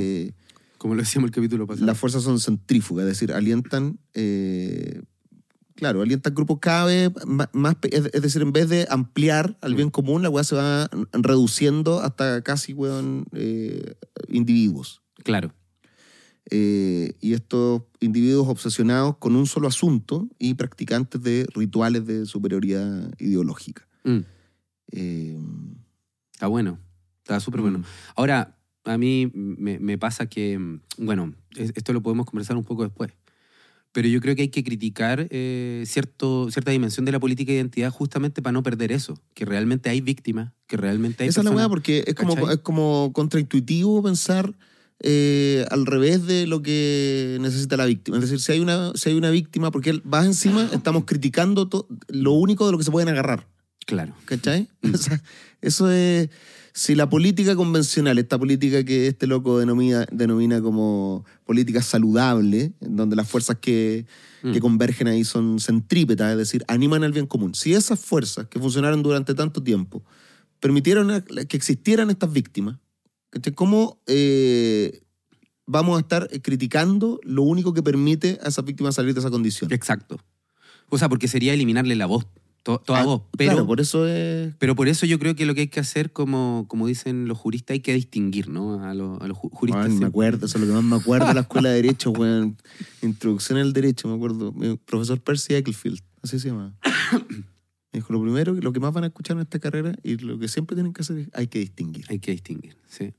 Como 0.78 0.96
lo 0.96 1.02
decíamos 1.02 1.28
el 1.28 1.36
capítulo 1.36 1.68
pasado. 1.68 1.86
las 1.86 1.98
fuerzas 1.98 2.24
son 2.24 2.40
centrífugas, 2.40 3.04
es 3.04 3.10
decir, 3.10 3.34
alientan, 3.34 4.00
claro, 5.80 6.02
alientan 6.02 6.36
grupos 6.36 6.60
cada 6.60 6.86
vez 6.86 7.10
más, 7.54 7.76
es, 7.90 8.12
decir, 8.22 8.42
en 8.42 8.52
vez 8.52 8.68
de 8.70 8.86
ampliar 8.90 9.58
al 9.62 9.76
bien 9.76 9.90
común, 9.90 10.22
la 10.22 10.30
weá 10.30 10.44
se 10.44 10.56
va 10.56 10.90
reduciendo 11.14 12.02
hasta 12.02 12.42
casi, 12.42 12.74
weón, 12.74 13.26
eh, 13.34 13.96
individuos. 14.28 15.02
Claro. 15.24 15.54
Eh, 16.52 17.14
y 17.22 17.34
estos 17.34 17.84
individuos 18.00 18.48
obsesionados 18.48 19.18
con 19.18 19.36
un 19.36 19.46
solo 19.46 19.68
asunto 19.68 20.28
y 20.40 20.56
practicantes 20.56 21.22
de 21.22 21.46
rituales 21.54 22.06
de 22.08 22.26
superioridad 22.26 23.14
ideológica. 23.20 23.88
Mm. 24.04 24.20
Eh, 24.92 25.40
Está 26.34 26.48
bueno. 26.48 26.80
Está 27.24 27.40
súper 27.40 27.62
bueno. 27.62 27.80
mm, 27.80 27.84
Ahora, 28.16 28.58
a 28.86 28.98
mí 28.98 29.30
me, 29.34 29.78
me 29.80 29.98
pasa 29.98 30.26
que, 30.28 30.58
mm, 30.58 30.82
bueno, 30.98 31.36
es- 31.56 31.72
esto 31.76 31.94
lo 31.94 32.02
podemos 32.02 32.26
conversar 32.26 32.58
un 32.58 32.64
poco 32.64 32.84
después, 32.84 33.12
pero 34.00 34.08
yo 34.08 34.22
creo 34.22 34.34
que 34.34 34.44
hay 34.44 34.48
que 34.48 34.64
criticar 34.64 35.28
eh, 35.30 35.84
cierto, 35.86 36.50
cierta 36.52 36.72
dimensión 36.72 37.04
de 37.04 37.12
la 37.12 37.20
política 37.20 37.52
de 37.52 37.58
identidad 37.58 37.92
justamente 37.92 38.42
para 38.42 38.54
no 38.54 38.64
perder 38.64 38.94
eso, 38.94 39.22
que 39.34 39.44
realmente 39.44 39.90
hay 39.90 40.00
víctimas, 40.00 40.54
que 40.68 40.78
realmente 40.78 41.24
hay 41.24 41.30
Esa 41.30 41.42
es 41.42 41.46
la 41.46 41.52
weá 41.52 41.68
porque 41.68 42.06
es 42.08 42.16
como, 42.16 42.50
es 42.50 42.60
como 42.60 43.12
contraintuitivo 43.12 44.02
pensar 44.02 44.56
eh, 45.02 45.66
al 45.70 45.86
revés 45.86 46.26
de 46.26 46.48
lo 46.48 46.62
que 46.62 47.40
necesita 47.42 47.76
la 47.76 47.84
víctima. 47.88 48.16
Es 48.16 48.22
decir, 48.22 48.40
si 48.40 48.54
hay 48.54 48.62
una, 48.62 48.94
si 48.96 49.10
hay 49.10 49.18
una 49.18 49.32
víctima, 49.32 49.70
porque 49.70 50.00
vas 50.06 50.26
encima, 50.26 50.70
estamos 50.72 51.04
criticando 51.04 51.70
lo 52.08 52.32
único 52.32 52.68
de 52.68 52.72
lo 52.72 52.78
que 52.78 52.86
se 52.86 52.92
pueden 52.92 53.10
agarrar. 53.10 53.48
Claro. 53.86 54.14
¿Cachai? 54.24 54.70
Mm. 54.82 54.92
O 54.96 54.98
sea, 54.98 55.22
eso 55.60 55.92
es. 55.92 56.30
Si 56.74 56.96
la 56.96 57.10
política 57.10 57.56
convencional, 57.56 58.18
esta 58.20 58.38
política 58.38 58.84
que 58.84 59.08
este 59.08 59.28
loco 59.28 59.58
denomina, 59.60 60.06
denomina 60.12 60.62
como 60.62 61.26
política 61.46 61.82
saludable, 61.82 62.74
donde 62.80 63.16
las 63.16 63.28
fuerzas 63.28 63.58
que, 63.60 64.06
Mm. 64.44 64.52
que 64.54 64.60
convergen 64.62 65.08
ahí 65.08 65.24
son 65.26 65.60
centrípetas, 65.60 66.32
es 66.32 66.38
decir, 66.38 66.64
animan 66.68 67.04
al 67.04 67.12
bien 67.12 67.26
común. 67.28 67.56
Si 67.56 67.74
esas 67.74 68.00
fuerzas 68.00 68.48
que 68.48 68.60
funcionaron 68.60 69.04
durante 69.04 69.34
tanto 69.34 69.62
tiempo 69.62 70.04
permitieron 70.60 71.12
a- 71.12 71.22
que 71.22 71.58
existieran 71.58 72.10
estas 72.10 72.32
víctimas. 72.32 72.78
¿cómo 73.56 74.02
eh, 74.08 75.02
vamos 75.68 75.98
a 75.98 76.02
estar 76.02 76.28
criticando 76.42 77.20
lo 77.24 77.44
único 77.44 77.74
que 77.76 77.84
permite 77.84 78.40
a 78.44 78.48
esas 78.48 78.66
víctimas 78.66 78.96
salir 78.96 79.14
de 79.14 79.20
esa 79.20 79.30
condición? 79.30 79.72
Exacto. 79.72 80.20
O 80.90 80.98
sea, 80.98 81.10
porque 81.10 81.28
sería 81.28 81.54
eliminarle 81.54 81.96
la 81.96 82.08
voz, 82.08 82.26
to- 82.78 82.84
toda 82.86 83.00
Ah, 83.00 83.04
voz. 83.06 83.22
Pero, 83.38 83.52
claro, 83.54 83.68
por 83.68 83.80
eso 83.82 84.08
es. 84.08 84.54
pero 84.60 84.76
por 84.76 84.88
eso 84.88 85.06
yo 85.06 85.18
creo 85.20 85.36
que 85.36 85.46
lo 85.46 85.56
que 85.56 85.62
hay 85.62 85.68
que 85.68 85.80
hacer, 85.80 86.12
como, 86.14 86.66
como 86.68 86.86
dicen 86.88 87.28
los 87.28 87.38
juristas, 87.38 87.74
hay 87.76 87.80
que 87.80 87.94
distinguir, 87.94 88.50
¿no? 88.50 88.84
A, 88.84 88.94
los- 88.94 89.20
a 89.22 89.28
los 89.28 89.38
ju- 89.38 89.50
juristas. 89.52 89.88
Weón, 89.88 90.00
me 90.00 90.06
acuerdo, 90.06 90.46
eso 90.46 90.58
es 90.58 90.62
lo 90.62 90.68
que 90.68 90.74
más 90.74 90.84
me 90.84 90.96
acuerdo 90.96 91.28
de 91.28 91.34
la 91.34 91.42
escuela 91.42 91.70
de 91.70 91.76
Derecho, 91.82 92.12
weón. 92.12 92.58
Introducción 93.02 93.58
al 93.60 93.74
Derecho, 93.74 94.08
me 94.08 94.16
acuerdo. 94.16 94.52
Mi 94.52 94.78
profesor 94.78 95.20
Percy 95.22 95.56
Ecclesfield, 95.56 96.00
así 96.22 96.40
se 96.40 96.50
llama. 96.50 96.76
Me 97.92 97.98
dijo, 98.02 98.14
lo 98.14 98.22
primero, 98.22 98.54
lo 98.54 98.72
que 98.72 98.80
más 98.80 98.94
van 98.94 99.04
a 99.04 99.08
escuchar 99.08 99.36
en 99.38 99.42
esta 99.42 99.58
carrera 99.58 99.96
y 100.04 100.18
lo 100.18 100.38
que 100.38 100.48
siempre 100.48 100.76
tienen 100.76 100.94
que 100.94 101.02
hacer 101.02 101.18
es, 101.18 101.30
hay 101.34 101.48
que 101.48 101.58
distinguir. 101.58 102.06
Hay 102.10 102.20
que 102.20 102.32
distinguir, 102.32 102.78
sí. 102.88 103.14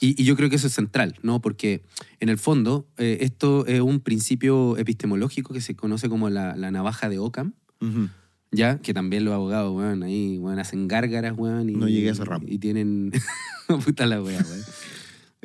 Y, 0.00 0.20
y 0.20 0.24
yo 0.24 0.36
creo 0.36 0.48
que 0.50 0.54
eso 0.56 0.68
es 0.68 0.72
central, 0.72 1.16
¿no? 1.22 1.40
Porque 1.40 1.82
en 2.20 2.28
el 2.28 2.38
fondo 2.38 2.86
eh, 2.96 3.18
esto 3.22 3.66
es 3.66 3.80
un 3.80 3.98
principio 4.00 4.76
epistemológico 4.76 5.52
que 5.52 5.60
se 5.60 5.74
conoce 5.74 6.08
como 6.08 6.30
la, 6.30 6.54
la 6.56 6.70
navaja 6.70 7.08
de 7.08 7.18
Ockham, 7.18 7.54
Ujú. 7.80 8.08
Ya 8.54 8.78
que 8.78 8.94
también 8.94 9.24
los 9.24 9.34
abogados, 9.34 9.74
weón, 9.76 10.02
ahí, 10.02 10.38
weón, 10.38 10.58
hacen 10.58 10.88
gárgaras, 10.88 11.34
weón. 11.36 11.68
Y, 11.70 11.74
No 11.74 11.88
llegué 11.88 12.08
a 12.08 12.12
ese 12.12 12.24
ramo. 12.24 12.46
Y 12.48 12.58
tienen... 12.58 13.12
Puta 13.84 14.06
la 14.06 14.22
wea, 14.22 14.38
weón. 14.38 14.62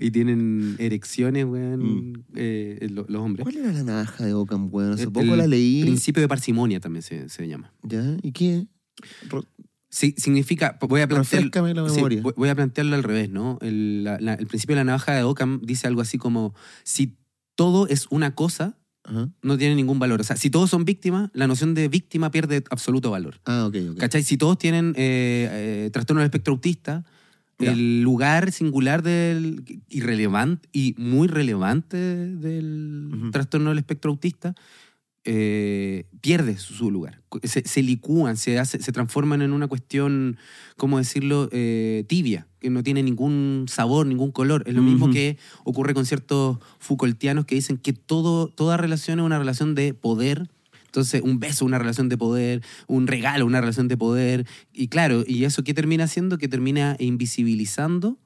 Y 0.02 0.12
tienen 0.12 0.76
erecciones, 0.80 1.44
weón, 1.46 2.12
Mm. 2.12 2.24
eh, 2.36 2.88
lo- 2.92 3.06
los 3.10 3.22
hombres. 3.22 3.44
¿Cuál 3.44 3.58
era 3.58 3.74
la 3.74 3.84
navaja 3.84 4.26
de 4.26 4.34
Ockham, 4.34 4.70
weón? 4.72 4.94
Hace 4.94 5.04
El- 5.04 5.12
poco 5.12 5.36
la 5.36 5.44
el 5.44 5.50
leí. 5.50 5.82
Principio 5.82 6.22
de 6.22 6.28
parsimonia 6.30 6.80
también 6.80 7.04
se, 7.04 7.28
se 7.30 7.48
llama. 7.48 7.74
¿Ya? 7.84 8.18
¿Y 8.22 8.32
qué? 8.32 8.68
Ro- 9.30 9.46
Sí, 9.92 10.14
significa, 10.18 10.78
voy 10.88 11.02
a 11.02 11.08
plantear, 11.08 11.50
la 11.54 11.84
memoria. 11.84 12.22
voy- 12.22 12.34
voy 12.38 12.50
a 12.50 12.54
plantearlo 12.56 12.96
al 12.96 13.02
revés, 13.04 13.30
¿no? 13.32 13.58
El, 13.60 14.04
la- 14.04 14.20
la- 14.22 14.36
el 14.36 14.46
principio 14.48 14.76
de 14.76 14.82
la 14.82 14.84
navaja 14.86 15.14
de 15.16 15.24
Ockham 15.24 15.60
dice 15.64 15.88
algo 15.88 16.02
así 16.02 16.18
como, 16.20 16.54
si 16.84 17.18
todo 17.56 17.88
es 17.88 18.06
una 18.12 18.36
cosa, 18.36 18.78
Ajá. 19.04 19.30
no 19.42 19.58
tiene 19.58 19.76
ningún 19.76 19.98
valor. 20.00 20.22
O 20.22 20.24
sea, 20.24 20.36
si 20.36 20.50
todos 20.50 20.70
son 20.70 20.86
víctimas, 20.86 21.30
la 21.34 21.48
noción 21.48 21.74
de 21.74 21.88
víctima 21.88 22.32
pierde 22.32 22.64
absoluto 22.70 23.10
valor. 23.12 23.40
Ah, 23.46 23.66
ok, 23.68 23.76
ok. 23.92 23.98
¿Cachai? 23.98 24.24
Si 24.24 24.38
todos 24.38 24.58
tienen 24.58 24.94
eh, 24.98 25.50
eh, 25.86 25.90
trastorno 25.92 26.20
del 26.22 26.28
espectro 26.28 26.54
autista, 26.54 27.04
Ya. 27.62 27.72
el 27.74 28.02
lugar 28.04 28.52
singular 28.54 29.02
del 29.04 29.64
irrelevante 29.90 30.70
y 30.72 30.96
muy 30.98 31.28
relevante 31.28 31.98
del 31.98 33.30
trastorno 33.34 33.70
del 33.70 33.80
espectro 33.80 34.12
autista 34.12 34.56
eh, 35.32 36.06
pierde 36.22 36.58
su, 36.58 36.74
su 36.74 36.90
lugar. 36.90 37.22
Se, 37.44 37.62
se 37.68 37.84
licúan, 37.84 38.36
se, 38.36 38.58
hace- 38.58 38.82
se 38.82 38.92
transforman 38.92 39.44
en 39.44 39.54
una 39.54 39.68
cuestión, 39.68 40.38
¿cómo 40.76 40.98
decirlo?, 40.98 41.50
eh, 41.52 42.04
tibia, 42.08 42.48
que 42.60 42.72
no 42.72 42.82
tiene 42.82 43.04
ningún 43.04 43.66
sabor, 43.68 44.08
ningún 44.08 44.32
color. 44.32 44.64
Es 44.66 44.74
lo 44.74 44.82
mismo 44.82 45.12
que 45.12 45.38
ocurre 45.64 45.94
con 45.94 46.08
ciertos 46.08 46.58
Foucaultianos 46.80 47.46
que 47.46 47.54
dicen 47.54 47.78
que 47.78 47.94
todo, 47.94 48.48
toda 48.48 48.76
relación 48.78 49.20
es 49.20 49.26
una 49.26 49.38
relación 49.38 49.76
de 49.76 49.94
poder. 49.94 50.50
Entonces, 50.88 51.22
un 51.24 51.40
beso, 51.40 51.64
una 51.66 51.78
relación 51.78 52.10
de 52.10 52.18
poder, 52.18 52.64
un 52.88 53.06
regalo, 53.06 53.46
una 53.46 53.62
relación 53.62 53.88
de 53.88 53.98
poder. 53.98 54.48
Y 54.74 54.88
claro, 54.88 55.24
¿y 55.28 55.44
eso 55.44 55.64
qué 55.64 55.76
termina 55.76 56.06
haciendo? 56.06 56.40
Que 56.40 56.48
termina 56.48 56.96
invisibilizando 56.98 58.18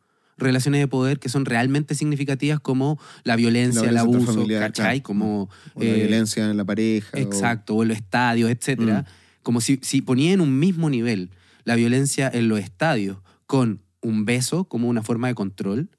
relaciones 0.44 0.80
de 0.82 0.88
poder 0.88 1.20
que 1.20 1.30
son 1.30 1.46
realmente 1.46 1.96
significativas 1.96 2.60
como 2.60 3.00
la 3.24 3.36
violencia, 3.36 3.84
La 3.84 3.90
el 3.90 3.98
abuso, 3.98 4.46
¿cachai? 4.48 4.72
claro. 5.02 5.04
Como 5.04 5.50
O 5.74 5.80
la 5.84 5.86
eh, 5.90 5.94
violencia 5.96 6.50
en 6.50 6.58
la 6.58 6.66
pareja. 6.66 7.10
o- 7.18 7.20
Exacto, 7.20 7.76
o 7.76 7.82
en 7.84 7.90
los 7.90 7.98
estadios, 7.98 8.50
etcétera. 8.52 9.02
Mm. 9.02 9.42
Como 9.44 9.62
si, 9.62 9.80
si 9.82 10.02
ponía 10.02 10.32
en 10.34 10.42
un 10.42 10.58
mismo 10.60 10.90
nivel 10.90 11.30
la 11.66 11.76
violencia 11.76 12.30
en 12.34 12.48
los 12.50 12.60
estadios 12.60 13.18
con 13.46 13.82
un 14.02 14.26
beso 14.26 14.66
como 14.66 14.88
una 14.90 15.02
forma 15.04 15.28
de 15.30 15.36
control, 15.36 15.90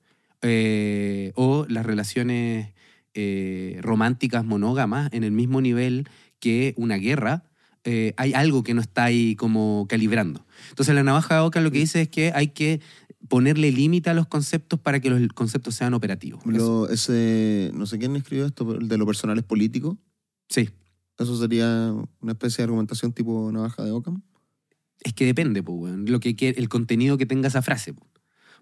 eh, 0.42 1.32
o 1.36 1.64
las 1.68 1.86
relaciones 1.86 2.68
eh, 3.14 3.78
románticas 3.80 4.44
monógamas 4.44 5.08
en 5.12 5.24
el 5.24 5.30
mismo 5.32 5.60
nivel 5.60 6.06
que 6.38 6.74
una 6.76 6.96
guerra, 6.96 7.44
eh, 7.84 8.12
hay 8.16 8.34
algo 8.34 8.62
que 8.62 8.74
no 8.74 8.80
está 8.80 9.04
ahí 9.04 9.36
como 9.36 9.86
calibrando. 9.88 10.44
Entonces 10.70 10.94
la 10.94 11.02
navaja 11.02 11.36
de 11.36 11.40
Oca 11.42 11.60
lo 11.60 11.70
que 11.70 11.78
dice 11.78 12.02
es 12.02 12.08
que 12.08 12.32
hay 12.34 12.48
que 12.48 12.80
ponerle 13.28 13.72
límite 13.72 14.10
a 14.10 14.14
los 14.14 14.26
conceptos 14.26 14.78
para 14.80 15.00
que 15.00 15.10
los 15.10 15.20
conceptos 15.34 15.74
sean 15.74 15.94
operativos. 15.94 16.44
Lo- 16.46 16.88
ese, 16.88 17.70
no 17.74 17.86
sé 17.86 17.98
quién 17.98 18.16
escribió 18.16 18.46
esto, 18.46 18.66
pero 18.66 18.78
el 18.80 18.88
de 18.88 18.98
lo 18.98 19.06
personal 19.06 19.38
es 19.38 19.44
político. 19.44 19.98
Sí. 20.48 20.70
Eso 21.18 21.36
sería 21.38 21.94
una 22.20 22.32
especie 22.32 22.58
de 22.58 22.64
argumentación 22.64 23.12
tipo 23.12 23.50
navaja 23.52 23.84
de 23.84 23.92
Ockham. 23.92 24.22
Es 25.00 25.12
que 25.12 25.26
depende, 25.26 25.62
pues, 25.62 25.94
lo 25.96 26.20
que, 26.20 26.54
el 26.56 26.68
contenido 26.68 27.16
que 27.18 27.26
tenga 27.26 27.48
esa 27.48 27.62
frase. 27.62 27.94
po. 27.94 28.06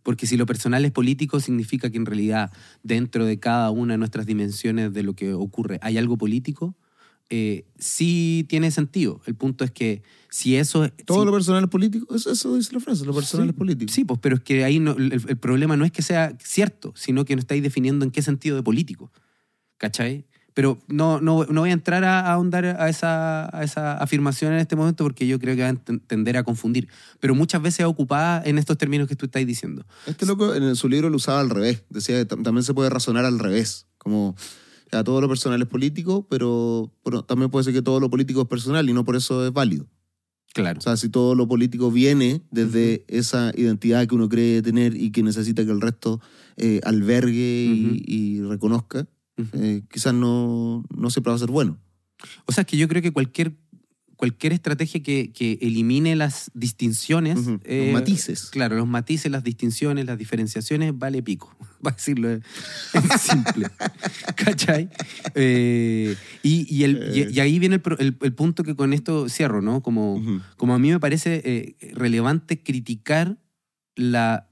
Porque 0.02 0.26
si 0.26 0.36
lo 0.36 0.46
personal 0.46 0.84
es 0.84 0.90
político, 0.90 1.40
significa 1.40 1.90
que 1.90 1.96
en 1.96 2.06
realidad 2.06 2.52
dentro 2.82 3.24
de 3.24 3.38
cada 3.38 3.70
una 3.70 3.94
de 3.94 3.98
nuestras 3.98 4.26
dimensiones 4.26 4.92
de 4.92 5.02
lo 5.02 5.14
que 5.14 5.32
ocurre 5.32 5.78
hay 5.80 5.96
algo 5.96 6.18
político, 6.18 6.76
eh, 7.31 7.64
sí 7.79 8.45
tiene 8.49 8.70
sentido. 8.70 9.20
El 9.27 9.35
punto 9.35 9.64
es 9.64 9.70
que 9.70 10.03
si 10.31 10.57
eso... 10.57 10.89
Todo 11.07 11.20
si- 11.20 11.27
lo 11.27 11.33
personal 11.33 11.64
es 11.64 11.70
político. 11.70 12.14
Eso, 12.14 12.31
eso 12.31 12.57
dice 12.57 12.73
la 12.75 12.81
frase, 12.81 13.05
lo 13.05 13.14
personal 13.14 13.47
Sí, 13.47 13.51
es 13.51 13.57
político. 13.57 13.93
Sí, 13.93 14.05
pues, 14.05 14.20
pero 14.23 14.37
es 14.37 14.43
que 14.43 14.64
ahí 14.64 14.79
no- 14.81 14.93
el, 14.93 15.12
el 15.12 15.37
problema 15.39 15.77
no 15.77 15.85
es 15.85 15.93
que 15.93 16.03
sea 16.03 16.37
cierto, 16.43 16.93
sino 16.97 17.25
que 17.25 17.35
no 17.37 17.41
estáis 17.41 17.62
definiendo 17.62 18.05
en 18.05 18.11
qué 18.11 18.23
sentido 18.23 18.57
de 18.57 18.62
político. 18.62 19.11
¿Cachai? 19.79 20.25
Pero 20.55 20.79
no, 20.87 21.18
no, 21.23 21.47
no 21.47 21.62
voy 21.62 21.70
a 21.70 21.73
entrar 21.73 22.05
a, 22.05 22.20
a 22.20 22.33
ahondar 22.35 22.66
a 22.66 22.89
esa, 22.91 23.57
a 23.57 23.64
esa 23.64 23.95
afirmación 23.97 24.53
en 24.53 24.59
este 24.59 24.77
momento 24.77 25.03
porque 25.03 25.27
yo 25.27 25.39
creo 25.39 25.57
que 25.57 25.62
va 25.62 25.70
a 25.70 25.75
tender 26.07 26.37
a 26.37 26.43
confundir. 26.45 26.89
Pero 27.20 27.35
muchas 27.35 27.62
veces 27.62 27.87
ocupada 27.87 28.43
en 28.45 28.59
estos 28.59 28.77
términos 28.77 29.09
que 29.09 29.16
tú 29.16 29.25
estás 29.25 29.47
diciendo. 29.47 29.87
Este 30.07 30.27
loco 30.27 30.55
en 30.55 30.77
su 30.77 30.91
libro 30.91 31.09
lo 31.09 31.16
usaba 31.16 31.41
al 31.41 31.49
revés. 31.49 31.85
Decía 31.89 32.16
que 32.16 32.29
tam- 32.29 32.43
también 32.43 32.64
se 32.64 32.75
puede 32.75 32.91
razonar 32.91 33.25
al 33.25 33.39
revés. 33.39 33.87
Como 33.97 34.37
ya, 34.93 35.03
todo 35.03 35.20
lo 35.20 35.28
personal 35.28 35.61
es 35.62 35.68
político, 35.68 36.26
pero, 36.28 36.93
pero 37.03 37.22
también 37.24 37.51
puede 37.51 37.64
ser 37.64 37.72
que 37.72 37.82
todo 37.82 37.99
lo 37.99 38.11
político 38.11 38.43
es 38.43 38.49
personal 38.49 38.88
y 38.88 38.93
no 38.93 39.05
por 39.05 39.16
eso 39.16 39.45
es 39.47 39.53
válido. 39.53 39.86
Claro. 40.53 40.78
O 40.78 40.82
sea, 40.82 40.99
si 40.99 41.09
todo 41.09 41.34
lo 41.34 41.49
político 41.49 41.90
viene 41.90 42.43
desde 42.51 43.05
esa 43.09 43.53
identidad 43.57 44.07
que 44.07 44.14
uno 44.14 44.28
cree 44.28 44.61
tener 44.61 44.95
y 44.95 45.11
que 45.11 45.22
necesita 45.22 45.64
que 45.64 45.70
el 45.70 45.80
resto 45.80 46.20
eh, 46.59 46.80
albergue 46.84 48.03
y- 48.05 48.43
reconozca, 48.43 49.07
eh, 49.55 49.82
quizás 49.90 50.12
no, 50.12 50.84
no 50.95 51.09
siempre 51.11 51.30
va 51.30 51.36
a 51.36 51.38
ser 51.38 51.51
bueno. 51.51 51.78
O 52.47 52.53
sea, 52.53 52.62
es 52.62 52.66
que 52.66 52.76
yo 52.76 52.86
creo 52.86 53.01
que 53.01 53.12
cualquier, 53.12 53.57
cualquier 54.23 54.53
estrategia 54.53 55.03
que, 55.03 55.33
que 55.33 55.59
elimine 55.62 56.14
las 56.14 56.53
distinciones... 56.55 57.41
Ujú. 57.41 57.59
eh, 57.64 57.87
Los 57.87 57.93
matices. 58.01 58.51
Claro, 58.53 58.77
los 58.77 58.87
matices, 58.87 59.33
las 59.33 59.43
distinciones, 59.43 60.07
las 60.07 60.16
diferenciaciones, 60.16 60.97
vale 60.97 61.25
pico. 61.25 61.53
Va 61.85 61.91
a 61.91 61.95
decirlo 61.95 62.31
en 62.31 62.43
simple. 63.18 63.66
¿Cachai? 64.37 64.89
Eh, 65.35 66.14
y, 66.45 66.73
y, 66.73 66.85
el- 66.85 67.11
y- 67.12 67.35
y 67.37 67.41
ahí 67.41 67.59
viene 67.59 67.75
el, 67.75 67.83
el- 67.99 68.16
el 68.20 68.33
punto 68.33 68.62
que 68.62 68.77
con 68.77 68.93
esto 68.93 69.29
cierro, 69.29 69.61
¿no? 69.61 69.83
Como, 69.83 70.23
como 70.57 70.73
a 70.75 70.79
mí 70.79 70.91
me 70.93 71.01
parece 71.01 71.43
eh, 71.45 71.93
relevante 71.95 72.62
criticar 72.62 73.39
la 73.97 74.47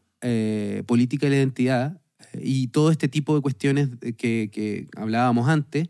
política 0.86 1.26
de 1.26 1.30
la 1.30 1.36
identidad 1.36 2.00
y 2.42 2.66
todo 2.68 2.90
este 2.90 3.06
tipo 3.06 3.36
de 3.36 3.40
cuestiones 3.40 3.88
que, 4.18 4.50
que 4.52 4.88
hablábamos 4.96 5.48
antes, 5.48 5.88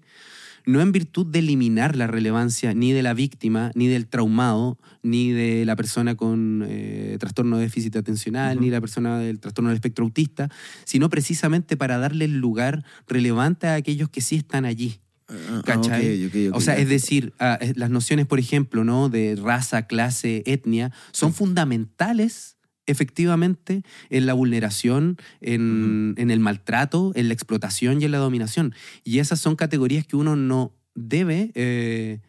no 0.66 0.80
en 0.80 0.92
virtud 0.92 1.26
de 1.26 1.40
eliminar 1.40 1.96
la 1.96 2.06
relevancia 2.06 2.74
ni 2.74 2.92
de 2.92 3.02
la 3.02 3.14
víctima, 3.14 3.70
ni 3.74 3.88
del 3.88 4.06
traumado, 4.06 4.78
ni 5.02 5.32
de 5.32 5.64
la 5.64 5.76
persona 5.76 6.14
con 6.14 6.64
eh, 6.66 7.16
trastorno 7.18 7.56
de 7.56 7.64
déficit 7.64 7.96
atencional, 7.96 8.60
ni 8.60 8.70
la 8.70 8.80
persona 8.80 9.18
del 9.18 9.40
trastorno 9.40 9.70
del 9.70 9.76
espectro 9.76 10.04
autista, 10.04 10.48
sino 10.84 11.08
precisamente 11.10 11.76
para 11.76 11.98
darle 11.98 12.26
el 12.26 12.38
lugar 12.38 12.84
relevante 13.06 13.66
a 13.66 13.74
aquellos 13.74 14.08
que 14.08 14.20
sí 14.20 14.36
están 14.36 14.64
allí. 14.64 15.00
Ah, 15.28 15.34
ah, 15.50 15.62
¿Cachai? 15.64 16.26
ok, 16.26 16.32
ok, 16.50 16.56
O 16.56 16.60
sea, 16.60 16.76
es 16.76 16.88
decir, 16.88 17.32
ah, 17.38 17.58
eh, 17.60 17.72
las 17.76 17.90
nociones, 17.90 18.26
por 18.26 18.38
ejemplo, 18.38 18.84
¿no? 18.84 19.08
de 19.08 19.36
raza, 19.36 19.86
clase, 19.86 20.42
etnia, 20.46 20.92
son 21.12 21.32
fundamentales 21.32 22.56
efectivamente 22.86 23.82
en 24.10 24.26
la 24.26 24.32
vulneración, 24.34 25.16
en, 25.40 26.14
en 26.16 26.30
el 26.30 26.40
maltrato, 26.40 27.12
en 27.14 27.28
la 27.28 27.34
explotación 27.34 28.00
y 28.00 28.04
en 28.04 28.12
la 28.12 28.18
dominación. 28.18 28.74
Y 29.04 29.18
esas 29.18 29.40
son 29.40 29.56
categorías 29.56 30.06
que 30.06 30.16
uno 30.16 30.36
no 30.36 30.74
debe 30.94 31.52
eh, 31.54 32.20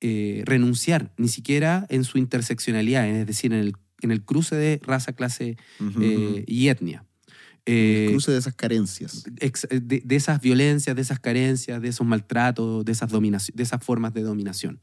eh, 0.00 0.42
renunciar, 0.44 1.12
ni 1.16 1.28
siquiera 1.28 1.86
en 1.88 2.04
su 2.04 2.18
interseccionalidad, 2.18 3.08
es 3.08 3.26
decir, 3.26 3.52
en 3.52 3.60
el, 3.60 3.72
en 4.02 4.10
el 4.10 4.22
cruce 4.22 4.54
de 4.56 4.80
raza, 4.82 5.12
clase 5.14 5.56
Ujú, 5.80 6.02
eh, 6.02 6.16
ujú. 6.40 6.44
y 6.46 6.68
etnia. 6.68 7.04
El 7.66 7.74
Eh, 7.74 8.06
cruce 8.10 8.30
de 8.30 8.36
esas 8.38 8.54
carencias. 8.54 9.24
ex- 9.40 9.66
de, 9.70 10.02
de 10.04 10.16
esas 10.16 10.38
violencias, 10.42 10.94
de 10.94 11.00
esas 11.00 11.18
carencias, 11.18 11.80
de 11.80 11.88
esos 11.88 12.06
maltratos, 12.06 12.84
de 12.84 12.92
esas, 12.92 13.10
de 13.10 13.62
esas 13.62 13.82
formas 13.82 14.12
de 14.12 14.20
dominación. 14.20 14.78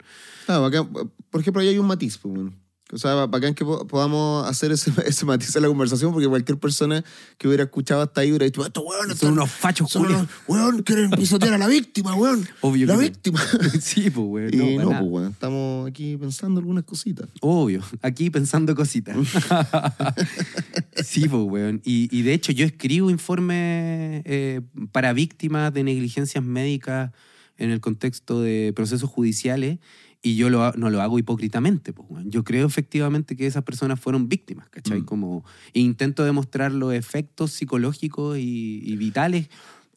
Ah, 0.47 0.57
bacán. 0.57 0.91
Por 1.30 1.41
ejemplo, 1.41 1.62
ahí 1.62 1.68
hay 1.68 1.78
un 1.78 1.86
matiz. 1.86 2.18
pues, 2.18 2.34
bueno. 2.34 2.53
O 2.93 2.97
sea, 2.97 3.25
bacán 3.25 3.53
que 3.53 3.63
po- 3.63 3.87
podamos 3.87 4.47
hacer 4.47 4.71
ese, 4.71 4.91
ese 5.05 5.25
matiz 5.25 5.55
en 5.55 5.61
la 5.61 5.67
conversación, 5.67 6.11
porque 6.11 6.27
cualquier 6.27 6.57
persona 6.57 7.03
que 7.37 7.47
hubiera 7.47 7.63
escuchado 7.63 8.01
hasta 8.01 8.21
ahí 8.21 8.29
hubiera 8.29 8.45
dicho, 8.45 8.65
estos 8.65 8.83
weones 8.85 9.17
Son 9.17 9.33
unos 9.33 9.49
fachos 9.49 9.89
son 9.91 10.05
unos- 10.07 10.27
weón, 10.47 10.83
quieren 10.83 11.09
pisotear 11.11 11.53
a 11.53 11.57
la 11.57 11.67
víctima, 11.67 12.15
weón. 12.15 12.47
Obvio 12.61 12.87
la 12.87 12.95
que 12.95 12.99
víctima. 13.01 13.41
Sí, 13.81 14.09
pues, 14.09 14.53
y 14.53 14.57
No, 14.57 14.83
no, 14.83 14.89
pues, 14.99 15.01
weón, 15.11 15.31
estamos 15.31 15.87
aquí 15.89 16.17
pensando 16.17 16.59
algunas 16.59 16.83
cositas. 16.83 17.27
Obvio, 17.41 17.81
aquí 18.01 18.29
pensando 18.29 18.75
cositas. 18.75 19.15
sí, 21.03 21.27
pues, 21.27 21.43
weón. 21.43 21.81
Y, 21.83 22.09
y 22.15 22.21
de 22.23 22.33
hecho, 22.33 22.51
yo 22.51 22.65
escribo 22.65 23.09
informes 23.09 24.21
eh, 24.25 24.61
para 24.91 25.13
víctimas 25.13 25.73
de 25.73 25.83
negligencias 25.83 26.43
médicas 26.43 27.11
en 27.57 27.69
el 27.71 27.79
contexto 27.79 28.41
de 28.41 28.73
procesos 28.75 29.09
judiciales 29.09 29.79
y 30.24 30.36
yo 30.36 30.49
lo 30.49 30.72
no 30.74 30.89
lo 30.89 31.01
hago 31.01 31.17
hipócritamente. 31.19 31.93
Pues, 31.93 32.07
weón. 32.09 32.30
Yo 32.30 32.43
creo 32.43 32.67
efectivamente 32.67 33.36
que 33.36 33.47
esas 33.47 33.63
personas 33.63 33.99
fueron 33.99 34.30
víctimas, 34.30 34.69
¿cachai? 34.69 35.01
Mm. 35.01 35.05
Como 35.05 35.43
intento 35.74 36.24
demostrar 36.24 36.72
los 36.72 36.93
efectos 36.93 37.51
psicológicos 37.53 38.38
y, 38.38 38.82
y 38.86 38.95
vitales. 38.97 39.49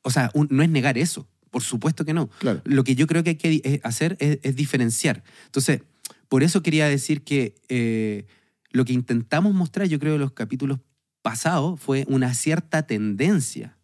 O 0.02 0.10
sea, 0.10 0.30
un- 0.34 0.48
no 0.50 0.62
es 0.62 0.68
negar 0.70 0.96
eso, 0.98 1.26
por 1.50 1.62
supuesto 1.62 2.04
que 2.04 2.14
no. 2.14 2.28
Claro. 2.38 2.60
Lo 2.64 2.84
que 2.84 2.94
yo 2.94 3.06
creo 3.06 3.22
que 3.22 3.30
hay 3.30 3.36
que 3.36 3.60
eh, 3.64 3.80
hacer 3.84 4.16
es, 4.20 4.38
es 4.42 4.56
diferenciar. 4.56 5.22
Entonces, 5.46 5.82
por 6.28 6.42
eso 6.42 6.62
quería 6.62 6.88
decir 6.88 7.22
que 7.22 7.54
eh, 7.68 8.26
lo 8.70 8.84
que 8.84 8.92
intentamos 8.92 9.54
mostrar, 9.54 9.86
yo 9.88 9.98
creo, 9.98 10.14
en 10.14 10.20
los 10.20 10.32
capítulos 10.32 10.80
pasados, 11.22 11.80
fue 11.80 12.04
una 12.08 12.34
cierta 12.34 12.86
tendencia, 12.86 13.76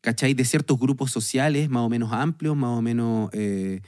¿cachai? 0.00 0.34
De 0.34 0.44
ciertos 0.44 0.78
grupos 0.78 1.10
sociales 1.10 1.68
más 1.70 1.82
o 1.82 1.88
menos 1.88 2.12
amplios, 2.12 2.56
más 2.56 2.70
o 2.76 2.82
menos 2.82 3.30
eh, 3.32 3.80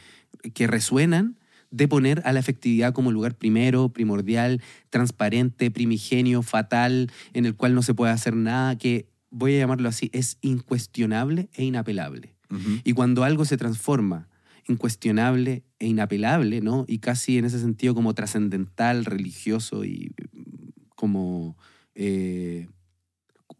que 0.55 0.67
resuenan, 0.67 1.37
de 1.71 1.89
poner 1.89 2.23
a 2.25 2.33
la 2.33 2.41
efectividad 2.41 2.93
como 2.93 3.13
lugar 3.13 3.37
primero, 3.37 3.91
primordial, 3.91 4.61
transparente, 4.91 5.71
primigenio, 5.71 6.43
fatal, 6.43 7.11
en 7.33 7.47
el 7.47 7.55
cual 7.55 7.75
no 7.75 7.83
se 7.83 7.95
puede 7.95 8.13
hacer 8.13 8.35
nada, 8.35 8.77
que 8.77 9.09
voy 9.31 9.55
a 9.55 9.59
llamarlo 9.59 9.89
así, 9.89 10.11
es 10.13 10.39
incuestionable 10.41 11.49
e 11.55 11.65
inapelable. 11.65 12.35
Y 12.83 12.95
cuando 12.95 13.23
algo 13.23 13.45
se 13.45 13.57
transforma 13.57 14.29
incuestionable 14.67 15.63
e 15.79 15.87
inapelable, 15.87 16.61
¿no? 16.61 16.85
Y 16.89 16.99
casi 16.99 17.39
en 17.39 17.45
ese 17.45 17.61
sentido 17.61 17.95
como 17.95 18.13
trascendental, 18.15 19.05
religioso 19.05 19.85
y 19.85 20.13
mm, 20.33 20.71
como 20.97 21.57
eh, 21.95 22.69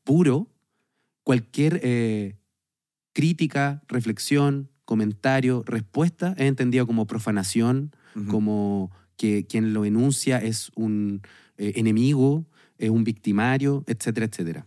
puro, 0.03 0.49
cualquier 1.23 1.81
eh, 1.85 2.37
crítica, 3.13 3.83
reflexión, 3.89 4.71
comentario, 4.85 5.63
respuesta 5.65 6.35
es 6.37 6.47
entendido 6.47 6.87
como 6.87 7.07
profanación, 7.07 7.93
Como 8.29 8.91
que 9.17 9.47
quien 9.47 9.73
lo 9.75 9.85
enuncia 9.85 10.39
es 10.39 10.71
un 10.75 11.23
eh, 11.59 11.73
enemigo, 11.77 12.47
es 12.79 12.91
un 12.91 13.05
victimario, 13.05 13.85
etcétera, 13.87 14.27
etcétera. 14.27 14.67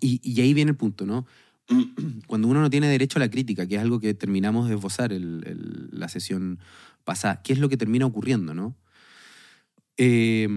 Y, 0.00 0.20
y 0.22 0.40
ahí 0.40 0.54
viene 0.54 0.70
el 0.70 0.76
punto, 0.76 1.04
¿no? 1.06 1.26
cuando 2.28 2.48
uno 2.48 2.60
no 2.60 2.70
tiene 2.70 2.88
derecho 2.88 3.18
a 3.18 3.20
la 3.20 3.30
crítica, 3.30 3.66
que 3.66 3.74
es 3.76 3.80
algo 3.80 3.98
que 3.98 4.14
terminamos 4.14 4.68
de 4.68 4.74
esbozar 4.76 5.12
el- 5.12 5.42
el- 5.46 5.88
la 5.92 6.08
sesión 6.08 6.60
pasada, 7.04 7.42
¿qué 7.42 7.52
es 7.52 7.58
lo 7.58 7.68
que 7.68 7.76
termina 7.76 8.06
ocurriendo, 8.06 8.54
no? 8.54 8.76
Eh, 9.96 10.48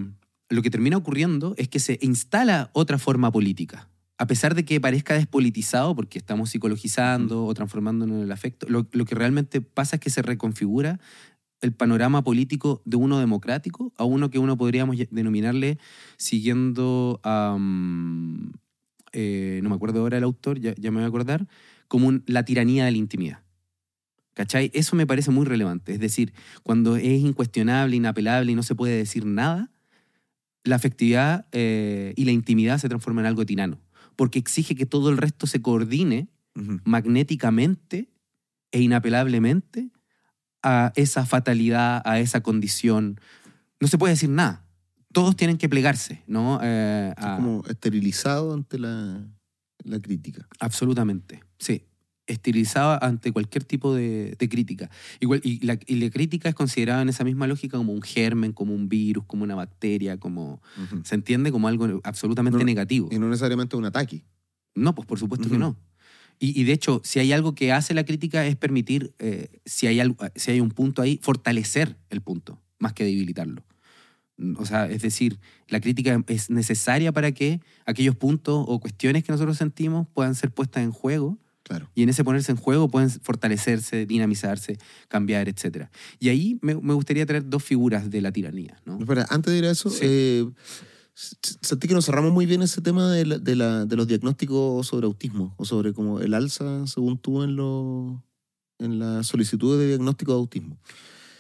lo 0.50 0.62
que 0.62 0.70
termina 0.70 0.98
ocurriendo 0.98 1.54
es 1.58 1.68
que 1.70 1.80
se 1.80 2.00
instala 2.02 2.70
otra 2.74 2.98
forma 2.98 3.32
política. 3.32 3.90
A 4.18 4.28
pesar 4.28 4.54
de 4.54 4.66
que 4.66 4.82
parezca 4.82 5.14
despolitizado, 5.14 5.96
porque 5.96 6.18
estamos 6.20 6.50
psicologizando 6.50 7.46
o 7.46 7.54
transformándonos 7.54 8.18
en 8.18 8.24
el 8.24 8.32
afecto, 8.32 8.68
lo, 8.70 8.88
lo 8.92 9.06
que 9.06 9.16
realmente 9.16 9.62
pasa 9.62 9.96
es 9.96 10.00
que 10.02 10.10
se 10.10 10.22
reconfigura 10.22 11.00
el 11.62 11.74
panorama 11.74 12.24
político 12.24 12.82
de 12.86 12.98
uno 12.98 13.20
democrático 13.20 13.94
a 13.98 14.04
uno 14.04 14.30
que 14.30 14.40
uno 14.40 14.58
podríamos 14.58 14.98
denominarle 15.12 15.78
siguiendo 16.18 17.20
a... 17.24 17.58
eh, 19.12 19.60
no 19.64 19.70
me 19.70 19.76
acuerdo 19.76 20.02
ahora 20.02 20.18
el 20.18 20.24
autor, 20.24 20.60
ya, 20.60 20.74
ya 20.76 20.92
me 20.92 20.98
voy 20.98 21.06
a 21.06 21.08
acordar, 21.08 21.48
como 21.88 22.08
un- 22.08 22.24
la 22.28 22.46
tiranía 22.46 22.86
de 22.86 22.92
la 22.92 22.98
intimidad. 22.98 23.44
¿Cachai? 24.34 24.72
Eso 24.74 24.96
me 24.96 25.06
parece 25.06 25.32
muy 25.32 25.46
relevante. 25.46 25.94
Es 25.94 26.00
decir, 26.00 26.34
cuando 26.64 26.96
es 26.96 27.20
incuestionable, 27.20 27.98
inapelable 27.98 28.52
y 28.52 28.56
no 28.56 28.64
se 28.64 28.76
puede 28.76 28.96
decir 28.96 29.26
nada, 29.26 29.70
la 30.64 30.78
afectividad 30.78 31.48
eh, 31.52 32.14
y 32.16 32.24
la 32.26 32.32
intimidad 32.32 32.78
se 32.78 32.88
transforman 32.88 33.26
en 33.26 33.30
algo 33.30 33.46
tirano. 33.46 33.80
Porque 34.16 34.40
exige 34.40 34.76
que 34.76 34.86
todo 34.86 35.10
el 35.10 35.18
resto 35.18 35.46
se 35.46 35.62
coordine 35.62 36.30
magnéticamente 36.86 38.10
e 38.72 38.82
inapelablemente 38.82 39.90
a 40.64 40.92
esa 40.96 41.26
fatalidad, 41.26 42.02
a 42.06 42.20
esa 42.20 42.42
condición. 42.42 43.20
No 43.80 43.88
se 43.88 43.98
puede 43.98 44.14
decir 44.14 44.30
nada. 44.30 44.66
Todos 45.12 45.36
tienen 45.36 45.58
que 45.58 45.70
plegarse, 45.70 46.24
¿no? 46.28 46.60
Eh, 46.62 47.14
a- 47.18 47.36
como 47.38 47.64
esterilizado 47.68 48.54
ante 48.54 48.78
la, 48.78 49.26
la 49.84 50.00
crítica. 50.00 50.48
Absolutamente, 50.60 51.42
sí. 51.58 51.84
Esterilizada 52.28 53.00
ante 53.02 53.32
cualquier 53.32 53.64
tipo 53.64 53.96
de, 53.96 54.36
de 54.38 54.50
crítica. 54.50 54.92
Igual, 55.20 55.42
y, 55.44 55.66
la, 55.66 55.80
y 55.88 55.96
la 55.96 56.12
crítica 56.12 56.48
es 56.48 56.54
considerada 56.54 57.02
en 57.02 57.10
esa 57.10 57.24
misma 57.24 57.48
lógica 57.48 57.76
como 57.78 57.92
un 57.92 58.04
germen, 58.04 58.54
como 58.54 58.76
un 58.76 58.88
virus, 58.88 59.26
como 59.26 59.44
una 59.46 59.56
bacteria, 59.56 60.18
como... 60.20 60.62
Se 61.04 61.16
entiende 61.16 61.52
como 61.52 61.68
algo 61.68 62.00
absolutamente 62.04 62.60
No, 62.60 62.66
negativo. 62.66 63.10
Y 63.12 63.18
no 63.18 63.28
necesariamente 63.30 63.76
un 63.78 63.86
ataque. 63.86 64.24
No, 64.76 64.94
pues 64.94 65.08
por 65.08 65.18
supuesto 65.18 65.50
que 65.50 65.58
no. 65.58 65.76
Y, 66.40 66.60
y 66.60 66.64
de 66.64 66.72
hecho, 66.74 67.02
si 67.04 67.20
hay 67.20 67.34
algo 67.34 67.54
que 67.54 67.72
hace 67.74 67.94
la 67.94 68.06
crítica 68.06 68.46
es 68.48 68.56
permitir, 68.56 69.14
eh, 69.20 69.50
si, 69.66 69.88
hay 69.88 70.00
algo, 70.00 70.18
si 70.36 70.52
hay 70.52 70.62
un 70.62 70.70
punto 70.72 71.02
ahí, 71.02 71.20
fortalecer 71.22 71.98
el 72.10 72.22
punto, 72.22 72.62
más 72.80 72.94
que 72.94 73.04
debilitarlo. 73.04 73.64
O 74.58 74.66
sea, 74.66 74.90
es 74.90 75.02
decir, 75.02 75.38
la 75.68 75.82
crítica 75.82 76.24
es 76.28 76.50
necesaria 76.50 77.12
para 77.12 77.34
que 77.34 77.60
aquellos 77.86 78.16
puntos 78.16 78.64
o 78.70 78.80
cuestiones 78.80 79.26
que 79.26 79.34
nosotros 79.34 79.58
sentimos 79.58 80.08
puedan 80.14 80.34
ser 80.34 80.52
puestas 80.52 80.82
en 80.84 80.92
juego 80.92 81.38
Claro. 81.64 81.92
y 81.94 82.04
en 82.04 82.10
ese 82.10 82.24
ponerse 82.24 82.52
en 82.54 82.58
juego 82.58 82.88
pueden 82.88 83.10
fortalecerse, 83.10 84.06
dinamizarse, 84.06 84.78
cambiar, 85.10 85.50
etc. 85.50 85.88
Y 86.20 86.30
ahí 86.30 86.58
me, 86.62 86.74
me 86.76 86.94
gustaría 86.94 87.26
traer 87.26 87.50
dos 87.50 87.64
figuras 87.64 88.10
de 88.10 88.22
la 88.22 88.32
tiranía. 88.32 88.80
¿no? 88.86 88.98
Espera, 88.98 89.28
antes 89.30 89.52
de 89.52 89.60
ir 89.60 89.66
a 89.66 89.72
eso, 89.72 89.90
Sí. 89.90 90.00
eh, 90.04 90.46
sentí 91.22 91.88
que 91.88 91.94
nos 91.94 92.06
cerramos 92.06 92.32
muy 92.32 92.46
bien 92.46 92.62
ese 92.62 92.82
tema 92.82 93.12
de, 93.12 93.26
la- 93.26 93.38
de, 93.40 93.56
la- 93.56 93.86
de 93.86 93.96
los 93.96 94.08
diagnósticos 94.08 94.88
sobre 94.88 95.06
autismo 95.06 95.54
o 95.58 95.66
sobre 95.66 95.94
como 95.94 96.20
el 96.22 96.34
alza, 96.34 96.88
según 96.88 97.18
tú, 97.18 97.44
en, 97.44 97.56
lo- 97.56 98.24
en 98.80 99.00
la 99.00 99.24
solicitud 99.24 99.78
de 99.78 99.88
diagnóstico 99.88 100.32
de 100.34 100.38
autismo. 100.40 100.78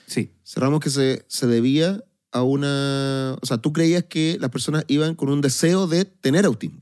Sí, 0.05 0.31
Cerramos 0.43 0.79
que 0.81 0.89
se, 0.89 1.23
se 1.27 1.47
debía 1.47 2.03
a 2.31 2.41
una... 2.43 3.37
O 3.41 3.45
sea, 3.45 3.57
tú 3.59 3.71
creías 3.71 4.03
que 4.03 4.37
las 4.39 4.49
personas 4.49 4.83
iban 4.87 5.15
con 5.15 5.29
un 5.29 5.39
deseo 5.41 5.87
de 5.87 6.03
tener 6.05 6.45
autismo. 6.45 6.79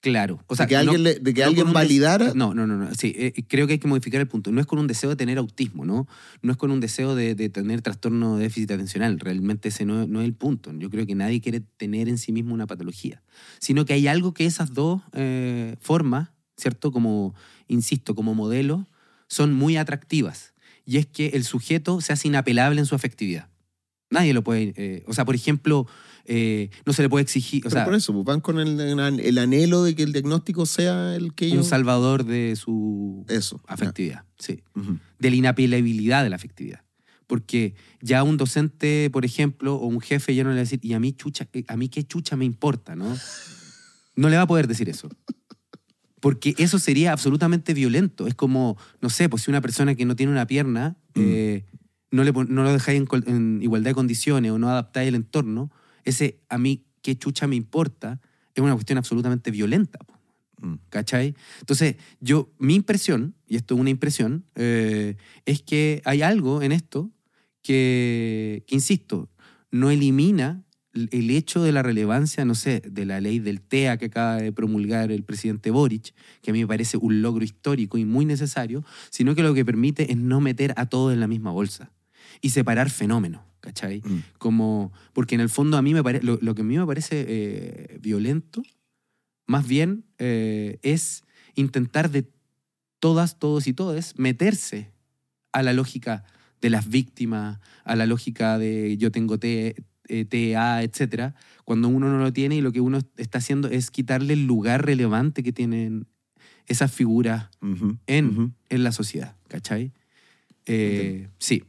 Claro. 0.00 0.42
O 0.46 0.56
sea, 0.56 0.66
de 0.66 0.70
que 0.70 0.74
no- 0.76 0.80
alguien, 0.80 1.02
le- 1.02 1.14
de 1.20 1.34
que 1.34 1.40
no 1.42 1.46
alguien 1.48 1.72
validara... 1.72 2.32
No, 2.34 2.54
no, 2.54 2.66
no, 2.66 2.76
no. 2.76 2.94
Sí, 2.94 3.12
eh, 3.16 3.32
creo 3.48 3.66
que 3.66 3.74
hay 3.74 3.78
que 3.78 3.88
modificar 3.88 4.20
el 4.20 4.26
punto. 4.28 4.50
No 4.52 4.60
es 4.60 4.66
con 4.66 4.78
un 4.78 4.86
deseo 4.86 5.10
de 5.10 5.16
tener 5.16 5.38
autismo, 5.38 5.84
¿no? 5.84 6.08
No 6.42 6.52
es 6.52 6.58
con 6.58 6.70
un 6.70 6.80
deseo 6.80 7.14
de, 7.14 7.34
de 7.34 7.48
tener 7.50 7.82
trastorno 7.82 8.36
de 8.36 8.44
déficit 8.44 8.70
atencional. 8.70 9.20
Realmente 9.20 9.68
ese 9.68 9.84
no, 9.84 10.06
no 10.06 10.20
es 10.20 10.26
el 10.26 10.34
punto. 10.34 10.72
Yo 10.78 10.90
creo 10.90 11.06
que 11.06 11.14
nadie 11.14 11.40
quiere 11.40 11.60
tener 11.60 12.08
en 12.08 12.18
sí 12.18 12.32
mismo 12.32 12.54
una 12.54 12.66
patología. 12.66 13.22
Sino 13.58 13.84
que 13.84 13.92
hay 13.92 14.06
algo 14.08 14.32
que 14.34 14.46
esas 14.46 14.72
dos 14.74 15.02
eh, 15.12 15.76
formas, 15.80 16.30
¿cierto? 16.56 16.92
Como, 16.92 17.34
insisto, 17.68 18.14
como 18.14 18.34
modelo, 18.34 18.88
son 19.28 19.52
muy 19.54 19.76
atractivas. 19.76 20.54
Y 20.86 20.96
es 20.96 21.06
que 21.06 21.28
el 21.34 21.44
sujeto 21.44 22.00
se 22.00 22.12
hace 22.12 22.28
inapelable 22.28 22.80
en 22.80 22.86
su 22.86 22.94
afectividad. 22.94 23.48
Nadie 24.10 24.34
lo 24.34 24.42
puede... 24.42 24.72
eh, 24.76 25.04
o 25.06 25.12
sea, 25.12 25.24
por 25.24 25.36
ejemplo, 25.36 25.86
eh, 26.24 26.70
no 26.86 26.92
se 26.92 27.02
le 27.02 27.08
puede 27.08 27.22
exigir... 27.22 27.60
O 27.60 27.68
Pero 27.68 27.74
sea, 27.74 27.84
por 27.84 27.94
eso, 27.94 28.12
pues, 28.12 28.24
van 28.24 28.40
con 28.40 28.58
el, 28.60 28.78
el 28.80 29.38
anhelo 29.38 29.82
de 29.84 29.94
que 29.94 30.02
el 30.02 30.12
diagnóstico 30.12 30.66
sea 30.66 31.14
el 31.16 31.34
que 31.34 31.46
un 31.46 31.52
ellos... 31.52 31.66
salvador 31.68 32.24
de 32.24 32.56
su 32.56 33.24
Eso. 33.28 33.60
afectividad. 33.66 34.24
Sí. 34.38 34.62
de 35.18 35.30
la 35.30 35.36
inapelabilidad 35.36 36.22
de 36.24 36.30
la 36.30 36.36
afectividad. 36.36 36.82
Porque 37.26 37.74
ya 38.00 38.22
un 38.24 38.36
docente, 38.36 39.08
por 39.12 39.24
ejemplo, 39.24 39.76
o 39.76 39.86
un 39.86 40.00
jefe 40.00 40.34
ya 40.34 40.42
no 40.44 40.50
le 40.50 40.56
va 40.56 40.60
a 40.60 40.64
decir, 40.64 40.80
¿y 40.82 40.94
a 40.94 41.00
mí, 41.00 41.12
chucha, 41.12 41.46
eh, 41.52 41.64
a 41.68 41.76
mí 41.76 41.88
qué 41.88 42.02
chucha 42.04 42.36
me 42.36 42.44
importa? 42.44 42.96
¿no? 42.96 43.16
no 44.16 44.28
le 44.28 44.36
va 44.36 44.42
a 44.42 44.46
poder 44.46 44.66
decir 44.66 44.88
eso. 44.88 45.08
Porque 46.20 46.54
eso 46.58 46.78
sería 46.78 47.12
absolutamente 47.12 47.72
violento. 47.72 48.26
Es 48.26 48.34
como, 48.34 48.76
no 49.00 49.08
sé, 49.08 49.28
pues 49.28 49.42
si 49.44 49.50
una 49.50 49.60
persona 49.62 49.94
que 49.94 50.04
no 50.04 50.16
tiene 50.16 50.32
una 50.32 50.46
pierna, 50.46 50.96
Mm. 51.14 51.20
eh, 51.24 51.64
no, 52.12 52.22
le, 52.22 52.30
no 52.32 52.62
lo 52.62 52.72
dejáis 52.72 53.00
en, 53.00 53.08
en 53.26 53.62
igualdad 53.62 53.90
de 53.90 53.94
condiciones 53.94 54.52
o 54.52 54.58
no 54.60 54.68
adaptáis 54.68 55.08
el 55.08 55.16
entorno, 55.16 55.72
ese 56.04 56.40
a 56.48 56.58
mí 56.58 56.84
qué 57.02 57.16
chucha 57.16 57.46
me 57.46 57.56
importa 57.56 58.20
es 58.54 58.62
una 58.62 58.74
cuestión 58.74 58.98
absolutamente 58.98 59.50
violenta. 59.50 59.98
Mm. 60.60 60.74
¿Cachai? 60.90 61.34
Entonces, 61.60 61.96
yo, 62.20 62.50
mi 62.58 62.74
impresión, 62.74 63.34
y 63.46 63.56
esto 63.56 63.74
es 63.74 63.80
una 63.80 63.90
impresión, 63.90 64.44
eh, 64.54 65.16
es 65.46 65.62
que 65.62 66.02
hay 66.04 66.22
algo 66.22 66.62
en 66.62 66.72
esto 66.72 67.10
que, 67.62 68.64
que, 68.66 68.74
insisto, 68.74 69.30
no 69.70 69.90
elimina 69.90 70.62
el 70.92 71.08
el 71.12 71.30
hecho 71.30 71.62
de 71.62 71.72
la 71.72 71.82
relevancia, 71.82 72.44
no 72.44 72.54
sé, 72.54 72.82
de 72.84 73.04
la 73.04 73.20
ley 73.20 73.38
del 73.38 73.60
TEA 73.60 73.96
que 73.96 74.06
acaba 74.06 74.36
de 74.36 74.52
promulgar 74.52 75.12
el 75.12 75.22
presidente 75.22 75.70
Boric, 75.70 76.14
que 76.42 76.50
a 76.50 76.52
mí 76.52 76.60
me 76.60 76.66
parece 76.66 76.96
un 76.96 77.22
logro 77.22 77.44
histórico 77.44 77.96
y 77.96 78.04
muy 78.04 78.24
necesario, 78.24 78.84
sino 79.10 79.34
que 79.34 79.42
lo 79.42 79.54
que 79.54 79.64
permite 79.64 80.10
es 80.10 80.18
no 80.18 80.40
meter 80.40 80.74
a 80.76 80.86
todos 80.86 81.12
en 81.12 81.20
la 81.20 81.28
misma 81.28 81.52
bolsa 81.52 81.92
y 82.40 82.50
separar 82.50 82.90
fenómenos, 82.90 83.42
¿cachai? 83.60 84.02
Mm. 84.04 84.22
como 84.38 84.92
porque 85.12 85.34
en 85.34 85.40
el 85.40 85.48
fondo 85.48 85.76
a 85.76 85.82
mí 85.82 85.94
me 85.94 86.02
parece 86.02 86.24
lo, 86.24 86.38
lo 86.40 86.54
que 86.54 86.62
a 86.62 86.64
mí 86.64 86.78
me 86.78 86.86
parece 86.86 87.24
eh, 87.28 87.98
violento 88.00 88.62
más 89.46 89.66
bien 89.66 90.04
eh, 90.18 90.78
es 90.82 91.24
intentar 91.54 92.10
de 92.10 92.28
todas 92.98 93.38
todos 93.38 93.66
y 93.66 93.72
todes 93.72 94.18
meterse 94.18 94.90
a 95.52 95.62
la 95.62 95.72
lógica 95.72 96.24
de 96.60 96.70
las 96.70 96.88
víctimas 96.88 97.58
a 97.84 97.96
la 97.96 98.06
lógica 98.06 98.58
de 98.58 98.96
yo 98.96 99.10
tengo 99.10 99.38
T, 99.38 99.74
eh, 100.08 100.24
TEA 100.24 100.82
etcétera 100.82 101.34
cuando 101.64 101.88
uno 101.88 102.08
no 102.08 102.18
lo 102.18 102.32
tiene 102.32 102.56
y 102.56 102.60
lo 102.60 102.72
que 102.72 102.80
uno 102.80 102.98
está 103.16 103.38
haciendo 103.38 103.68
es 103.68 103.90
quitarle 103.90 104.34
el 104.34 104.46
lugar 104.46 104.84
relevante 104.84 105.42
que 105.42 105.52
tienen 105.52 106.06
esas 106.66 106.92
figuras 106.92 107.48
en, 108.06 108.54
en 108.68 108.84
la 108.84 108.92
sociedad, 108.92 109.36
¿cachai? 109.48 109.92
Eh, 110.66 111.28
sí. 111.38 111.64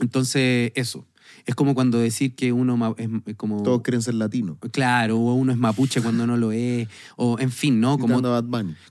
Entonces, 0.00 0.72
eso. 0.74 1.06
Es 1.46 1.54
como 1.54 1.74
cuando 1.74 1.98
decir 1.98 2.34
que 2.34 2.52
uno 2.52 2.94
es, 2.96 3.08
como... 3.36 3.62
Todos 3.62 3.82
quieren 3.82 4.00
ser 4.02 4.14
latinos. 4.14 4.56
Claro, 4.72 5.18
o 5.18 5.34
uno 5.34 5.52
es 5.52 5.58
mapuche 5.58 6.00
cuando 6.00 6.26
no 6.26 6.36
lo 6.36 6.52
es, 6.52 6.88
o 7.16 7.38
en 7.38 7.50
fin, 7.50 7.80
¿no? 7.80 7.98
Como, 7.98 8.14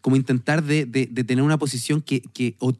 como 0.01 0.15
intentar 0.15 0.63
de, 0.63 0.85
de- 0.85 1.07
de 1.07 1.23
tener 1.23 1.43
una 1.43 1.57
posición 1.57 2.01
que, 2.01 2.21
que, 2.21 2.55
o- 2.59 2.73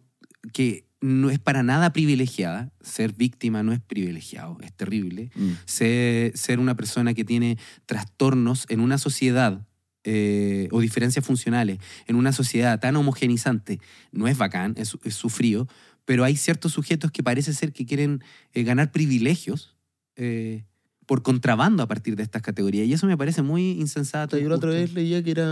que 0.52 0.86
no 1.02 1.30
es 1.30 1.40
para 1.40 1.64
nada 1.64 1.92
privilegiada. 1.92 2.72
Ser 2.82 3.14
víctima 3.14 3.64
no 3.64 3.74
es 3.74 3.80
privilegiado, 3.80 4.58
es 4.62 4.74
terrible. 4.74 5.32
Mm. 5.36 5.52
Ser, 5.66 6.38
ser 6.38 6.60
una 6.60 6.76
persona 6.76 7.14
que 7.14 7.26
tiene 7.26 7.58
trastornos 7.86 8.66
en 8.70 8.80
una 8.80 8.98
sociedad 8.98 9.66
eh, 10.06 10.68
o 10.72 10.82
diferencias 10.82 11.26
funcionales 11.26 11.80
en 12.08 12.18
una 12.18 12.34
sociedad 12.34 12.78
tan 12.80 12.96
homogenizante 12.98 13.80
no 14.12 14.28
es 14.28 14.38
bacán, 14.38 14.74
es, 14.78 14.98
es 15.04 15.14
sufrido, 15.16 15.68
pero 16.06 16.24
hay 16.24 16.36
ciertos 16.36 16.74
sujetos 16.74 17.12
que 17.12 17.24
parece 17.24 17.54
ser 17.54 17.72
que 17.74 17.86
quieren 17.86 18.24
eh, 18.54 18.64
ganar 18.64 18.92
privilegios 18.92 19.76
eh, 20.16 20.66
por 21.06 21.22
contrabando 21.22 21.84
a 21.84 21.88
partir 21.88 22.16
de 22.16 22.24
estas 22.24 22.42
categorías. 22.42 22.88
Y 22.88 22.94
eso 22.94 23.08
me 23.08 23.18
parece 23.18 23.42
muy 23.42 23.72
insensato. 23.72 24.38
Yo 24.38 24.48
la 24.50 24.56
otra 24.56 24.70
vez 24.70 24.94
leía 24.94 25.22
que 25.24 25.32
era, 25.32 25.44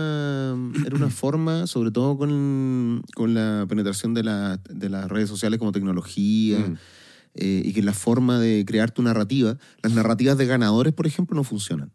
era 0.85 0.95
una 0.95 1.09
forma, 1.09 1.67
sobre 1.67 1.91
todo 1.91 2.17
con, 2.17 3.03
con 3.15 3.33
la 3.33 3.65
penetración 3.67 4.13
de, 4.13 4.23
la- 4.23 4.57
de 4.69 4.89
las 4.89 5.09
redes 5.09 5.29
sociales 5.29 5.59
como 5.59 5.71
tecnología, 5.71 6.59
Mm. 6.59 6.77
eh, 7.35 7.61
y 7.65 7.73
que 7.73 7.81
la 7.81 7.93
forma 7.93 8.39
de 8.39 8.63
crear 8.65 8.91
tu 8.91 9.01
narrativa, 9.01 9.57
las 9.83 9.93
narrativas 9.93 10.37
de 10.37 10.45
ganadores, 10.45 10.93
por 10.93 11.07
ejemplo, 11.07 11.35
no 11.35 11.43
funcionan. 11.43 11.91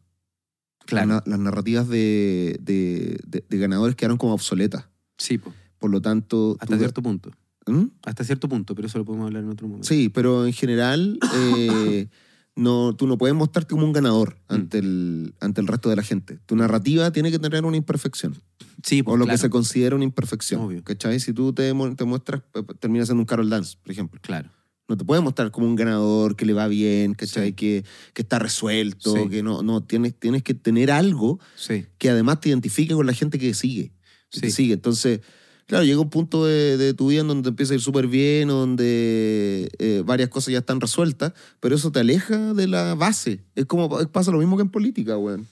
Claro. 0.86 1.08
Las, 1.08 1.16
na- 1.26 1.30
las 1.30 1.38
narrativas 1.40 1.88
de, 1.88 2.56
de- 2.60 3.58
ganadores 3.58 3.96
quedaron 3.96 4.16
como 4.18 4.32
obsoletas. 4.34 4.86
Sí, 5.18 5.36
po. 5.38 5.52
Por 5.78 5.90
lo 5.90 6.00
tanto... 6.00 6.56
hasta 6.60 6.78
cierto 6.78 7.02
punto. 7.02 7.30
¿Mm? 7.66 7.86
Hasta 8.04 8.24
cierto 8.24 8.48
punto, 8.48 8.74
pero 8.74 8.86
eso 8.86 8.98
lo 8.98 9.04
podemos 9.04 9.26
hablar 9.26 9.42
en 9.42 9.50
otro 9.50 9.66
momento. 9.66 9.88
Sí, 9.88 10.08
pero 10.08 10.46
en 10.46 10.52
general, 10.52 11.18
eh, 11.34 12.06
no, 12.56 12.94
tú 12.94 13.06
no 13.06 13.18
puedes 13.18 13.34
mostrarte 13.36 13.70
como 13.70 13.84
un 13.84 13.92
ganador 13.92 14.38
ante, 14.48 14.78
el, 14.78 15.34
ante 15.40 15.60
el 15.60 15.66
resto 15.66 15.90
de 15.90 15.96
la 15.96 16.02
gente. 16.02 16.38
Tu 16.46 16.54
narrativa 16.56 17.10
tiene 17.10 17.30
que 17.30 17.38
tener 17.38 17.64
una 17.64 17.76
imperfección. 17.76 18.36
Sí, 18.82 19.00
o 19.00 19.04
pues, 19.04 19.18
lo 19.18 19.24
claro, 19.24 19.36
que 19.36 19.40
se 19.40 19.50
considera 19.50 19.96
una 19.96 20.04
imperfección. 20.04 20.60
Obvio. 20.60 20.84
¿Cachai? 20.84 21.18
Si 21.18 21.32
tú 21.32 21.52
te, 21.52 21.72
te 21.96 22.04
muestras, 22.04 22.42
eh, 22.54 22.62
terminas 22.78 23.08
siendo 23.08 23.22
un 23.22 23.26
Carol 23.26 23.50
Dance, 23.50 23.76
por 23.82 23.90
ejemplo. 23.90 24.20
claro. 24.22 24.50
No 24.88 24.96
te 24.96 25.04
puedes 25.04 25.20
mostrar 25.24 25.50
como 25.50 25.66
un 25.66 25.74
ganador, 25.74 26.36
que 26.36 26.46
le 26.46 26.52
va 26.52 26.68
bien, 26.68 27.14
¿cachai? 27.14 27.48
Sí. 27.48 27.52
Que, 27.54 27.84
que 28.14 28.22
está 28.22 28.38
resuelto, 28.38 29.16
Sí. 29.16 29.28
que 29.28 29.42
no, 29.42 29.64
no, 29.64 29.82
tienes, 29.82 30.14
tienes 30.14 30.44
que 30.44 30.54
tener 30.54 30.92
algo 30.92 31.40
Sí, 31.56 31.86
que 31.98 32.08
además 32.08 32.38
te 32.38 32.50
identifique 32.50 32.94
con 32.94 33.04
la 33.04 33.12
gente 33.12 33.36
que 33.40 33.52
sigue. 33.52 33.90
que 34.30 34.38
te 34.42 34.50
sigue. 34.52 34.74
Entonces, 34.74 35.22
claro, 35.66 35.84
llega 35.84 36.00
un 36.00 36.10
punto 36.10 36.44
de, 36.46 36.76
de 36.76 36.94
tu 36.94 37.08
vida 37.08 37.20
en 37.20 37.28
donde 37.28 37.42
te 37.44 37.48
empieza 37.50 37.72
a 37.72 37.76
ir 37.76 37.80
súper 37.80 38.06
bien, 38.06 38.48
donde 38.48 39.68
eh, 39.78 40.02
varias 40.04 40.28
cosas 40.28 40.52
ya 40.52 40.58
están 40.58 40.80
resueltas, 40.80 41.32
pero 41.60 41.74
eso 41.74 41.90
te 41.92 42.00
aleja 42.00 42.54
de 42.54 42.66
la 42.68 42.94
base. 42.94 43.44
Es 43.54 43.66
como 43.66 43.88
pasa 44.08 44.30
lo 44.30 44.38
mismo 44.38 44.56
que 44.56 44.62
en 44.62 44.70
política, 44.70 45.16
weón. 45.18 45.46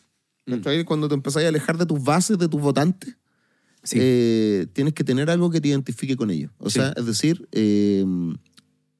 Mm. 0.46 0.84
Cuando 0.84 1.08
te 1.08 1.14
empezás 1.14 1.42
a 1.44 1.48
alejar 1.48 1.78
de 1.78 1.86
tus 1.86 2.02
bases, 2.02 2.38
de 2.38 2.48
tus 2.48 2.60
votantes, 2.60 3.16
sí. 3.82 3.96
eh, 4.00 4.66
tienes 4.72 4.92
que 4.94 5.02
tener 5.04 5.30
algo 5.30 5.50
que 5.50 5.60
te 5.60 5.68
identifique 5.68 6.16
con 6.16 6.30
ellos. 6.30 6.50
O 6.58 6.68
Sí. 6.70 6.80
sea, 6.80 6.92
es 6.96 7.06
decir, 7.06 7.48
eh, 7.52 8.04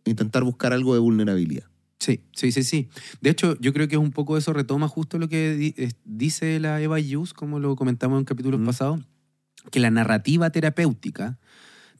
intentar 0.07 0.43
buscar 0.45 0.73
algo 0.73 0.95
de 0.95 1.01
vulnerabilidad. 1.01 1.65
Sí, 1.99 2.21
sí, 2.35 2.53
sí, 2.53 2.65
sí. 2.65 2.89
De 3.23 3.31
hecho, 3.31 3.57
yo 3.61 3.73
creo 3.73 3.89
que 3.89 3.95
es 3.95 4.01
un 4.01 4.11
poco 4.11 4.37
eso, 4.37 4.53
retoma 4.53 4.89
justo 4.89 5.19
lo 5.19 5.29
que 5.29 5.93
dice 6.05 6.61
la 6.61 6.81
Eva 6.83 6.97
Hughes, 6.99 7.33
como 7.33 7.61
lo 7.61 7.77
comentamos 7.77 8.19
en 8.19 8.25
capítulos 8.25 8.61
Mm. 8.61 8.67
pasados, 8.67 9.01
que 9.71 9.81
la 9.81 9.91
narrativa 9.91 10.51
terapéutica 10.51 11.39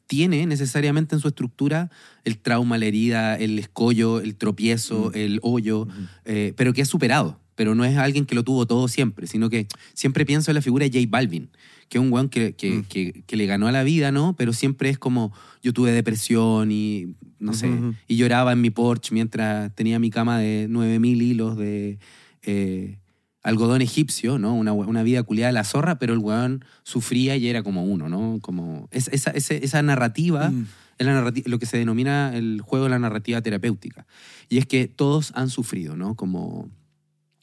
tiene 0.07 0.45
necesariamente 0.45 1.15
en 1.15 1.21
su 1.21 1.27
estructura 1.27 1.89
el 2.23 2.37
trauma, 2.37 2.77
la 2.77 2.85
herida, 2.85 3.35
el 3.37 3.57
escollo, 3.57 4.19
el 4.19 4.35
tropiezo, 4.35 5.11
Mm. 5.13 5.17
el 5.17 5.39
hoyo, 5.41 5.87
eh, 6.25 6.53
pero 6.55 6.73
que 6.73 6.81
es 6.81 6.87
superado. 6.87 7.39
Pero 7.55 7.73
no 7.73 7.85
es 7.85 7.97
alguien 7.97 8.25
que 8.25 8.35
lo 8.35 8.43
tuvo 8.43 8.67
todo 8.67 8.87
siempre, 8.89 9.27
sino 9.27 9.49
que 9.49 9.65
siempre 9.93 10.25
pienso 10.25 10.51
en 10.51 10.55
la 10.55 10.61
figura 10.61 10.87
de 10.87 10.91
J 10.91 11.07
Balvin, 11.09 11.49
que 11.89 11.97
es 11.97 12.03
un 12.03 12.11
weón 12.11 12.27
que, 12.29 12.53
que, 12.53 12.71
Mm. 12.71 12.83
que- 12.83 13.23
que 13.25 13.35
le 13.37 13.45
ganó 13.45 13.67
a 13.67 13.71
la 13.71 13.83
vida, 13.83 14.11
¿no? 14.11 14.35
Pero 14.37 14.51
siempre 14.53 14.89
es 14.89 14.97
como, 14.99 15.31
yo 15.63 15.71
tuve 15.73 15.91
depresión 15.93 16.71
y, 16.71 17.15
no 17.39 17.53
sé, 17.53 17.69
y 18.07 18.17
lloraba 18.17 18.51
en 18.51 18.59
mi 18.61 18.69
porche 18.71 19.13
mientras 19.13 19.73
tenía 19.73 19.99
mi 19.99 20.09
cama 20.11 20.37
de 20.39 20.67
9000 20.69 21.21
hilos 21.21 21.57
de 21.57 21.97
eh, 22.43 22.99
algodón 23.45 23.81
egipcio, 23.81 24.39
¿no? 24.39 24.53
Una, 24.55 24.73
una 24.73 25.03
vida 25.03 25.23
culiada 25.23 25.49
de 25.49 25.53
la 25.53 25.63
zorra, 25.63 25.99
pero 25.99 26.13
el 26.13 26.19
weón 26.19 26.65
sufría 26.83 27.35
y 27.37 27.47
era 27.47 27.63
como 27.63 27.83
uno, 27.85 28.09
¿no? 28.09 28.39
Como 28.41 28.87
es- 28.91 29.07
esa, 29.13 29.31
ese- 29.31 29.63
esa 29.63 29.81
narrativa 29.81 30.49
Mm. 30.49 30.67
es 30.97 31.05
la 31.05 31.21
narrati- 31.21 31.45
lo 31.45 31.59
que 31.59 31.65
se 31.65 31.77
denomina 31.77 32.35
el 32.35 32.61
juego 32.61 32.85
de 32.85 32.89
la 32.91 32.99
narrativa 32.99 33.41
terapéutica. 33.41 34.05
Y 34.49 34.57
es 34.57 34.65
que 34.65 34.87
todos 34.87 35.31
han 35.35 35.49
sufrido, 35.49 35.95
¿no? 35.95 36.15
Como 36.15 36.69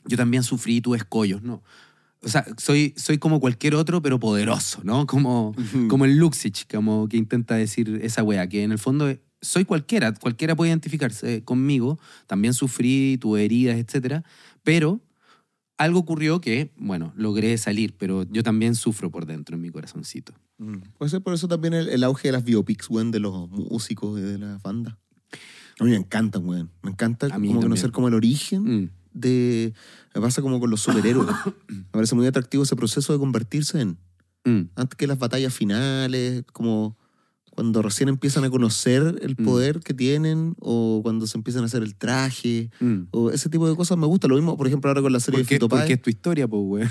yo 0.05 0.17
también 0.17 0.43
sufrí, 0.43 0.81
tuve 0.81 0.97
escollos, 0.99 1.43
¿no? 1.43 1.63
O 2.25 2.29
sea, 2.29 2.45
soy, 2.57 2.95
soy 2.97 3.19
como 3.19 3.39
cualquier 3.41 3.75
otro, 3.75 4.03
pero 4.03 4.19
poderoso, 4.21 4.81
¿no? 4.85 5.07
Como, 5.07 5.55
como 5.89 6.05
el 6.05 6.17
Luxich, 6.19 6.67
como 6.73 7.09
que 7.09 7.17
intenta 7.17 7.55
decir 7.57 8.01
esa 8.03 8.23
wea, 8.23 8.49
que 8.49 8.63
en 8.65 8.73
el 8.73 8.79
fondo 8.79 9.13
soy 9.41 9.65
cualquiera, 9.65 10.13
cualquiera 10.15 10.55
puede 10.57 10.71
identificarse 10.71 11.43
conmigo, 11.45 11.99
también 12.29 12.55
sufrí, 12.55 13.19
tuve 13.21 13.45
heridas, 13.45 13.77
etcétera, 13.77 14.23
pero 14.63 15.01
algo 15.79 15.99
ocurrió 16.01 16.41
que, 16.41 16.73
bueno, 16.77 17.13
logré 17.17 17.57
salir, 17.59 17.95
pero 17.99 18.25
yo 18.31 18.43
también 18.43 18.75
sufro 18.75 19.11
por 19.11 19.27
dentro 19.27 19.57
en 19.57 19.63
mi 19.63 19.71
corazoncito. 19.71 20.33
Mm. 20.59 20.77
Puede 20.99 21.11
ser 21.11 21.23
por 21.23 21.35
eso 21.35 21.49
también 21.49 21.75
el, 21.75 21.89
el 21.89 22.05
auge 22.05 22.29
de 22.29 22.33
las 22.33 22.45
biopics, 22.45 22.89
weón, 22.91 23.11
de 23.11 23.19
los 23.21 23.49
músicos 23.51 24.19
y 24.19 24.23
de 24.23 24.39
las 24.39 24.63
bandas. 24.63 24.95
A 25.81 25.85
mí 25.85 25.91
me 25.91 25.97
encantan, 25.97 26.47
weón. 26.47 26.71
Me 26.83 26.91
encanta 26.91 27.27
como 27.27 27.35
también. 27.35 27.61
conocer 27.61 27.91
como 27.91 28.09
el 28.09 28.15
origen 28.15 28.63
Mm, 28.63 28.91
de... 29.13 29.73
Me 30.15 30.21
pasa 30.21 30.43
como 30.43 30.61
con 30.61 30.71
los 30.71 30.81
superhéroes. 30.83 31.35
me 31.69 31.85
parece 31.91 32.15
muy 32.15 32.27
atractivo 32.27 32.63
ese 32.63 32.77
proceso 32.77 33.13
de 33.13 33.19
convertirse 33.19 33.81
en... 33.81 33.99
mm, 34.45 34.69
Antes 34.77 34.97
que 34.97 35.07
las 35.07 35.19
batallas 35.19 35.53
finales, 35.55 36.45
como 36.53 36.97
cuando 37.55 37.83
recién 37.83 38.09
empiezan 38.09 38.45
a 38.45 38.51
conocer 38.51 39.21
el 39.23 39.37
Mm. 39.39 39.45
poder 39.45 39.81
que 39.81 39.93
tienen 39.93 40.55
o 40.59 41.01
cuando 41.03 41.27
se 41.27 41.37
empiezan 41.37 41.63
a 41.63 41.67
hacer 41.67 41.83
el 41.83 41.95
traje 41.95 42.71
mm. 42.81 43.09
o 43.11 43.31
ese 43.31 43.49
tipo 43.51 43.69
de 43.69 43.77
cosas 43.77 43.99
me 43.99 44.07
gusta. 44.07 44.27
Lo 44.27 44.37
mismo, 44.37 44.57
por 44.57 44.67
ejemplo, 44.67 44.89
ahora 44.89 45.03
con 45.03 45.13
la 45.13 45.21
serie 45.21 45.41
de 45.41 45.45
Fito 45.45 45.69
porque 45.69 45.95
es 45.95 46.03
tu 46.03 46.11
historia, 46.11 46.49
pues, 46.49 46.63
güey. 46.63 46.85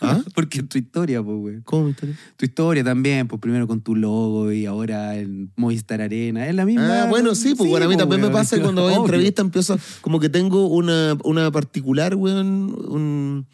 ¿Ah? 0.00 0.22
Porque 0.34 0.58
es 0.58 0.68
tu 0.68 0.78
historia, 0.78 1.22
pues, 1.22 1.36
güey. 1.36 1.60
¿Cómo 1.64 1.84
mi 1.84 1.90
historia? 1.90 2.16
Tu 2.36 2.46
historia 2.46 2.84
también, 2.84 3.28
pues 3.28 3.40
primero 3.40 3.66
con 3.66 3.80
tu 3.80 3.94
logo 3.94 4.52
y 4.52 4.66
ahora 4.66 5.16
en 5.16 5.50
Movistar 5.56 6.00
Arena. 6.00 6.46
Es 6.46 6.54
la 6.54 6.64
misma. 6.64 7.02
Ah, 7.02 7.06
bueno, 7.08 7.34
sí, 7.34 7.54
pues 7.54 7.68
bueno, 7.68 7.86
a 7.86 7.88
mí 7.88 7.96
también 7.96 8.20
me 8.20 8.30
pasa 8.30 8.60
cuando 8.60 8.82
voy 8.84 8.94
a 8.94 8.96
entrevista 8.96 9.42
empiezo 9.42 9.78
como 10.00 10.20
que 10.20 10.28
tengo 10.28 10.68
una, 10.68 11.16
una 11.24 11.50
particular, 11.50 12.14
weón, 12.14 12.74
un, 12.88 13.46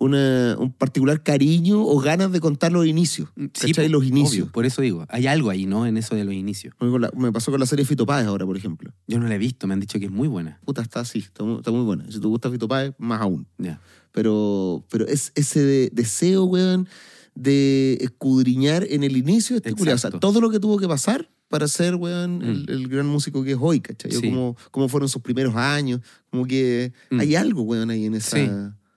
una- 0.00 0.56
un 0.58 0.72
particular 0.72 1.22
cariño 1.22 1.80
o 1.84 2.00
ganas 2.00 2.32
de 2.32 2.40
contar 2.40 2.72
los 2.72 2.86
inicios. 2.86 3.28
Sí, 3.54 3.68
¿Cachai? 3.68 3.88
los 3.88 4.04
inicios. 4.04 4.42
obvio, 4.44 4.52
por 4.52 4.66
eso 4.66 4.82
digo, 4.82 5.04
hay 5.10 5.26
algo 5.28 5.50
ahí, 5.50 5.66
¿no? 5.66 5.86
En 5.86 5.96
eso 5.98 6.16
de 6.16 6.24
los 6.24 6.34
inicios. 6.34 6.74
Me 7.16 7.30
pasó 7.30 7.50
con 7.52 7.60
la 7.60 7.66
serie 7.66 7.84
Fito 7.84 8.06
Páez 8.06 8.26
ahora, 8.26 8.44
por 8.46 8.56
ejemplo. 8.56 8.92
Yo 9.06 9.20
no 9.20 9.28
la 9.28 9.34
he 9.34 9.38
visto, 9.38 9.66
me 9.68 9.74
han 9.74 9.80
dicho 9.80 9.98
que 10.00 10.06
es 10.06 10.10
muy 10.10 10.26
buena. 10.26 10.58
Puta, 10.64 10.82
está 10.82 11.00
así, 11.00 11.18
está 11.20 11.44
muy, 11.44 11.58
está 11.58 11.70
muy 11.70 11.84
buena. 11.84 12.10
Si 12.10 12.18
te 12.18 12.26
gusta 12.26 12.50
Fito 12.50 12.66
Páez, 12.66 12.94
más 12.98 13.20
aún. 13.20 13.46
Ya. 13.58 13.80
Pero, 14.10 14.84
pero 14.90 15.06
es 15.06 15.30
ese 15.36 15.60
de- 15.62 15.90
deseo, 15.92 16.44
weón, 16.44 16.88
de 17.34 17.98
escudriñar 18.00 18.84
en 18.90 19.04
el 19.04 19.16
inicio 19.16 19.60
de 19.60 19.68
este. 19.70 19.92
O 19.92 19.98
sea, 19.98 20.10
todo 20.10 20.40
lo 20.40 20.50
que 20.50 20.58
tuvo 20.58 20.78
que 20.78 20.88
pasar 20.88 21.30
para 21.48 21.68
ser, 21.68 21.94
weón, 21.96 22.42
el, 22.42 22.62
Mm. 22.62 22.70
el 22.70 22.88
gran 22.88 23.06
músico 23.06 23.42
que 23.44 23.52
es 23.52 23.58
hoy, 23.60 23.80
¿cachai? 23.80 24.12
Sí. 24.12 24.30
Cómo, 24.30 24.56
cómo 24.70 24.88
fueron 24.88 25.08
sus 25.08 25.20
primeros 25.22 25.54
años. 25.56 26.00
Como 26.30 26.44
que 26.46 26.92
Mm. 27.10 27.20
hay 27.20 27.34
algo, 27.34 27.62
weón, 27.62 27.90
ahí 27.90 28.06
en 28.06 28.14
esa... 28.14 28.36
Sí. 28.36 28.48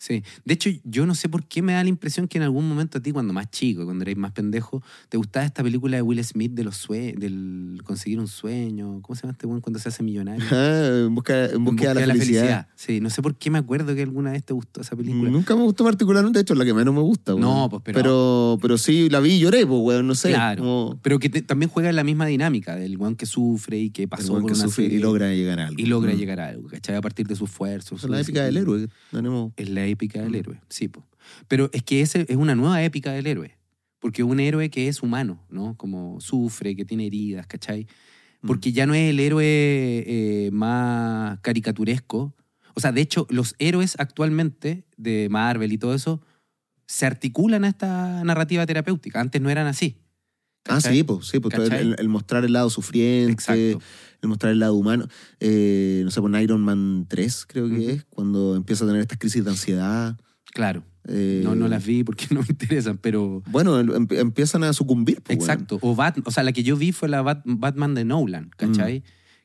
Sí. 0.05 0.21
De 0.43 0.53
hecho, 0.53 0.69
yo 0.83 1.05
no 1.05 1.15
sé 1.15 1.29
por 1.29 1.45
qué 1.45 1.61
me 1.61 1.71
da 1.71 1.81
la 1.81 1.87
impresión 1.87 2.27
que 2.27 2.37
en 2.37 2.43
algún 2.43 2.67
momento 2.67 2.97
a 2.97 3.01
ti, 3.01 3.13
cuando 3.13 3.31
más 3.31 3.49
chico, 3.51 3.85
cuando 3.85 4.01
erais 4.03 4.17
más 4.17 4.33
pendejo, 4.33 4.83
te 5.07 5.15
gustaba 5.15 5.45
esta 5.45 5.63
película 5.63 5.95
de 5.95 6.01
Will 6.01 6.21
Smith 6.25 6.51
de 6.51 6.65
los 6.65 6.75
sue 6.75 7.15
del 7.17 7.79
conseguir 7.85 8.19
un 8.19 8.27
sueño. 8.27 8.99
¿Cómo 9.01 9.15
se 9.15 9.21
llama 9.21 9.31
este 9.31 9.47
weón 9.47 9.61
cuando 9.61 9.79
se 9.79 9.87
hace 9.87 10.03
millonario? 10.03 10.43
Ah, 10.51 11.05
en 11.07 11.15
busca, 11.15 11.45
en 11.45 11.55
En 11.55 11.63
busca 11.63 11.93
de 11.93 12.05
la 12.05 12.13
felicidad. 12.15 12.67
Sí, 12.75 12.99
no 12.99 13.09
sé 13.09 13.21
por 13.21 13.35
qué 13.35 13.49
me 13.49 13.59
acuerdo 13.59 13.95
que 13.95 14.01
alguna 14.01 14.31
vez 14.31 14.43
te 14.43 14.53
gustó 14.53 14.81
esa 14.81 14.95
película. 14.97 15.29
Nunca 15.31 15.55
me 15.55 15.61
gustó 15.63 15.85
particularmente, 15.85 16.37
de 16.39 16.41
hecho, 16.41 16.51
es 16.53 16.59
la 16.59 16.65
que 16.65 16.73
menos 16.73 16.93
me 16.93 16.99
gusta. 17.01 17.33
No, 17.35 17.69
pues, 17.69 17.81
pero- 17.85 17.97
pero... 18.01 18.57
Pero 18.61 18.77
sí, 18.77 19.09
la 19.09 19.21
vi 19.21 19.35
y 19.35 19.39
lloré, 19.39 19.65
pues, 19.65 19.79
weón, 19.81 20.05
no 20.07 20.15
sé. 20.15 20.29
Claro. 20.31 20.63
como 20.63 20.99
Pero 21.01 21.17
que 21.19 21.29
te- 21.29 21.41
también 21.43 21.69
juega 21.69 21.89
en 21.89 21.95
la 21.95 22.03
misma 22.03 22.25
dinámica 22.25 22.75
del 22.75 22.97
weón 22.97 23.15
que 23.15 23.25
sufre 23.25 23.79
y 23.79 23.89
que 23.89 24.07
pasó 24.09 24.33
por 24.33 24.47
que 24.47 24.53
una 24.53 24.63
sufre 24.65 24.83
serie 24.85 24.97
y 24.97 25.01
logra 25.01 25.33
llegar 25.33 25.59
a 25.61 25.67
algo. 25.67 25.81
y 25.81 25.85
logra 25.85 26.13
Mm. 26.13 26.17
llegar 26.17 26.39
a 26.41 26.47
algo, 26.49 26.67
¿cachai? 26.67 26.95
A 26.97 27.01
partir 27.01 27.25
de 27.25 27.35
su 27.37 27.45
esfuerzo. 27.45 27.95
Es 27.95 28.03
la 28.09 28.19
épica 28.19 28.43
del 28.43 28.57
héroe. 28.57 28.87
Tenemos... 29.11 29.53
Es 29.55 29.69
la 29.69 29.85
épica 29.93 30.21
del 30.21 30.31
Mm. 30.31 30.35
héroe, 30.35 30.61
sí. 30.69 30.87
po. 30.89 31.03
Pero 31.47 31.69
es 31.73 31.81
que 31.83 32.01
ese 32.01 32.25
es 32.27 32.35
una 32.35 32.53
nueva 32.55 32.83
épica 32.83 33.11
del 33.13 33.25
héroe. 33.27 33.57
Porque 33.99 34.21
un 34.23 34.39
héroe 34.41 34.69
que 34.69 34.89
es 34.89 35.01
humano, 35.01 35.39
¿no? 35.49 35.77
Como 35.77 36.19
sufre, 36.19 36.75
que 36.75 36.83
tiene 36.83 37.07
heridas, 37.07 37.47
¿cachai? 37.47 37.87
Mm. 38.41 38.47
Porque 38.47 38.73
ya 38.73 38.85
no 38.85 38.93
es 38.93 39.09
el 39.09 39.19
héroe 39.21 39.45
eh, 39.45 40.49
más 40.51 41.39
caricaturesco. 41.39 42.35
O 42.73 42.79
sea, 42.81 42.91
de 42.91 42.99
hecho, 43.01 43.25
los 43.29 43.55
héroes 43.59 43.95
actualmente 43.99 44.83
de 44.97 45.29
Marvel 45.29 45.71
y 45.71 45.77
todo 45.77 45.93
eso 45.93 46.21
se 46.85 47.05
articulan 47.05 47.63
a 47.63 47.69
esta 47.69 48.23
narrativa 48.25 48.65
terapéutica. 48.65 49.21
Antes 49.21 49.41
no 49.41 49.49
eran 49.49 49.67
así. 49.67 49.95
Ah, 50.67 50.79
sí, 50.79 51.03
pues, 51.03 51.27
sí, 51.27 51.39
pues, 51.39 51.53
el, 51.71 51.95
el 51.99 52.09
mostrar 52.09 52.45
el 52.45 52.53
lado 52.53 52.69
sufriente, 52.69 53.33
Exacto. 53.33 53.81
el 54.21 54.29
mostrar 54.29 54.51
el 54.53 54.59
lado 54.59 54.75
humano. 54.75 55.07
Eh, 55.39 56.01
no 56.05 56.11
sé, 56.11 56.21
con 56.21 56.35
Iron 56.39 56.61
Man 56.63 57.05
3 57.09 57.45
creo 57.47 57.69
que 57.69 57.91
es, 57.91 58.05
cuando 58.09 58.55
empieza 58.55 58.85
a 58.85 58.87
tener 58.87 59.01
estas 59.01 59.17
crisis 59.19 59.43
de 59.43 59.51
ansiedad. 59.51 60.17
Claro. 60.53 60.83
eh, 61.07 61.41
No, 61.43 61.55
no 61.55 61.67
las 61.67 61.85
vi 61.85 62.03
porque 62.03 62.27
no 62.33 62.39
me 62.41 62.47
interesan, 62.49 62.97
pero... 62.97 63.43
Bueno, 63.47 63.79
em- 63.79 63.91
em- 63.91 64.07
empiezan 64.11 64.63
a 64.63 64.71
sucumbir. 64.71 65.21
pues. 65.21 65.37
Exacto. 65.37 65.79
O, 65.81 65.95
Bat- 65.95 66.21
o 66.25 66.31
sea, 66.31 66.43
la 66.43 66.53
que 66.53 66.63
yo 66.63 66.77
vi 66.77 66.91
fue 66.93 67.09
la 67.09 67.21
Bat- 67.23 67.41
Batman 67.45 67.93
de 67.95 68.05
Nolan, 68.05 68.49
¿cachai? 68.55 68.99
Mm. 68.99 69.03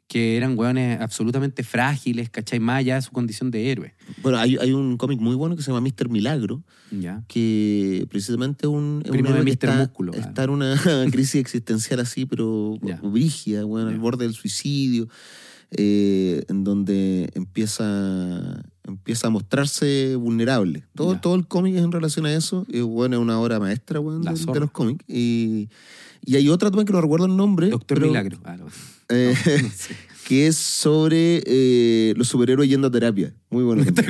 Que 0.09 0.38
eran 0.38 0.59
weones 0.59 0.98
absolutamente 1.00 1.62
frágiles, 1.62 2.30
¿cachai? 2.30 2.59
Más 2.61 2.78
allá 2.78 2.94
de 2.94 3.02
su 3.02 3.11
condición 3.12 3.50
de 3.50 3.70
héroe. 3.70 3.94
Bueno, 4.22 4.38
hay, 4.38 4.56
hay 4.56 4.72
un 4.72 4.96
cómic 4.96 5.20
muy 5.20 5.36
bueno 5.36 5.54
que 5.54 5.62
se 5.62 5.70
llama 5.70 5.86
Mr. 5.86 6.09
Milagro, 6.09 6.62
¿Ya? 6.90 7.22
que 7.28 8.06
precisamente 8.11 8.66
un, 8.66 9.02
es 9.04 9.11
un 9.11 9.16
héroe 9.18 9.44
que 9.44 9.50
está, 9.50 9.76
Músculo, 9.76 10.14
está 10.14 10.32
claro. 10.32 10.54
en 10.54 10.62
una 10.62 10.76
crisis 11.12 11.36
existencial 11.36 12.00
así, 12.00 12.24
pero 12.24 12.78
Ya. 12.82 12.98
brígida, 13.02 13.64
bueno, 13.64 13.88
al 13.90 13.98
borde 13.98 14.24
del 14.24 14.32
suicidio, 14.34 15.09
eh, 15.72 16.42
en 16.48 16.64
donde 16.64 17.28
empieza, 17.34 18.62
empieza 18.84 19.26
a 19.26 19.30
mostrarse 19.30 20.16
vulnerable. 20.16 20.84
Todo, 20.94 21.12
Ya. 21.12 21.20
todo 21.20 21.34
el 21.34 21.46
cómic 21.46 21.74
es 21.76 21.82
en 21.82 21.92
relación 21.92 22.24
a 22.24 22.32
eso, 22.32 22.64
y 22.70 22.80
bueno, 22.80 23.16
es 23.16 23.20
una 23.20 23.38
obra 23.38 23.61
maestra 23.61 23.98
bueno, 23.98 24.20
de, 24.20 24.61
los 24.61 24.70
cómics. 24.70 25.04
Y, 25.06 25.68
y 26.24 26.36
hay 26.36 26.48
otra 26.48 26.70
también 26.70 26.86
que 26.86 26.94
no 26.94 27.02
recuerdo 27.02 27.26
el 27.26 27.36
nombre. 27.36 27.68
Doctor 27.68 27.98
pero, 27.98 28.09
Milagro. 28.09 28.38
Ah, 28.44 28.56
no. 28.56 28.68
Eh, 29.09 29.34
sé. 29.76 29.96
que 30.26 30.46
es 30.46 30.56
sobre 30.56 31.42
eh, 31.46 32.14
los 32.16 32.28
superhéroes 32.28 32.68
yendo 32.68 32.88
a 32.88 32.90
terapia. 32.90 33.34
Muy 33.50 33.64
bueno. 33.64 33.82
Me 33.84 33.92
Te 33.92 34.02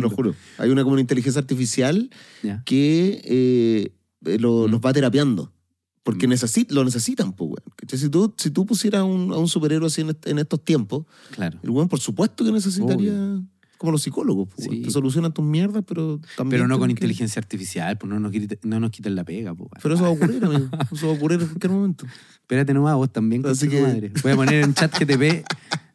lo 0.00 0.10
juro. 0.10 0.34
Hay 0.58 0.70
una 0.70 0.82
como 0.82 0.92
una 0.94 1.00
inteligencia 1.00 1.40
artificial 1.40 2.10
Ya. 2.42 2.62
que 2.64 3.20
eh, 3.24 3.92
eh, 4.26 4.38
lo- 4.38 4.68
Mm. 4.68 4.70
los 4.70 4.80
va 4.80 4.92
terapiando. 4.92 5.52
Porque 6.04 6.26
Mm. 6.26 6.32
necesit- 6.32 6.70
lo 6.72 6.84
necesitan, 6.84 7.32
pues, 7.32 7.48
weón. 7.50 7.62
Si 8.00 8.08
tú, 8.08 8.34
si 8.36 8.50
tú 8.50 8.66
pusieras 8.66 9.02
a 9.02 9.04
un, 9.04 9.32
a 9.32 9.36
un 9.36 9.46
superhéroe 9.48 9.86
así 9.86 10.00
en, 10.00 10.16
en 10.24 10.38
estos 10.40 10.64
tiempos, 10.64 11.04
Claro. 11.30 11.58
el 11.62 11.70
weón, 11.70 11.88
por 11.88 12.00
supuesto 12.00 12.44
que 12.44 12.50
necesitaría 12.50 13.40
como 13.82 13.92
los 13.92 14.02
psicólogos. 14.02 14.48
pues, 14.54 14.66
Sí. 14.70 14.80
Te 14.82 14.90
solucionan 14.90 15.34
tus 15.34 15.44
mierdas, 15.44 15.84
pero 15.86 16.18
también. 16.36 16.62
Pero 16.62 16.68
no 16.68 16.78
con 16.78 16.86
que- 16.88 16.92
inteligencia 16.92 17.40
artificial, 17.40 17.98
pues 17.98 18.10
no 18.10 18.18
nos, 18.18 18.32
quiten- 18.32 18.58
no 18.62 18.80
nos 18.80 18.90
quiten 18.90 19.14
la 19.14 19.24
pega. 19.24 19.54
Pues. 19.54 19.68
Pero 19.82 19.94
eso 19.94 20.04
va 20.04 20.08
a 20.08 20.12
ocurrir, 20.12 20.42
amigo. 20.44 20.68
Eso 20.90 21.06
va 21.08 21.12
a 21.12 21.16
ocurrir 21.16 21.40
en 21.42 21.46
cualquier 21.48 21.72
momento. 21.72 22.06
Espérate 22.40 22.72
nomás, 22.72 22.94
vos 22.96 23.12
también, 23.12 23.44
Así 23.46 23.68
que- 23.68 23.82
madre. 23.82 24.12
Voy 24.22 24.32
a 24.32 24.36
poner 24.36 24.64
en 24.64 24.72
chat 24.74 24.92
GTP, 24.98 25.44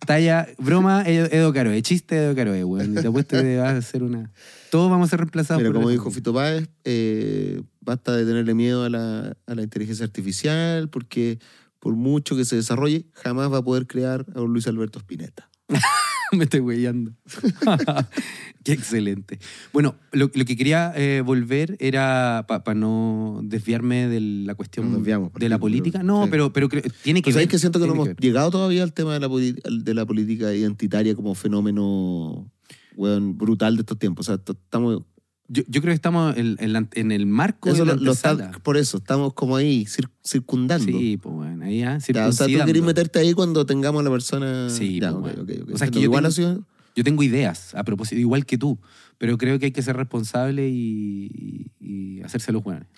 talla, 0.05 0.47
broma, 0.59 1.03
Edo, 1.07 1.51
Caroe, 1.53 1.81
chiste 1.81 2.15
Edo 2.17 2.35
Caroe, 2.35 2.63
weón. 2.63 2.91
Y 2.97 3.01
te 3.01 3.07
apuesto 3.07 3.41
que 3.41 3.57
va 3.57 3.71
a 3.71 3.81
ser 3.81 4.03
una... 4.03 4.31
Todos 4.69 4.89
vamos 4.91 5.07
a 5.07 5.09
ser 5.11 5.19
reemplazados 5.19 5.63
por 5.63 5.73
como 5.73 5.89
dijo 5.89 6.11
Fito 6.11 6.33
Páez, 6.33 6.67
eh, 6.83 7.61
basta 7.81 8.13
de 8.15 8.25
tenerle 8.25 8.53
miedo 8.53 8.83
a 8.83 8.89
la, 8.89 9.37
a 9.45 9.55
la 9.55 9.61
inteligencia 9.63 10.03
artificial, 10.05 10.89
porque 10.89 11.39
por 11.79 11.95
mucho 11.95 12.35
que 12.35 12.43
se 12.43 12.55
desarrolle, 12.57 13.05
jamás 13.13 13.51
va 13.51 13.59
a 13.59 13.63
poder 13.63 13.87
crear 13.87 14.25
a 14.35 14.41
un 14.41 14.51
Luis 14.51 14.67
Alberto 14.67 14.99
Spinetta. 14.99 15.49
Me 16.37 16.43
estoy 16.45 16.59
weyando. 16.61 17.11
Qué 18.63 18.73
excelente. 18.73 19.39
Bueno, 19.71 19.95
lo, 20.11 20.29
lo 20.33 20.45
que 20.45 20.57
quería 20.57 20.91
eh, 20.95 21.21
volver 21.25 21.77
era, 21.79 22.45
para 22.47 22.73
no 22.73 23.39
desviarme 23.43 24.07
de 24.07 24.19
la 24.19 24.55
cuestión 24.55 24.93
desviamos, 24.93 25.31
de 25.33 25.47
la 25.49 25.57
política. 25.57 26.03
No, 26.03 26.25
sí. 26.25 26.29
pero, 26.31 26.51
pero 26.51 26.67
creo- 26.67 26.83
tiene 27.03 27.21
que 27.21 27.25
Pues 27.25 27.35
sabéis 27.35 27.47
ver. 27.47 27.51
que 27.51 27.59
siento 27.59 27.79
que 27.79 27.87
no 27.87 27.93
hemos 27.93 28.09
llegado 28.17 28.51
todavía 28.51 28.83
al 28.83 28.93
tema 28.93 29.13
de 29.17 29.19
la, 29.21 29.29
de 29.29 29.93
la 29.93 30.05
política 30.05 30.53
identitaria 30.53 31.15
como 31.15 31.33
fenómeno 31.35 32.51
brutal 32.97 33.75
de 33.77 33.81
estos 33.81 33.97
tiempos. 33.99 34.27
O 34.27 34.33
sea, 34.35 34.41
estamos, 34.45 35.03
Yo, 35.49 35.63
yo 35.67 35.81
creo 35.81 35.91
que 35.91 35.95
estamos 35.95 36.35
en, 36.35 36.57
en 36.59 36.73
la- 36.73 36.87
en 36.93 37.11
el 37.13 37.25
marco 37.25 37.69
eso 37.69 37.79
de 37.79 37.85
la 37.85 37.95
lo- 37.95 38.01
lo 38.01 38.11
está- 38.11 38.31
antesala. 38.31 38.59
por 38.63 38.75
eso, 38.77 38.97
estamos 38.97 39.33
como 39.33 39.55
ahí 39.55 39.85
cir- 39.85 40.09
circundando. 40.25 40.85
Sí, 40.85 41.15
pues 41.17 41.33
bueno, 41.35 41.63
ahí 41.65 41.79
ya, 41.79 41.97
Ya, 42.13 42.27
o 42.27 42.31
sea, 42.33 42.47
tú 42.47 42.65
querés 42.65 42.83
meterte 42.83 43.19
ahí 43.19 43.33
cuando 43.33 43.65
tengamos 43.65 44.01
a 44.01 44.03
la 44.03 44.11
persona. 44.11 44.69
Sí, 44.69 44.99
ya, 44.99 45.11
pues, 45.17 45.35
bueno. 45.37 45.65
O 45.73 45.77
sea, 45.77 45.85
es 45.85 45.91
que 45.91 45.99
igual 46.01 46.23
tengo- 46.23 46.27
ha 46.27 46.31
sido- 46.31 46.63
Yo 46.95 47.03
tengo 47.03 47.21
ideas 47.23 47.75
a 47.75 47.83
propósito, 47.83 48.19
igual 48.19 48.45
que 48.45 48.57
tú, 48.57 48.79
pero 49.19 49.37
creo 49.37 49.59
que 49.59 49.65
hay 49.67 49.71
que 49.71 49.83
ser 49.83 49.95
responsable 49.95 50.67
y, 50.67 51.67
y 51.79 52.21
hacerse 52.23 52.51
los 52.51 52.63
buenos. 52.63 52.87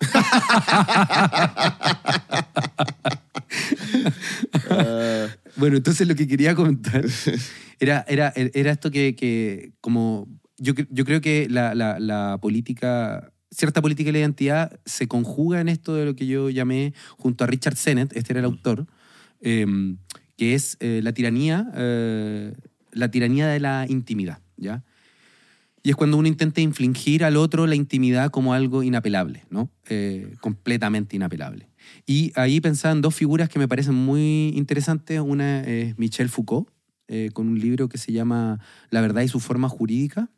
Ah, 4.70 5.26
Bueno, 5.56 5.76
entonces 5.76 6.06
lo 6.06 6.14
que 6.14 6.26
quería 6.26 6.54
comentar 6.54 7.04
era, 7.80 8.04
era, 8.08 8.32
era 8.36 8.70
esto 8.72 8.90
que, 8.90 9.14
que 9.14 9.72
como 9.80 10.28
yo, 10.60 10.74
yo 10.90 11.04
creo 11.04 11.20
que 11.20 11.48
la, 11.50 11.74
la- 11.74 11.98
la 11.98 12.38
política, 12.40 13.32
cierta 13.50 13.82
política 13.82 14.08
de 14.08 14.12
la 14.12 14.18
identidad 14.20 14.78
se 14.84 15.08
conjuga 15.08 15.60
en 15.60 15.68
esto 15.68 15.94
de 15.96 16.04
lo 16.04 16.14
que 16.14 16.26
yo 16.26 16.50
llamé, 16.50 16.94
junto 17.18 17.42
a 17.44 17.46
Richard 17.48 17.76
Sennett, 17.76 18.14
este 18.16 18.32
era 18.32 18.40
el 18.40 18.46
autor, 18.46 18.86
eh, 19.40 19.66
que 20.36 20.54
es 20.54 20.76
eh, 20.80 21.00
la 21.02 21.12
tiranía, 21.12 21.66
eh, 21.74 22.54
la 22.92 23.10
tiranía 23.10 23.48
de 23.48 23.58
la 23.60 23.86
intimidad, 23.88 24.38
¿ya? 24.56 24.84
Y 25.82 25.88
es 25.90 25.96
cuando 25.96 26.18
uno 26.18 26.28
intenta 26.28 26.60
infligir 26.60 27.24
al 27.24 27.36
otro 27.38 27.66
la 27.66 27.74
intimidad 27.74 28.30
como 28.30 28.52
algo 28.52 28.82
inapelable, 28.82 29.44
¿no? 29.48 29.70
Eh, 29.88 30.34
completamente 30.42 31.16
inapelable. 31.16 31.70
Y 32.06 32.32
ahí 32.36 32.60
pensaba 32.60 32.92
en 32.92 33.00
dos 33.00 33.14
figuras 33.14 33.48
que 33.48 33.58
me 33.58 33.66
parecen 33.66 33.94
muy 33.94 34.52
interesantes. 34.54 35.20
Una 35.20 35.62
es 35.62 35.98
Michel 35.98 36.28
Foucault, 36.28 36.68
eh, 37.08 37.30
con 37.32 37.48
un 37.48 37.58
libro 37.58 37.88
que 37.88 37.96
se 37.96 38.12
llama 38.12 38.60
La 38.90 39.00
verdad 39.00 39.22
y 39.22 39.28
su 39.28 39.40
forma 39.40 39.70
jurídica. 39.70 40.28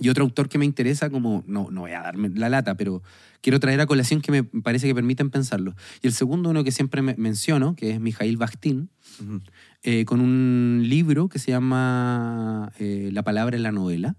Y 0.00 0.08
otro 0.08 0.24
autor 0.24 0.48
que 0.48 0.58
me 0.58 0.64
interesa, 0.64 1.10
como, 1.10 1.44
no, 1.46 1.68
no 1.70 1.82
voy 1.82 1.92
a 1.92 2.00
darme 2.00 2.30
la 2.30 2.48
lata, 2.48 2.76
pero 2.76 3.02
quiero 3.42 3.60
traer 3.60 3.80
a 3.80 3.86
colación 3.86 4.20
que 4.22 4.32
me 4.32 4.44
parece 4.44 4.86
que 4.86 4.94
permiten 4.94 5.30
pensarlo. 5.30 5.74
Y 6.02 6.06
el 6.06 6.12
segundo, 6.14 6.50
uno 6.50 6.64
que 6.64 6.72
siempre 6.72 7.02
me- 7.02 7.14
menciono, 7.16 7.76
que 7.76 7.90
es 7.90 8.00
Mijail 8.00 8.36
Bakhtin, 8.38 8.90
ujú. 9.20 9.42
eh, 9.82 10.04
con 10.06 10.20
un 10.20 10.82
libro 10.86 11.28
que 11.28 11.38
se 11.38 11.50
llama 11.50 12.72
eh, 12.78 13.10
La 13.12 13.22
palabra 13.22 13.56
en 13.56 13.62
la 13.62 13.72
novela. 13.72 14.16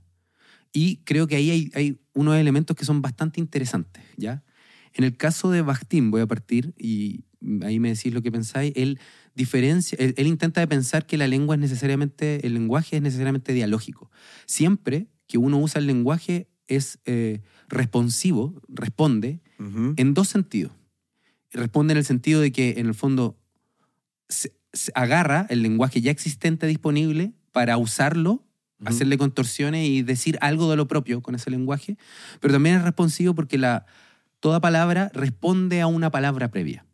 Y 0.72 0.98
creo 0.98 1.28
que 1.28 1.36
ahí 1.36 1.50
hay, 1.50 1.72
hay 1.74 2.00
unos 2.14 2.36
elementos 2.38 2.76
que 2.78 2.86
son 2.86 3.02
bastante 3.02 3.40
interesantes, 3.40 4.04
¿ya? 4.18 4.44
En 4.94 5.04
el 5.04 5.18
caso 5.18 5.52
de 5.52 5.62
Bakhtin, 5.62 6.12
voy 6.12 6.22
a 6.22 6.28
partir 6.28 6.74
y 6.78 7.24
ahí 7.64 7.80
me 7.80 7.90
decís 7.90 8.14
lo 8.14 8.22
que 8.22 8.32
pensáis, 8.32 8.74
él 8.76 9.00
diferencia, 9.36 9.98
él, 10.00 10.14
él 10.18 10.28
intenta 10.28 10.60
de 10.62 10.68
pensar 10.68 11.06
que 11.06 11.18
la 11.18 11.28
lengua 11.28 11.56
es 11.56 11.62
necesariamente, 11.62 12.46
el 12.46 12.54
lenguaje 12.54 12.98
es 12.98 13.02
necesariamente 13.02 13.54
dialógico. 13.54 14.12
Siempre 14.46 15.08
que 15.32 15.38
uno 15.38 15.58
usa 15.60 15.80
el 15.80 15.88
lenguaje 15.88 16.50
es 16.68 17.00
eh, 17.06 17.40
responsivo, 17.70 18.62
responde 18.68 19.40
en 19.98 20.14
dos 20.14 20.28
sentidos. 20.28 20.74
Responde 21.52 21.94
en 21.94 21.98
el 22.00 22.06
sentido 22.06 22.42
de 22.42 22.52
que, 22.52 22.80
en 22.80 22.88
el 22.88 22.94
fondo, 22.94 23.38
se, 24.28 24.54
se 24.74 24.92
agarra 24.94 25.46
el 25.50 25.62
lenguaje 25.62 26.02
ya 26.02 26.12
existente 26.12 26.68
disponible 26.68 27.32
para 27.52 27.78
usarlo, 27.78 28.44
hacerle 28.86 29.18
contorsiones 29.18 29.88
y 29.88 30.02
decir 30.02 30.38
algo 30.42 30.70
de 30.70 30.76
lo 30.78 30.88
propio 30.88 31.22
con 31.22 31.36
ese 31.36 31.50
lenguaje, 31.52 31.98
pero 32.40 32.54
también 32.54 32.76
es 32.78 32.82
responsivo 32.84 33.34
porque 33.36 33.58
la, 33.58 33.86
toda 34.40 34.60
palabra 34.60 35.12
responde 35.14 35.82
a 35.82 35.88
una 35.88 36.10
palabra 36.10 36.50
previa. 36.52 36.86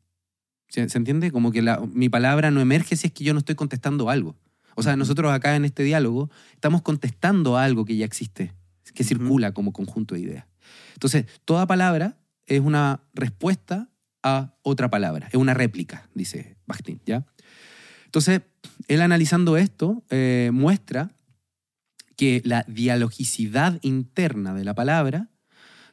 ¿Se, 0.67 0.89
se 0.89 0.97
entiende? 0.97 1.31
Como 1.31 1.51
que 1.51 1.61
la- 1.61 1.79
mi 1.93 2.09
palabra 2.09 2.51
no 2.51 2.59
emerge 2.61 2.95
si 2.97 3.07
es 3.07 3.13
que 3.13 3.23
yo 3.23 3.33
no 3.33 3.39
estoy 3.39 3.55
contestando 3.55 4.09
algo. 4.09 4.35
O 4.80 4.84
sea, 4.84 4.95
nosotros 4.95 5.32
acá 5.34 5.55
en 5.55 5.65
este 5.65 5.82
diálogo 5.82 6.30
estamos 6.53 6.84
contestando 6.84 7.57
a 7.57 7.63
algo 7.63 7.84
que 7.84 7.97
ya 7.97 8.05
existe, 8.05 8.53
que 8.93 9.03
circula 9.03 9.51
como 9.51 9.73
conjunto 9.73 10.13
de 10.13 10.21
ideas. 10.21 10.45
Entonces, 10.93 11.25
toda 11.45 11.65
palabra 11.65 12.19
es 12.45 12.59
una 12.61 13.01
respuesta 13.15 13.89
a 14.21 14.53
otra 14.61 14.88
palabra, 14.91 15.30
es 15.30 15.36
una 15.36 15.55
réplica, 15.55 16.07
dice 16.13 16.57
Bakhtin, 16.67 17.01
¿ya? 17.07 17.25
Entonces, 18.05 18.41
él 18.88 19.01
analizando 19.01 19.57
esto, 19.57 20.03
eh, 20.11 20.51
muestra 20.53 21.09
que 22.15 22.43
la 22.45 22.63
dialogicidad 22.67 23.80
interna 23.82 24.53
de 24.53 24.63
la 24.63 24.75
palabra 24.75 25.30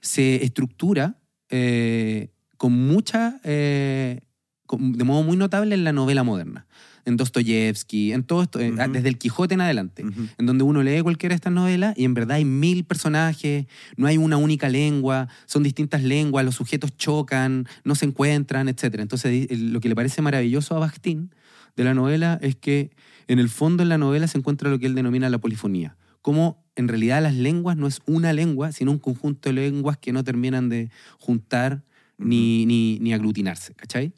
se 0.03 0.45
estructura 0.45 1.17
eh, 1.49 2.33
con 2.59 2.73
mucha, 2.73 3.41
eh, 3.45 4.21
con- 4.67 4.93
de 4.93 5.05
modo 5.05 5.23
muy 5.23 5.39
notable 5.39 5.75
en 5.75 5.85
la 5.85 5.93
novela 5.93 6.23
moderna, 6.23 6.67
en 7.07 7.17
Dostoyevsky, 7.17 8.13
en 8.13 8.23
todo 8.25 8.43
esto, 8.43 8.61
eh, 8.61 8.71
Ujú. 8.73 8.93
desde 8.93 9.09
el 9.09 9.19
Quijote 9.19 9.55
en 9.55 9.61
adelante 9.61 10.03
en 10.39 10.47
donde 10.47 10.65
uno 10.65 10.83
lee 10.83 11.01
cualquiera 11.03 11.35
de 11.35 11.37
estas 11.37 11.53
novelas 11.53 11.95
y 11.99 12.05
en 12.05 12.15
verdad 12.15 12.37
hay 12.37 12.45
mil 12.45 12.85
personajes, 12.85 13.67
no 13.97 14.07
hay 14.07 14.17
una 14.17 14.37
única 14.37 14.69
lengua, 14.69 15.29
son 15.47 15.63
distintas 15.63 16.03
lenguas, 16.03 16.45
los 16.45 16.55
sujetos 16.55 16.97
chocan, 16.97 17.67
no 17.85 17.95
se 17.95 18.07
encuentran, 18.07 18.69
etc. 18.69 19.01
Entonces, 19.01 19.47
el- 19.51 19.73
lo 19.73 19.81
que 19.81 19.89
le 19.89 19.95
parece 19.95 20.23
maravilloso 20.23 20.77
a 20.77 20.79
Bakhtin 20.79 21.31
de 21.77 21.85
la 21.85 21.95
novela 21.95 22.39
es 22.43 22.57
que 22.57 22.91
en 23.29 23.39
el 23.39 23.49
fondo 23.49 23.83
en 23.83 23.89
la 23.89 23.99
novela 23.99 24.27
se 24.29 24.39
encuentra 24.39 24.71
lo 24.71 24.79
que 24.79 24.87
él 24.87 24.95
denomina 24.95 25.29
la 25.29 25.39
polifonía. 25.39 25.97
Como 26.23 26.63
en 26.77 26.89
realidad 26.89 27.23
las 27.23 27.35
lenguas 27.35 27.77
no 27.77 27.87
es 27.87 28.01
una 28.07 28.33
lengua, 28.33 28.73
sino 28.73 28.91
un 28.91 28.99
conjunto 28.99 29.49
de 29.51 29.55
lenguas 29.55 29.99
que 29.99 30.13
no 30.13 30.25
terminan 30.25 30.69
de 30.69 30.91
juntar 31.19 31.83
ni, 32.17 32.65
ni, 32.65 32.99
ni 33.01 33.13
aglutinarse, 33.13 33.75
¿cachai? 33.75 34.13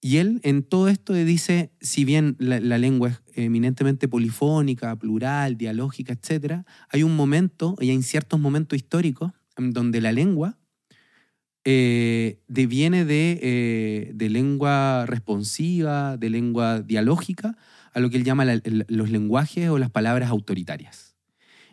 Y 0.00 0.18
él 0.18 0.40
en 0.44 0.62
todo 0.62 0.88
esto 0.88 1.12
dice, 1.12 1.72
si 1.80 2.04
bien 2.04 2.36
la, 2.38 2.78
lengua 2.78 3.08
es 3.08 3.20
eminentemente 3.34 4.06
polifónica, 4.06 4.94
plural, 4.96 5.56
dialógica, 5.56 6.12
etc., 6.12 6.62
hay 6.88 7.02
un 7.02 7.16
momento, 7.16 7.74
y 7.80 7.90
hay 7.90 8.02
ciertos 8.02 8.38
momentos 8.38 8.76
históricos, 8.76 9.32
en 9.56 9.72
donde 9.72 10.00
la 10.00 10.12
lengua 10.12 10.56
eh, 11.64 12.40
deviene 12.46 13.04
de, 13.04 13.40
eh, 13.42 14.12
de 14.14 14.28
lengua 14.30 15.04
responsiva, 15.06 16.16
de 16.16 16.30
lengua 16.30 16.80
dialógica, 16.80 17.56
a 17.92 18.00
lo 18.00 18.10
que 18.10 18.18
él 18.18 18.24
llama 18.24 18.44
los 18.44 19.10
lenguajes 19.10 19.68
o 19.68 19.78
las 19.78 19.90
palabras 19.90 20.30
autoritarias. 20.30 21.16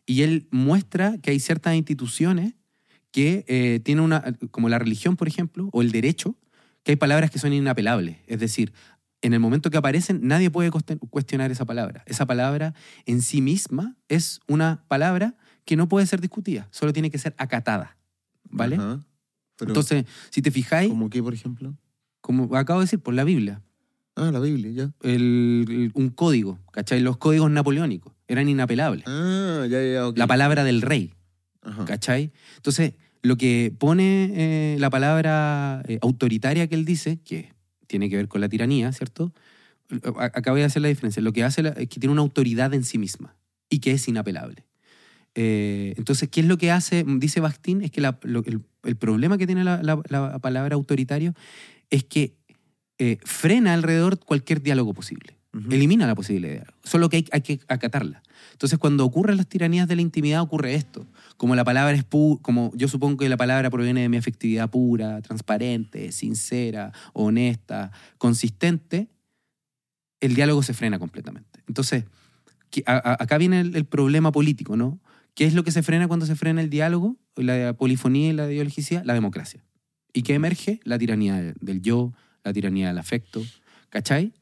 Y 0.07 0.23
él 0.23 0.47
muestra 0.49 1.17
que 1.19 1.31
hay 1.31 1.39
ciertas 1.39 1.75
instituciones 1.75 2.55
que 3.11 3.45
eh, 3.47 3.79
tienen 3.83 4.03
una, 4.03 4.23
como 4.51 4.69
la 4.69 4.79
religión, 4.79 5.15
por 5.15 5.27
ejemplo, 5.27 5.69
o 5.71 5.81
el 5.81 5.91
derecho, 5.91 6.35
que 6.85 6.91
hay 6.93 6.95
palabras 6.95 7.31
que 7.31 7.39
son 7.39 7.51
inapelables. 7.51 8.17
Es 8.27 8.39
decir, 8.39 8.71
en 9.21 9.33
el 9.33 9.39
momento 9.39 9.69
que 9.71 9.77
aparecen, 9.77 10.19
nadie 10.25 10.51
puede 10.51 10.69
cuestionar 11.09 11.51
esa 11.51 11.65
palabra. 11.65 12.03
Esa 12.05 12.25
palabra 12.27 12.73
en 13.07 13.21
sí 13.23 13.41
misma 13.41 13.97
es 14.07 14.39
una 14.47 14.85
palabra 14.87 15.35
que 15.65 15.75
no 15.75 15.89
puede 15.89 16.05
ser 16.05 16.21
discutida, 16.21 16.67
solo 16.71 16.93
tiene 16.93 17.09
que 17.09 17.17
ser 17.17 17.33
acatada. 17.37 17.97
¿Vale? 18.49 18.75
Ajá. 18.75 19.03
Entonces, 19.59 20.05
si 20.29 20.41
te 20.43 20.51
fijáis, 20.51 20.89
¿Cómo 20.89 21.09
qué, 21.09 21.23
por 21.23 21.33
ejemplo? 21.33 21.75
como 22.21 22.55
acabo 22.55 22.79
de 22.79 22.85
decir, 22.85 22.99
por 22.99 23.13
la 23.15 23.23
Biblia, 23.23 23.61
Ah, 24.15 24.29
la 24.31 24.39
Biblia, 24.39 24.71
ya. 24.71 24.91
el- 25.01 25.65
el- 25.67 25.91
un 25.95 26.09
código, 26.09 26.59
¿cachai? 26.71 27.01
Los 27.01 27.17
códigos 27.17 27.49
napoleónicos 27.51 28.13
eran 28.27 28.47
inapelables. 28.47 29.05
Ah, 29.07 29.65
ya, 29.69 29.81
ya, 29.83 30.07
ok. 30.07 30.17
La 30.17 30.27
palabra 30.27 30.63
del 30.63 30.81
rey, 30.83 31.13
Ajá. 31.63 31.83
¿cachai? 31.85 32.31
Entonces, 32.57 32.93
lo 33.25 33.37
que 33.37 33.73
pone 33.77 34.29
eh, 34.33 34.77
la 34.79 34.89
palabra 34.89 35.81
eh, 35.87 35.97
autoritaria 36.01 36.67
que 36.67 36.75
él 36.75 36.85
dice, 36.85 37.19
que 37.23 37.53
tiene 37.87 38.09
que 38.09 38.17
ver 38.17 38.27
con 38.27 38.41
la 38.41 38.49
tiranía, 38.49 38.91
¿cierto? 38.91 39.33
A- 40.17 40.25
Acá 40.25 40.51
voy 40.51 40.61
a 40.61 40.67
hacer 40.67 40.81
la 40.81 40.87
diferencia. 40.89 41.21
Lo 41.21 41.33
que 41.33 41.43
hace 41.43 41.63
la- 41.63 41.69
es 41.69 41.87
que 41.89 41.99
tiene 41.99 42.11
una 42.13 42.21
autoridad 42.21 42.73
en 42.73 42.83
sí 42.83 42.97
misma 42.97 43.35
y 43.69 43.79
que 43.79 43.91
es 43.91 44.07
inapelable. 44.07 44.65
Eh, 45.33 45.93
entonces, 45.97 46.29
¿qué 46.29 46.41
es 46.41 46.45
lo 46.45 46.57
que 46.57 46.71
hace? 46.71 47.03
Dice 47.05 47.39
Bakhtin, 47.41 47.81
es 47.81 47.91
que 47.91 47.99
la- 48.01 48.17
lo- 48.23 48.43
el, 48.45 48.61
el 48.83 48.95
problema 48.95 49.37
que 49.37 49.45
tiene 49.47 49.63
la, 49.63 49.81
la- 49.83 50.01
la 50.09 50.39
palabra 50.39 50.75
autoritario 50.75 51.33
es 51.89 52.03
que 52.03 52.35
frena 53.25 53.73
alrededor 53.73 54.19
cualquier 54.19 54.61
diálogo 54.61 54.93
posible. 54.93 55.35
Elimina 55.69 56.05
la 56.07 56.15
posibilidad 56.15 56.49
de 56.49 56.55
diálogo. 56.59 56.77
Solo 56.83 57.09
que 57.09 57.17
hay, 57.17 57.25
hay 57.31 57.41
que 57.41 57.59
acatarla. 57.67 58.21
Entonces, 58.51 58.79
cuando 58.79 59.05
ocurren 59.05 59.37
las 59.37 59.47
tiranías 59.47 59.87
de 59.87 59.95
la 59.95 60.01
intimidad, 60.01 60.41
ocurre 60.41 60.75
esto. 60.75 61.05
Como 61.37 61.55
la 61.55 61.63
palabra 61.63 61.95
es 61.95 62.05
como 62.05 62.71
yo 62.75 62.87
supongo 62.87 63.17
que 63.17 63.29
la 63.29 63.37
palabra 63.37 63.69
proviene 63.69 64.01
de 64.01 64.09
mi 64.09 64.17
afectividad 64.17 64.69
pura, 64.69 65.21
transparente, 65.21 66.11
sincera, 66.11 66.91
honesta, 67.13 67.91
consistente, 68.17 69.09
el 70.21 70.35
diálogo 70.35 70.63
se 70.63 70.73
frena 70.73 70.99
completamente. 70.99 71.63
Entonces, 71.67 72.05
acá 72.85 73.37
viene 73.37 73.61
el, 73.61 73.85
problema 73.85 74.31
político, 74.31 74.75
¿no? 74.75 74.99
¿Qué 75.33 75.45
es 75.45 75.53
lo 75.53 75.63
que 75.63 75.71
se 75.71 75.83
frena 75.83 76.07
cuando 76.07 76.25
se 76.25 76.35
frena 76.35 76.61
el 76.61 76.69
diálogo, 76.69 77.17
la 77.35 77.73
polifonía 77.73 78.29
y 78.29 78.33
la 78.33 78.47
dialogicidad? 78.47 79.03
La 79.05 79.13
democracia. 79.13 79.63
¿Y 80.13 80.23
qué 80.23 80.33
emerge? 80.33 80.79
La 80.83 80.97
tiranía 80.97 81.53
del 81.59 81.81
yo, 81.81 82.13
la 82.43 82.53
tiranía 82.53 82.87
del 82.87 82.97
afecto, 82.97 83.43
¿cachai? 83.89 84.33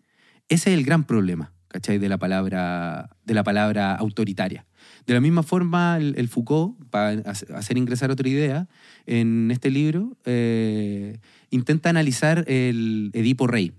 Ese 0.50 0.72
es 0.72 0.78
el 0.78 0.86
gran 0.86 1.06
problema, 1.06 1.53
¿cachai? 1.74 1.98
De 1.98 2.08
la 2.08 2.18
palabra, 2.18 3.10
de 3.26 3.34
la 3.34 3.44
palabra 3.44 3.96
autoritaria. 3.96 4.66
De 5.08 5.14
la 5.14 5.20
misma 5.20 5.44
forma, 5.44 5.98
el, 5.98 6.14
el 6.18 6.30
Foucault, 6.30 6.78
para 6.90 7.10
hace- 7.30 7.52
hacer 7.54 7.78
ingresar 7.78 8.12
otra 8.12 8.30
idea, 8.30 8.70
en 9.06 9.50
este 9.52 9.70
libro 9.72 10.16
eh, 10.24 11.18
intenta 11.50 11.90
analizar 11.90 12.46
el 12.48 13.10
Edipo 13.14 13.48
Rey, 13.48 13.74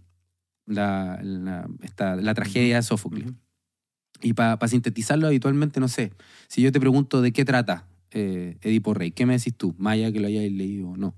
la, 0.67 1.19
la- 1.23 1.67
esta- 1.83 2.17
la 2.17 2.35
tragedia 2.35 2.77
de 2.77 2.83
Sófocles. 2.83 3.27
Y 4.23 4.33
para 4.33 4.67
sintetizarlo 4.69 5.27
habitualmente, 5.27 5.81
no 5.81 5.89
sé, 5.89 6.13
si 6.49 6.63
yo 6.63 6.73
te 6.73 6.81
pregunto 6.81 7.23
de 7.23 7.33
qué 7.33 7.45
trata 7.45 7.87
eh, 8.11 8.57
Edipo 8.63 8.93
Rey, 8.95 9.11
¿qué 9.13 9.25
me 9.27 9.35
decís 9.37 9.55
tú? 9.57 9.75
Maya 9.79 10.11
que 10.13 10.21
lo 10.21 10.27
hayáis 10.29 10.53
leído 10.53 10.89
o 10.91 10.97
no. 10.97 11.15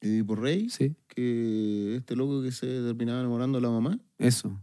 Edipo 0.00 0.34
Rey, 0.34 0.68
¿Sí? 0.70 0.96
que 1.08 1.96
este 1.96 2.16
loco 2.16 2.42
que 2.42 2.50
se 2.50 2.66
terminaba 2.66 3.20
enamorando 3.20 3.58
de 3.58 3.62
la 3.62 3.70
mamá, 3.70 3.98
Eso. 4.18 4.58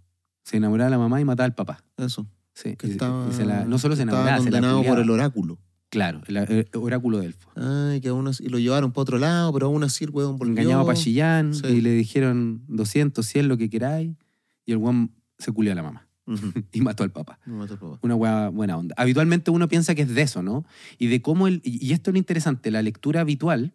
Se 0.50 0.58
enamoraba 0.58 0.86
de 0.89 0.91
la 0.91 0.97
mamá 0.97 1.22
y 1.22 1.26
mataba 1.26 1.45
al 1.45 1.56
papá. 1.56 1.84
eso. 1.97 2.28
Sí. 2.54 2.76
Que 2.76 2.88
Y- 2.88 2.89
y 2.89 2.93
estaba, 2.93 3.32
se 3.32 3.45
la- 3.45 3.66
no 3.66 3.78
solo 3.80 3.95
se 3.95 4.00
que 4.04 4.10
estaba 4.10 4.22
enamoraba, 4.24 4.38
se 4.43 4.52
la 4.52 4.58
condenado 4.58 4.84
por 4.84 5.00
el 5.00 5.10
oráculo. 5.10 5.60
Claro, 5.89 6.22
el, 6.28 6.38
el 6.38 6.68
oráculo 6.74 7.18
de 7.20 7.28
Elfo. 7.28 7.50
Ay, 7.56 8.00
que 8.02 8.10
aún 8.10 8.28
así, 8.28 8.43
y 8.45 8.50
lo 8.50 8.60
llevaron 8.60 8.91
para 8.91 9.02
otro 9.04 9.18
lado, 9.18 9.52
pero 9.54 9.68
aún 9.68 9.84
así 9.84 10.04
el 10.04 10.12
weón 10.12 10.38
volvió. 10.38 10.52
Engañaba 10.54 10.84
a 10.84 10.86
Pachillán 10.86 11.54
Sí. 11.56 11.66
y 11.68 11.82
le 11.82 11.91
dijeron 11.93 12.62
200, 12.68 13.26
100, 13.26 13.47
lo 13.47 13.58
que 13.58 13.70
queráis. 13.70 14.12
Y 14.66 14.72
el 14.72 14.78
guan 14.78 15.12
se 15.39 15.52
culió 15.52 15.72
a 15.72 15.76
la 15.76 15.82
mamá 15.84 16.08
y 16.74 16.82
mató 16.82 17.04
al 17.04 17.12
papá. 17.12 17.39
Mató. 17.45 17.97
Una 18.04 18.14
buena 18.50 18.78
onda. 18.78 18.93
Habitualmente 18.97 19.50
uno 19.52 19.68
piensa 19.68 19.95
que 19.95 20.04
es 20.04 20.14
de 20.14 20.22
eso, 20.22 20.43
¿no? 20.43 20.64
Y 21.00 21.08
de 21.08 21.22
cómo 21.24 21.47
el. 21.47 21.62
Y 21.64 21.84
y 21.84 21.93
esto 21.93 22.12
es 22.12 22.14
lo 22.14 22.20
interesante, 22.20 22.70
la 22.72 22.82
lectura 22.84 23.22
habitual 23.22 23.74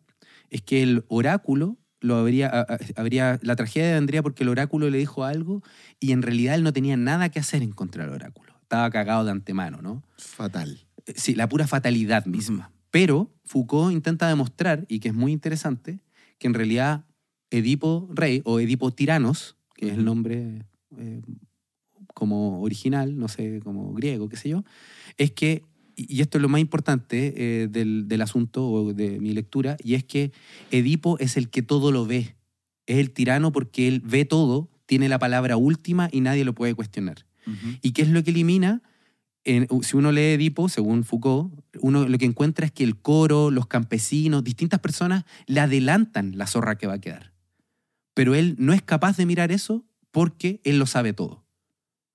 es 0.51 0.63
que 0.63 0.83
el 0.85 1.05
oráculo 1.09 1.79
lo 2.05 2.17
habría, 2.17 2.67
habría. 2.97 3.39
La 3.43 3.57
tragedia 3.57 3.95
vendría 3.95 4.23
porque 4.23 4.43
el 4.43 4.51
oráculo 4.51 4.91
le 4.91 4.99
dijo 4.99 5.25
algo 5.25 5.63
y 5.99 6.13
en 6.13 6.21
realidad 6.21 6.55
él 6.55 6.63
no 6.63 6.73
tenía 6.73 6.97
nada 6.97 7.31
que 7.31 7.39
hacer 7.39 7.63
en 7.63 7.73
contra 7.73 8.05
del 8.05 8.13
oráculo. 8.13 8.53
Estaba 8.61 8.91
cagado 8.91 9.25
de 9.25 9.31
antemano, 9.31 9.81
¿no? 9.81 10.03
Fatal. 10.19 10.87
Eh, 11.07 11.15
Sí, 11.17 11.35
la 11.35 11.49
pura 11.49 11.67
fatalidad 11.67 12.27
misma. 12.27 12.71
Pero 12.91 13.33
Foucault 13.45 13.93
intenta 13.93 14.29
demostrar, 14.29 14.85
y 14.89 15.01
que 15.01 15.09
es 15.09 15.15
muy 15.15 15.33
interesante, 15.33 16.01
que 16.39 16.47
en 16.47 16.55
realidad 16.55 17.07
Edipo 17.51 18.09
Rey 18.13 18.43
o 18.45 18.61
Edipo 18.61 18.91
Tiranos, 18.93 19.57
que 19.75 19.89
es 19.89 19.95
el 19.95 20.05
nombre 20.05 20.67
eh, 20.99 21.23
como 22.15 22.61
original, 22.61 23.19
no 23.19 23.29
sé, 23.29 23.61
como 23.65 23.93
griego, 23.95 24.29
qué 24.29 24.37
sé 24.37 24.51
yo, 24.51 24.65
es 25.17 25.33
que, 25.33 25.63
y 25.97 26.21
esto 26.21 26.39
es 26.39 26.43
lo 26.43 26.49
más 26.49 26.61
importante 26.61 27.35
eh, 27.37 27.69
del, 27.69 28.09
del 28.09 28.23
asunto 28.23 28.69
o 28.69 28.93
de 28.93 29.21
mi 29.21 29.33
lectura, 29.33 29.77
y 29.83 29.95
es 29.95 30.05
que 30.05 30.33
Edipo 30.71 31.19
es 31.19 31.37
el 31.37 31.49
que 31.51 31.63
todo 31.63 31.93
lo 31.93 32.07
ve. 32.07 32.37
Es 32.87 32.99
el 32.99 33.11
tirano 33.13 33.51
porque 33.53 33.89
él 33.89 34.01
ve 34.05 34.25
todo, 34.25 34.71
tiene 34.87 35.09
la 35.09 35.19
palabra 35.19 35.57
última 35.57 36.09
y 36.13 36.21
nadie 36.21 36.45
lo 36.45 36.55
puede 36.55 36.75
cuestionar. 36.75 37.25
¿Y 37.83 37.93
qué 37.93 38.03
es 38.03 38.09
lo 38.09 38.23
que 38.25 38.31
elimina? 38.31 38.83
En- 39.45 39.69
si 39.83 39.97
uno 39.97 40.13
lee 40.13 40.33
Edipo, 40.33 40.69
según 40.69 41.05
Foucault, 41.05 41.53
uno 41.81 42.09
lo 42.09 42.17
que 42.19 42.25
encuentra 42.25 42.65
es 42.67 42.73
que 42.73 42.85
el 42.85 42.97
coro, 42.97 43.51
los 43.51 43.67
campesinos, 43.67 44.43
distintas 44.45 44.81
personas 44.81 45.25
le 45.47 45.61
adelantan 45.61 46.37
la 46.39 46.47
zorra 46.47 46.77
que 46.79 46.87
va 46.87 46.95
a 46.95 47.01
quedar. 47.01 47.33
Pero 48.15 48.35
él 48.35 48.55
no 48.59 48.73
es 48.73 48.81
capaz 48.83 49.17
de 49.17 49.27
mirar 49.27 49.53
eso 49.53 49.85
porque 50.11 50.61
él 50.65 50.79
lo 50.79 50.87
sabe 50.87 51.13
todo. 51.13 51.45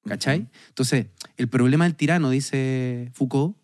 ¿Cachai? 0.05 0.47
Entonces, 0.69 1.07
el 1.37 1.47
problema 1.49 1.83
del 1.83 1.95
tirano, 1.95 2.29
dice 2.29 3.09
Foucault, 3.13 3.57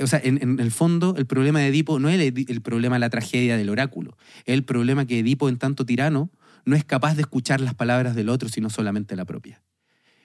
o 0.00 0.06
sea, 0.06 0.20
en, 0.22 0.38
en 0.42 0.60
el 0.60 0.70
fondo, 0.70 1.14
el 1.16 1.26
problema 1.26 1.60
de 1.60 1.68
Edipo 1.68 1.98
no 1.98 2.08
es 2.08 2.20
el, 2.20 2.46
el 2.48 2.60
problema 2.62 2.96
de 2.96 3.00
la 3.00 3.10
tragedia 3.10 3.56
del 3.56 3.68
oráculo, 3.70 4.16
es 4.44 4.54
el 4.54 4.64
problema 4.64 5.06
que 5.06 5.18
Edipo, 5.18 5.48
en 5.48 5.58
tanto 5.58 5.84
tirano, 5.86 6.30
no 6.64 6.76
es 6.76 6.84
capaz 6.84 7.14
de 7.14 7.22
escuchar 7.22 7.60
las 7.60 7.74
palabras 7.74 8.14
del 8.14 8.28
otro, 8.28 8.48
sino 8.48 8.70
solamente 8.70 9.16
la 9.16 9.24
propia. 9.24 9.62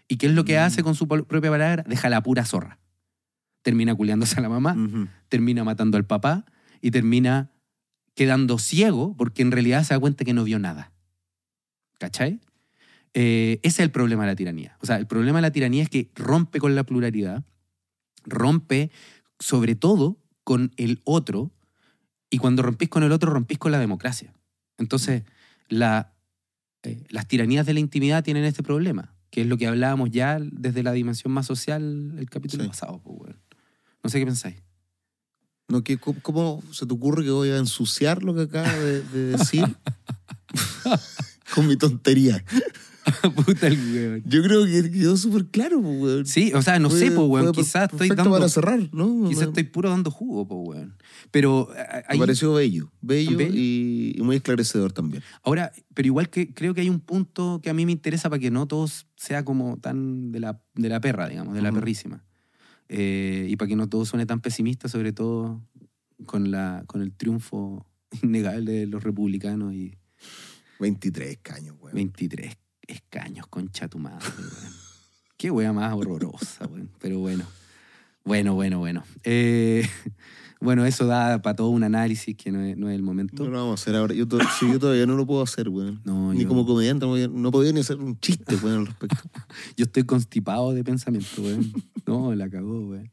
¿Y 0.08 0.18
qué 0.18 0.28
es 0.28 0.34
lo 0.34 0.44
que 0.46 0.56
Mm. 0.58 0.62
hace 0.62 0.84
con 0.84 0.96
su 0.96 1.08
propia 1.08 1.50
palabra? 1.50 1.84
Deja 1.88 2.10
la 2.10 2.22
pura 2.22 2.44
zorra. 2.46 2.80
Termina 3.62 3.96
culiándose 3.96 4.38
a 4.40 4.42
la 4.42 4.50
mamá, 4.50 4.76
termina 5.30 5.64
matando 5.64 5.98
al 5.98 6.06
papá 6.06 6.46
y 6.82 6.92
termina 6.92 7.52
quedando 8.14 8.58
ciego 8.60 9.16
porque 9.18 9.42
en 9.42 9.52
realidad 9.52 9.84
se 9.86 9.94
da 9.94 10.00
cuenta 10.02 10.26
que 10.26 10.34
no 10.34 10.44
vio 10.44 10.60
nada. 10.60 10.92
¿Cachai? 11.98 12.42
Eh, 13.14 13.60
ese 13.64 13.82
es 13.82 13.86
el 13.86 13.92
problema 13.92 14.24
de 14.24 14.32
la 14.32 14.36
tiranía. 14.36 14.78
O 14.82 14.86
sea, 14.86 14.98
el 14.98 15.08
problema 15.08 15.38
de 15.38 15.44
la 15.44 15.52
tiranía 15.52 15.82
es 15.84 15.90
que 15.90 16.12
rompe 16.16 16.60
con 16.60 16.76
la 16.76 16.84
pluralidad, 16.84 17.46
rompe 18.26 18.92
sobre 19.40 19.76
todo 19.76 20.18
con 20.44 20.74
el 20.78 21.02
otro, 21.06 21.52
y 22.30 22.38
cuando 22.38 22.64
rompís 22.64 22.90
con 22.90 23.04
el 23.04 23.12
otro, 23.12 23.32
rompís 23.32 23.58
con 23.58 23.72
la 23.72 23.80
democracia. 23.80 24.34
Entonces, 24.78 25.24
la, 25.70 26.14
eh, 26.84 27.04
las 27.10 27.28
tiranías 27.28 27.66
de 27.66 27.74
la 27.74 27.80
intimidad 27.80 28.24
tienen 28.24 28.44
este 28.44 28.64
problema, 28.64 29.14
que 29.30 29.42
es 29.42 29.48
lo 29.48 29.58
que 29.58 29.68
hablábamos 29.68 30.10
ya 30.12 30.40
desde 30.42 30.84
la 30.84 30.92
dimensión 30.94 31.32
más 31.34 31.46
social 31.46 32.16
el 32.18 32.30
capítulo 32.30 32.64
Sí. 32.64 32.70
pasado. 32.70 33.02
pues. 33.04 33.36
No 34.04 34.10
sé 34.10 34.20
qué 34.20 34.26
pensáis. 34.26 34.56
No, 35.70 35.84
que, 35.84 35.98
¿cómo, 35.98 36.62
se 36.72 36.86
te 36.86 36.94
ocurre 36.94 37.24
que 37.24 37.32
voy 37.32 37.50
a 37.50 37.58
ensuciar 37.58 38.22
lo 38.24 38.36
que 38.36 38.42
acabas 38.42 38.78
de, 38.80 39.02
de 39.04 39.26
decir 39.38 39.64
con 41.56 41.68
mi 41.68 41.78
tontería? 41.78 42.44
Puta 43.46 43.68
el 43.68 43.78
weón. 43.78 44.24
Yo 44.26 44.42
creo 44.44 44.66
que 44.66 44.90
quedó 44.92 45.18
súper 45.18 45.46
claro, 45.48 45.82
pues, 45.82 46.00
weón. 46.02 46.26
Sí, 46.26 46.52
o 46.54 46.62
sea, 46.62 46.80
no 46.80 46.90
Fue- 46.90 47.00
sé, 47.00 47.06
pues, 47.12 47.28
weón. 47.28 47.52
Quizás 47.52 47.92
estoy 47.92 48.10
dando. 48.10 48.32
para 48.32 48.48
cerrar, 48.50 48.90
¿no? 48.94 49.28
Quizás 49.28 49.48
estoy 49.50 49.64
puro 49.64 49.90
dando 49.90 50.10
jugo, 50.12 50.48
pues, 50.48 50.78
weón. 50.78 50.96
Pero 51.32 51.70
eh, 51.76 51.86
Me 51.90 52.04
hay- 52.08 52.20
pareció 52.20 52.54
bello, 52.54 52.92
bello, 53.02 53.38
¿Bello? 53.38 53.54
Y, 53.56 54.14
y 54.16 54.22
muy 54.22 54.38
esclarecedor 54.38 54.94
también. 54.94 55.24
ahora, 55.44 55.72
pero 55.94 56.08
igual 56.08 56.30
que 56.30 56.54
creo 56.54 56.74
que 56.74 56.82
hay 56.82 56.90
un 56.90 57.00
punto 57.00 57.60
que 57.62 57.70
a 57.70 57.74
mí 57.74 57.86
me 57.86 57.92
interesa 57.92 58.30
para 58.30 58.40
que 58.40 58.52
no 58.52 58.68
todo 58.68 58.88
sea 59.16 59.44
como 59.44 59.78
tan 59.78 60.32
de 60.32 60.40
la, 60.40 60.62
de 60.76 60.90
la 60.90 61.00
perra, 61.02 61.28
digamos, 61.28 61.54
de 61.56 61.62
la 61.62 61.70
Ujú. 61.70 61.80
perrísima. 61.80 62.24
Eh, 62.90 63.48
y 63.50 63.56
para 63.56 63.68
que 63.70 63.76
no 63.76 63.90
todo 63.90 64.06
suene 64.06 64.26
tan 64.26 64.40
pesimista, 64.42 64.88
sobre 64.88 65.14
todo 65.14 65.62
con, 66.26 66.52
la, 66.52 66.84
con 66.88 67.02
el 67.02 67.12
triunfo 67.12 67.86
innegable 68.22 68.72
de 68.72 68.88
los 68.88 69.04
republicanos 69.04 69.74
y 69.74 69.98
23 70.80 71.40
caños, 71.42 71.76
weón. 71.80 71.96
23 71.96 72.56
escaños, 72.88 73.48
concha 73.48 73.88
tu 73.88 74.00
madre, 74.00 74.26
weón. 74.38 74.74
Qué 75.38 75.52
wea 75.52 75.74
más 75.74 75.94
horrorosa, 75.94 76.66
weón. 76.68 76.90
Pero 77.00 77.20
bueno. 77.20 77.44
Bueno, 78.26 78.54
bueno, 78.56 78.80
bueno. 78.80 79.04
Eh, 79.26 79.86
bueno, 80.62 80.86
eso 80.86 81.06
da 81.06 81.42
para 81.42 81.56
todo 81.58 81.70
un 81.70 81.84
análisis 81.84 82.36
que 82.38 82.52
no 82.52 82.62
es, 82.62 82.78
no 82.78 82.90
es 82.90 82.96
el 82.96 83.02
momento. 83.04 83.44
No 83.44 83.50
lo 83.50 83.58
vamos 83.58 83.80
a 83.80 83.82
hacer 83.84 83.96
ahora. 83.96 84.14
Yo, 84.14 84.28
to- 84.28 84.40
sí, 84.60 84.66
yo 84.72 84.80
todavía 84.80 85.06
no 85.06 85.16
lo 85.18 85.26
puedo 85.26 85.42
hacer, 85.42 85.68
weón. 85.70 86.02
No, 86.06 86.34
Ni 86.34 86.44
yo, 86.44 86.48
como 86.48 86.66
comediante, 86.66 87.06
no 87.06 87.12
podía, 87.12 87.28
no 87.28 87.52
podía 87.52 87.74
ni 87.74 87.82
hacer 87.82 87.98
un 87.98 88.18
chiste, 88.20 88.56
weón, 88.56 88.80
al 88.80 88.86
respecto. 88.88 89.18
yo 89.78 89.84
estoy 89.86 90.04
constipado 90.04 90.74
de 90.74 90.84
pensamiento, 90.84 91.42
weón. 91.42 91.74
No, 92.08 92.34
la 92.36 92.50
cagó, 92.50 92.88
weón. 92.88 93.12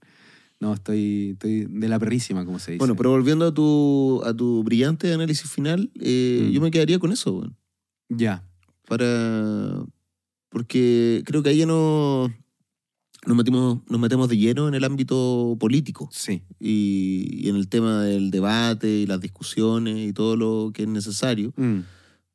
No, 0.60 0.74
estoy, 0.74 1.30
estoy 1.32 1.64
de 1.70 1.88
la 1.88 1.98
perrísima, 1.98 2.44
como 2.44 2.58
se 2.58 2.72
dice. 2.72 2.78
Bueno, 2.80 2.94
pero 2.94 3.10
volviendo 3.10 3.46
a 3.46 3.54
tu, 3.54 4.20
a 4.24 4.34
tu 4.34 4.62
brillante 4.62 5.12
análisis 5.12 5.50
final, 5.50 5.90
eh, 5.98 6.48
Mm. 6.48 6.52
yo 6.52 6.60
me 6.60 6.70
quedaría 6.70 6.98
con 6.98 7.10
eso, 7.12 7.32
weón. 7.32 7.56
Ya. 8.10 8.44
Para. 8.90 9.84
Porque 10.48 11.22
creo 11.24 11.42
que 11.44 11.50
ahí 11.50 11.58
ya 11.58 11.66
no. 11.66 12.28
Nos 13.26 13.36
metimos, 13.36 13.80
nos 13.88 14.00
metemos 14.00 14.28
de 14.30 14.36
lleno 14.38 14.66
en 14.66 14.74
el 14.74 14.82
ámbito 14.82 15.54
político 15.60 16.08
Sí. 16.10 16.42
y, 16.58 17.28
y 17.44 17.50
en 17.50 17.56
el 17.56 17.68
tema 17.68 18.02
del 18.02 18.30
debate 18.30 18.88
y 18.88 19.06
las 19.06 19.20
discusiones 19.20 20.08
y 20.08 20.12
todo 20.14 20.36
lo 20.36 20.70
que 20.72 20.84
es 20.84 20.88
necesario 20.88 21.52
Mm, 21.56 21.80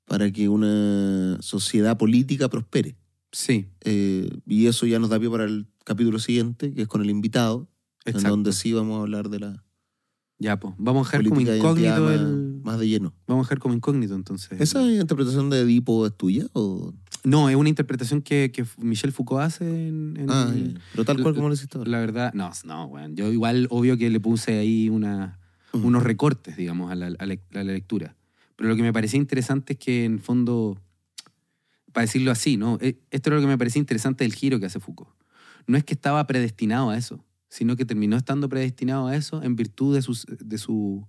para 0.05 0.31
que 0.31 0.47
una 0.47 1.37
sociedad 1.41 1.97
política 1.97 2.49
prospere. 2.49 2.95
sí, 3.31 3.65
Eh, 3.83 4.29
y 4.45 4.67
eso 4.67 4.85
ya 4.85 4.99
nos 4.99 5.09
da 5.09 5.19
pie 5.19 5.29
para 5.31 5.45
el 5.45 5.65
capítulo 5.83 6.19
siguiente, 6.19 6.71
que 6.71 6.83
es 6.83 6.87
con 6.87 7.01
el 7.01 7.09
invitado, 7.09 7.67
en 8.05 8.13
donde 8.21 8.53
sí 8.53 8.71
vamos 8.71 8.99
a 8.99 9.01
hablar 9.01 9.29
de 9.29 9.39
la 9.39 9.63
Ya, 10.37 10.59
pues. 10.59 10.73
Vamos 10.77 11.07
a 11.07 11.11
dejar 11.11 11.23
como 11.23 11.35
política 11.35 11.53
de 11.53 11.59
identidad 11.59 11.97
incógnito 11.97 12.11
el... 12.13 12.61
más 12.63 12.79
de 12.79 12.87
lleno. 12.89 13.13
Vamos 13.27 13.43
a 13.43 13.45
dejar 13.47 13.59
como 13.59 13.73
incógnito, 13.73 14.15
entonces. 14.15 14.59
¿Esa 14.59 14.81
interpretación 14.91 15.49
de 15.49 15.61
Edipo 15.61 16.05
es 16.05 16.15
tuya? 16.15 16.45
O... 16.53 16.93
No, 17.23 17.49
es 17.49 17.55
una 17.55 17.69
interpretación 17.69 18.21
que, 18.21 18.51
que 18.51 18.65
Michel 18.77 19.11
Foucault 19.13 19.41
hace 19.43 19.87
en... 19.87 20.17
en- 20.19 20.29
Ah, 20.29 20.51
ya. 20.53 20.79
pero 20.91 21.05
tal 21.05 21.21
cual 21.21 21.35
como 21.35 21.47
lo 21.47 21.53
hiciste 21.53 21.77
ahora. 21.77 21.89
La 21.89 21.99
verdad, 21.99 22.33
no, 22.33 22.51
no, 22.65 22.85
weón. 22.85 23.15
Yo 23.15 23.31
igual, 23.31 23.67
obvio 23.71 23.97
que 23.97 24.09
le 24.09 24.19
puse 24.19 24.59
ahí 24.59 24.89
una, 24.89 25.39
Ujú. 25.73 25.87
unos 25.87 26.03
recortes, 26.03 26.57
digamos, 26.57 26.91
a 26.91 26.95
la, 26.95 27.07
a 27.07 27.25
la- 27.25 27.33
a 27.53 27.63
la 27.63 27.71
lectura. 27.71 28.15
Pero 28.57 28.69
lo 28.69 28.75
que 28.75 28.81
me 28.83 28.93
parecía 28.93 29.17
interesante 29.19 29.73
es 29.73 29.79
que, 29.79 30.05
en 30.05 30.19
fondo, 30.19 30.77
para 31.93 32.03
decirlo 32.05 32.31
así, 32.31 32.57
¿no? 32.57 32.77
Eh, 32.81 32.99
Esto 33.09 33.29
es 33.29 33.35
lo 33.35 33.41
que 33.41 33.47
me 33.47 33.57
parecía 33.57 33.79
interesante 33.79 34.23
del 34.25 34.33
giro 34.33 34.59
que 34.59 34.65
hace 34.67 34.79
Foucault. 34.79 35.09
No 35.65 35.77
es 35.77 35.83
que 35.83 35.93
estaba 35.95 36.27
predestinado 36.27 36.89
a 36.91 36.97
eso, 36.97 37.24
sino 37.49 37.75
que 37.75 37.85
terminó 37.85 38.17
estando 38.17 38.49
predestinado 38.49 39.07
a 39.07 39.15
eso 39.15 39.41
en 39.43 39.55
virtud 39.55 39.95
de 39.95 40.01
su, 40.01 40.25
de 40.39 40.57
su 40.57 41.07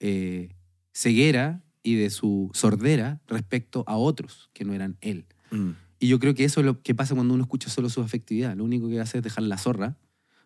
eh, 0.00 0.50
ceguera 0.92 1.62
y 1.82 1.94
de 1.94 2.10
su 2.10 2.50
sordera 2.54 3.20
respecto 3.26 3.84
a 3.86 3.96
otros 3.96 4.50
que 4.52 4.64
no 4.64 4.74
eran 4.74 4.96
él. 5.00 5.26
Mm. 5.50 5.70
Y 6.00 6.08
yo 6.08 6.18
creo 6.18 6.34
que 6.34 6.44
eso 6.44 6.60
es 6.60 6.66
lo 6.66 6.80
que 6.82 6.94
pasa 6.94 7.14
cuando 7.14 7.34
uno 7.34 7.42
escucha 7.42 7.70
solo 7.70 7.88
su 7.88 8.00
afectividad. 8.00 8.56
Lo 8.56 8.64
único 8.64 8.88
que 8.88 9.00
hace 9.00 9.18
es 9.18 9.24
dejar 9.24 9.44
la 9.44 9.58
zorra, 9.58 9.96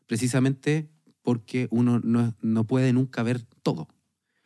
precisamente 0.07 0.89
porque 1.23 1.69
uno 1.71 2.01
no, 2.01 2.35
no 2.41 2.65
puede 2.65 2.93
nunca 2.93 3.23
ver 3.23 3.43
todo. 3.63 3.89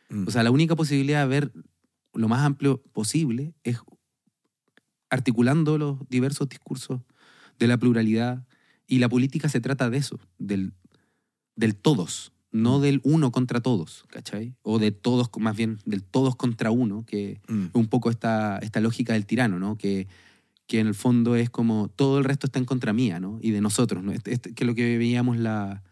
Mm. 0.09 0.27
O 0.27 0.31
sea, 0.31 0.43
la 0.43 0.51
única 0.51 0.75
posibilidad 0.75 1.21
de 1.21 1.27
ver 1.27 1.51
lo 2.13 2.27
más 2.27 2.45
amplio 2.45 2.81
posible 2.93 3.53
es 3.63 3.79
articulando 5.09 5.77
los 5.77 5.97
diversos 6.09 6.49
discursos 6.49 7.01
de 7.59 7.67
la 7.67 7.77
pluralidad. 7.77 8.45
Y 8.87 8.99
la 8.99 9.09
política 9.09 9.49
se 9.49 9.59
trata 9.59 9.89
de 9.89 9.97
eso, 9.97 10.19
del, 10.37 10.73
del 11.57 11.75
todos, 11.75 12.31
no 12.53 12.79
del 12.79 13.01
uno 13.03 13.31
contra 13.31 13.59
todos, 13.59 14.05
¿cachai? 14.09 14.55
O 14.61 14.79
de 14.79 14.91
todos, 14.91 15.29
más 15.39 15.57
bien 15.57 15.79
del 15.85 16.01
todos 16.03 16.37
contra 16.37 16.71
uno, 16.71 17.03
que 17.05 17.41
Mm. 17.49 17.65
es 17.65 17.69
un 17.75 17.87
poco 17.87 18.09
esta, 18.09 18.57
esta 18.59 18.79
lógica 18.79 19.11
del 19.13 19.25
tirano, 19.25 19.59
¿no? 19.59 19.77
Que, 19.77 20.07
que 20.67 20.79
en 20.79 20.87
el 20.87 20.95
fondo 20.95 21.35
es 21.35 21.49
como 21.49 21.89
todo 21.89 22.17
el 22.19 22.23
resto 22.23 22.47
está 22.47 22.57
en 22.59 22.65
contra 22.65 22.93
mía, 22.93 23.19
¿no? 23.19 23.37
Y 23.41 23.51
de 23.51 23.59
nosotros, 23.61 24.01
¿no? 24.03 24.11
Este- 24.13 24.31
este- 24.33 24.53
que 24.53 24.63
es 24.63 24.67
lo 24.67 24.75
que 24.75 24.97
veíamos 24.97 25.37
la, 25.37 25.83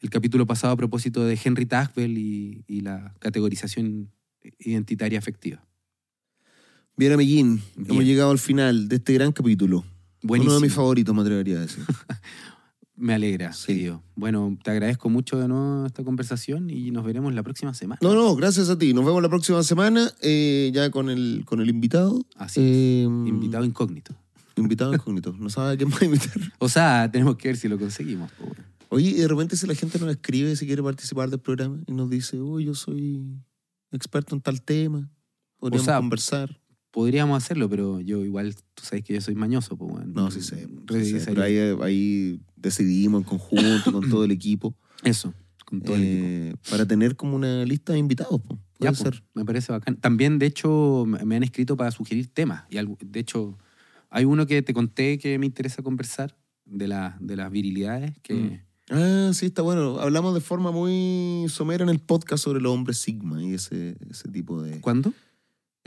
el 0.00 0.10
capítulo 0.10 0.46
pasado 0.46 0.72
a 0.72 0.76
propósito 0.76 1.24
de 1.24 1.38
Henry 1.42 1.66
Tagwell 1.66 2.16
y, 2.18 2.64
y 2.68 2.80
la 2.82 3.14
categorización 3.18 4.10
identitaria 4.58 5.18
afectiva. 5.18 5.64
Bien, 6.96 7.12
amiguín, 7.12 7.62
Bien. 7.76 7.90
hemos 7.92 8.04
llegado 8.04 8.30
al 8.30 8.38
final 8.38 8.88
de 8.88 8.96
este 8.96 9.12
gran 9.14 9.32
capítulo. 9.32 9.84
Buenísimo. 10.22 10.52
Uno 10.52 10.60
de 10.60 10.66
mis 10.66 10.74
favoritos, 10.74 11.14
me 11.14 11.22
atrevería 11.22 11.56
a 11.58 11.60
decir. 11.60 11.82
Me 13.00 13.14
alegra, 13.14 13.54
Sí. 13.54 13.68
querido. 13.68 14.02
Bueno, 14.14 14.58
te 14.62 14.70
agradezco 14.70 15.08
mucho 15.08 15.38
de 15.38 15.48
nuevo 15.48 15.86
esta 15.86 16.04
conversación 16.04 16.68
y 16.68 16.90
nos 16.90 17.02
veremos 17.02 17.32
la 17.32 17.42
próxima 17.42 17.72
semana. 17.72 17.98
No, 18.02 18.14
no, 18.14 18.36
gracias 18.36 18.68
a 18.68 18.76
ti. 18.78 18.92
Nos 18.92 19.06
vemos 19.06 19.22
la 19.22 19.30
próxima 19.30 19.62
semana 19.62 20.10
eh, 20.20 20.70
ya 20.74 20.90
con 20.90 21.08
el, 21.08 21.42
con 21.46 21.62
el 21.62 21.70
invitado. 21.70 22.26
Así 22.36 22.60
Eh, 22.62 23.02
Invitado 23.04 23.64
incógnito. 23.64 24.14
Invitado 24.56 24.92
incógnito. 24.92 25.32
No 25.38 25.48
sabe 25.48 25.72
a 25.72 25.76
quién 25.78 25.90
va 25.90 25.96
a 25.98 26.04
invitar. 26.04 26.34
O 26.58 26.68
sea, 26.68 27.10
tenemos 27.10 27.36
que 27.36 27.48
ver 27.48 27.56
si 27.56 27.68
lo 27.68 27.78
conseguimos. 27.78 28.30
Oye, 28.90 29.08
y 29.08 29.14
de 29.14 29.28
repente 29.28 29.56
si 29.56 29.66
la 29.66 29.74
gente 29.74 29.98
nos 29.98 30.10
escribe 30.10 30.54
si 30.56 30.66
quiere 30.66 30.82
participar 30.82 31.30
del 31.30 31.40
programa 31.40 31.78
y 31.86 31.92
nos 31.92 32.10
dice, 32.10 32.38
uy, 32.38 32.66
yo 32.66 32.74
soy 32.74 33.22
experto 33.92 34.34
en 34.34 34.42
tal 34.42 34.60
tema, 34.60 35.08
podríamos 35.58 35.86
sea, 35.86 35.96
conversar. 35.96 36.59
Podríamos 36.90 37.42
hacerlo, 37.42 37.68
pero 37.68 38.00
yo 38.00 38.24
igual, 38.24 38.54
tú 38.74 38.82
sabes 38.84 39.04
que 39.04 39.14
yo 39.14 39.20
soy 39.20 39.34
mañoso. 39.34 39.76
Pues, 39.76 39.90
bueno. 39.92 40.12
No, 40.12 40.30
sí 40.30 40.40
sé. 40.40 40.66
sí 40.90 41.20
sé, 41.20 41.26
pero 41.26 41.42
ahí, 41.42 41.56
ahí 41.82 42.40
decidimos 42.56 43.22
en 43.22 43.28
conjunto 43.28 43.92
con 43.92 44.08
todo 44.10 44.24
el 44.24 44.32
equipo 44.32 44.74
Eso, 45.04 45.32
con 45.64 45.80
todo 45.82 45.94
el 45.96 46.02
equipo. 46.02 46.24
eh, 46.26 46.54
para 46.70 46.86
tener 46.86 47.14
como 47.16 47.36
una 47.36 47.64
lista 47.64 47.92
de 47.92 47.98
invitados. 48.00 48.40
po. 48.40 48.58
Ya, 48.80 48.92
pues, 48.92 49.22
me 49.34 49.44
parece 49.44 49.70
bacán. 49.72 49.96
También, 49.96 50.38
de 50.38 50.46
hecho, 50.46 51.04
me 51.06 51.24
me 51.24 51.36
han 51.36 51.42
escrito 51.42 51.76
para 51.76 51.90
sugerir 51.90 52.32
temas. 52.32 52.64
Y 52.70 52.78
algo- 52.78 52.98
de 53.00 53.20
hecho, 53.20 53.56
hay 54.08 54.24
uno 54.24 54.46
que 54.46 54.62
te 54.62 54.72
conté 54.74 55.18
que 55.18 55.38
me 55.38 55.46
interesa 55.46 55.82
conversar, 55.82 56.36
de, 56.64 56.88
la, 56.88 57.16
de 57.20 57.36
las 57.36 57.50
virilidades, 57.50 58.12
que... 58.22 58.34
Mm. 58.34 58.60
Ah, 58.92 59.30
sí, 59.34 59.46
está 59.46 59.62
bueno. 59.62 60.00
Hablamos 60.00 60.34
de 60.34 60.40
forma 60.40 60.72
muy 60.72 61.46
somera 61.48 61.84
en 61.84 61.90
el 61.90 62.00
podcast 62.00 62.42
sobre 62.42 62.60
los 62.60 62.72
hombres 62.72 62.98
Sigma 62.98 63.40
y 63.40 63.54
ese, 63.54 63.96
ese 64.10 64.28
tipo 64.28 64.60
de... 64.62 64.80
¿Cuándo? 64.80 65.12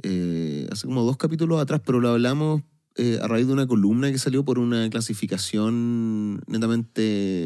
Eh, 0.02 0.68
hace 0.72 0.88
como 0.88 1.04
dos 1.04 1.18
capítulos 1.18 1.62
atrás, 1.62 1.82
pero 1.86 2.00
lo 2.02 2.10
hablamos 2.10 2.62
eh, 2.96 3.20
a 3.22 3.28
raíz 3.28 3.48
de 3.48 3.54
una 3.54 3.68
columna 3.68 4.12
que 4.12 4.18
salió 4.18 4.44
por 4.46 4.60
una 4.60 4.90
clasificación 4.90 6.42
netamente 6.48 7.46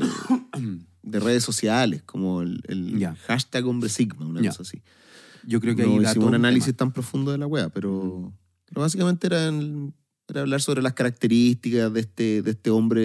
de 1.03 1.19
redes 1.19 1.43
sociales, 1.43 2.03
como 2.03 2.41
el, 2.41 2.61
el 2.67 2.97
Ya. 2.99 3.15
hashtag 3.27 3.65
hombre 3.65 3.89
sigma, 3.89 4.25
una 4.25 4.41
Ya. 4.41 4.49
cosa 4.51 4.63
así. 4.63 4.81
Yo 5.45 5.61
creo 5.61 5.75
que 5.75 5.83
no 5.83 5.97
ahí 5.97 6.03
hicimos 6.03 6.27
un 6.27 6.35
análisis 6.35 6.67
tema. 6.67 6.77
tan 6.77 6.91
profundo 6.91 7.31
de 7.31 7.37
la 7.37 7.47
wea, 7.47 7.69
pero, 7.69 8.33
pero 8.65 8.81
básicamente 8.81 9.27
era, 9.27 9.47
era 10.27 10.41
hablar 10.41 10.61
sobre 10.61 10.81
las 10.81 10.91
características 10.93 11.93
de 11.93 11.99
este, 12.01 12.41
de 12.41 12.51
este 12.51 12.69
hombre, 12.69 13.01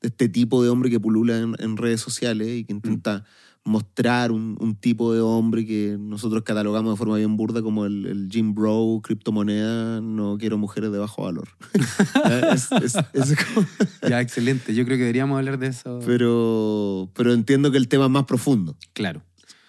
de 0.00 0.08
este 0.08 0.28
tipo 0.28 0.62
de 0.64 0.70
hombre 0.70 0.90
que 0.90 0.98
pulula 0.98 1.38
en, 1.38 1.54
en 1.60 1.76
redes 1.76 2.00
sociales 2.00 2.48
y 2.48 2.64
que 2.64 2.72
intenta 2.72 3.24
mostrar 3.66 4.30
un, 4.30 4.56
un 4.60 4.74
tipo 4.76 5.14
de 5.14 5.20
hombre 5.22 5.64
que 5.64 5.96
nosotros 5.98 6.42
catalogamos 6.42 6.92
de 6.92 6.98
forma 6.98 7.16
bien 7.16 7.36
burda 7.36 7.62
como 7.62 7.86
el, 7.86 8.04
el 8.06 8.28
Jim 8.30 8.54
Bro, 8.54 9.00
criptomoneda, 9.02 10.00
no 10.02 10.36
quiero 10.38 10.58
mujeres 10.58 10.92
de 10.92 10.98
bajo 10.98 11.22
valor. 11.22 11.48
Es- 12.52 12.70
es- 12.72 12.96
es 13.14 13.44
como- 13.44 13.66
Ya, 14.08 14.20
excelente. 14.20 14.74
Yo 14.74 14.84
creo 14.84 14.96
que 14.98 15.02
deberíamos 15.04 15.38
hablar 15.38 15.58
de 15.58 15.68
eso. 15.68 15.98
pero, 16.04 17.10
pero 17.14 17.32
entiendo 17.32 17.70
que 17.70 17.78
el 17.78 17.88
tema 17.88 18.04
es 18.04 18.10
más 18.10 18.24
profundo. 18.24 18.76
Claro. 18.92 19.22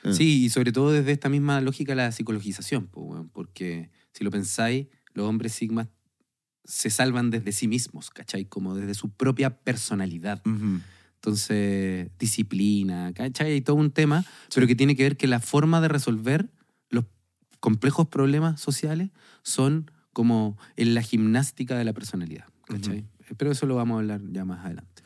Ah. 0.03 0.11
Sí, 0.13 0.43
y 0.45 0.49
sobre 0.49 0.71
todo 0.71 0.91
desde 0.91 1.11
esta 1.13 1.29
misma 1.29 1.61
lógica 1.61 1.95
la 1.95 2.11
psicologización, 2.11 2.87
porque 3.33 3.89
si 4.13 4.23
lo 4.23 4.29
pensáis, 4.31 4.87
los 5.13 5.25
hombres 5.27 5.53
sigma 5.53 5.89
se 6.65 6.89
salvan 6.89 7.29
desde 7.31 7.51
sí 7.51 7.67
mismos, 7.67 8.09
¿cachai? 8.09 8.45
Como 8.45 8.75
desde 8.75 8.93
su 8.93 9.09
propia 9.09 9.51
personalidad. 9.61 10.41
Ujú. 10.45 10.79
Entonces, 11.25 12.11
disciplina, 12.19 13.11
¿cachai? 13.15 13.53
Hay 13.53 13.61
todo 13.61 13.77
un 13.77 13.89
tema, 13.89 14.23
pero 14.53 14.67
que 14.67 14.75
tiene 14.75 14.95
que 14.95 15.01
ver 15.01 15.17
que 15.17 15.25
la 15.25 15.39
forma 15.39 15.81
de 15.81 15.87
resolver 15.87 16.51
los 16.89 17.05
complejos 17.59 18.07
problemas 18.07 18.61
sociales 18.61 19.09
son 19.41 19.89
como 20.13 20.55
en 20.75 20.93
la 20.93 21.01
gimnástica 21.01 21.79
de 21.79 21.83
la 21.83 21.93
personalidad, 21.93 22.45
¿cachai? 22.67 23.07
Pero 23.37 23.51
eso 23.51 23.65
lo 23.65 23.75
vamos 23.75 23.95
a 23.95 23.99
hablar 24.01 24.21
ya 24.31 24.45
más 24.45 24.63
adelante. 24.63 25.01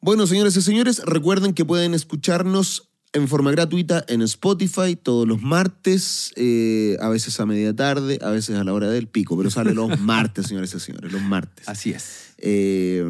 Bueno, 0.00 0.28
señores 0.28 0.56
y 0.56 0.62
señores, 0.62 1.02
recuerden 1.04 1.54
que 1.54 1.64
pueden 1.64 1.92
escucharnos 1.92 2.87
en 3.12 3.28
forma 3.28 3.50
gratuita 3.50 4.04
en 4.08 4.22
Spotify 4.22 4.96
todos 4.96 5.26
los 5.26 5.40
martes, 5.42 6.32
eh, 6.36 6.96
a 7.00 7.08
veces 7.08 7.38
a 7.40 7.46
media 7.46 7.74
tarde, 7.74 8.18
a 8.22 8.30
veces 8.30 8.56
a 8.56 8.64
la 8.64 8.72
hora 8.74 8.88
del 8.90 9.08
pico, 9.08 9.36
pero 9.36 9.50
sale 9.50 9.74
los 9.74 9.98
martes, 10.00 10.46
señores 10.46 10.74
y 10.74 10.80
señores, 10.80 11.10
los 11.12 11.22
martes. 11.22 11.68
Así 11.68 11.90
es. 11.90 12.34
Eh, 12.38 13.04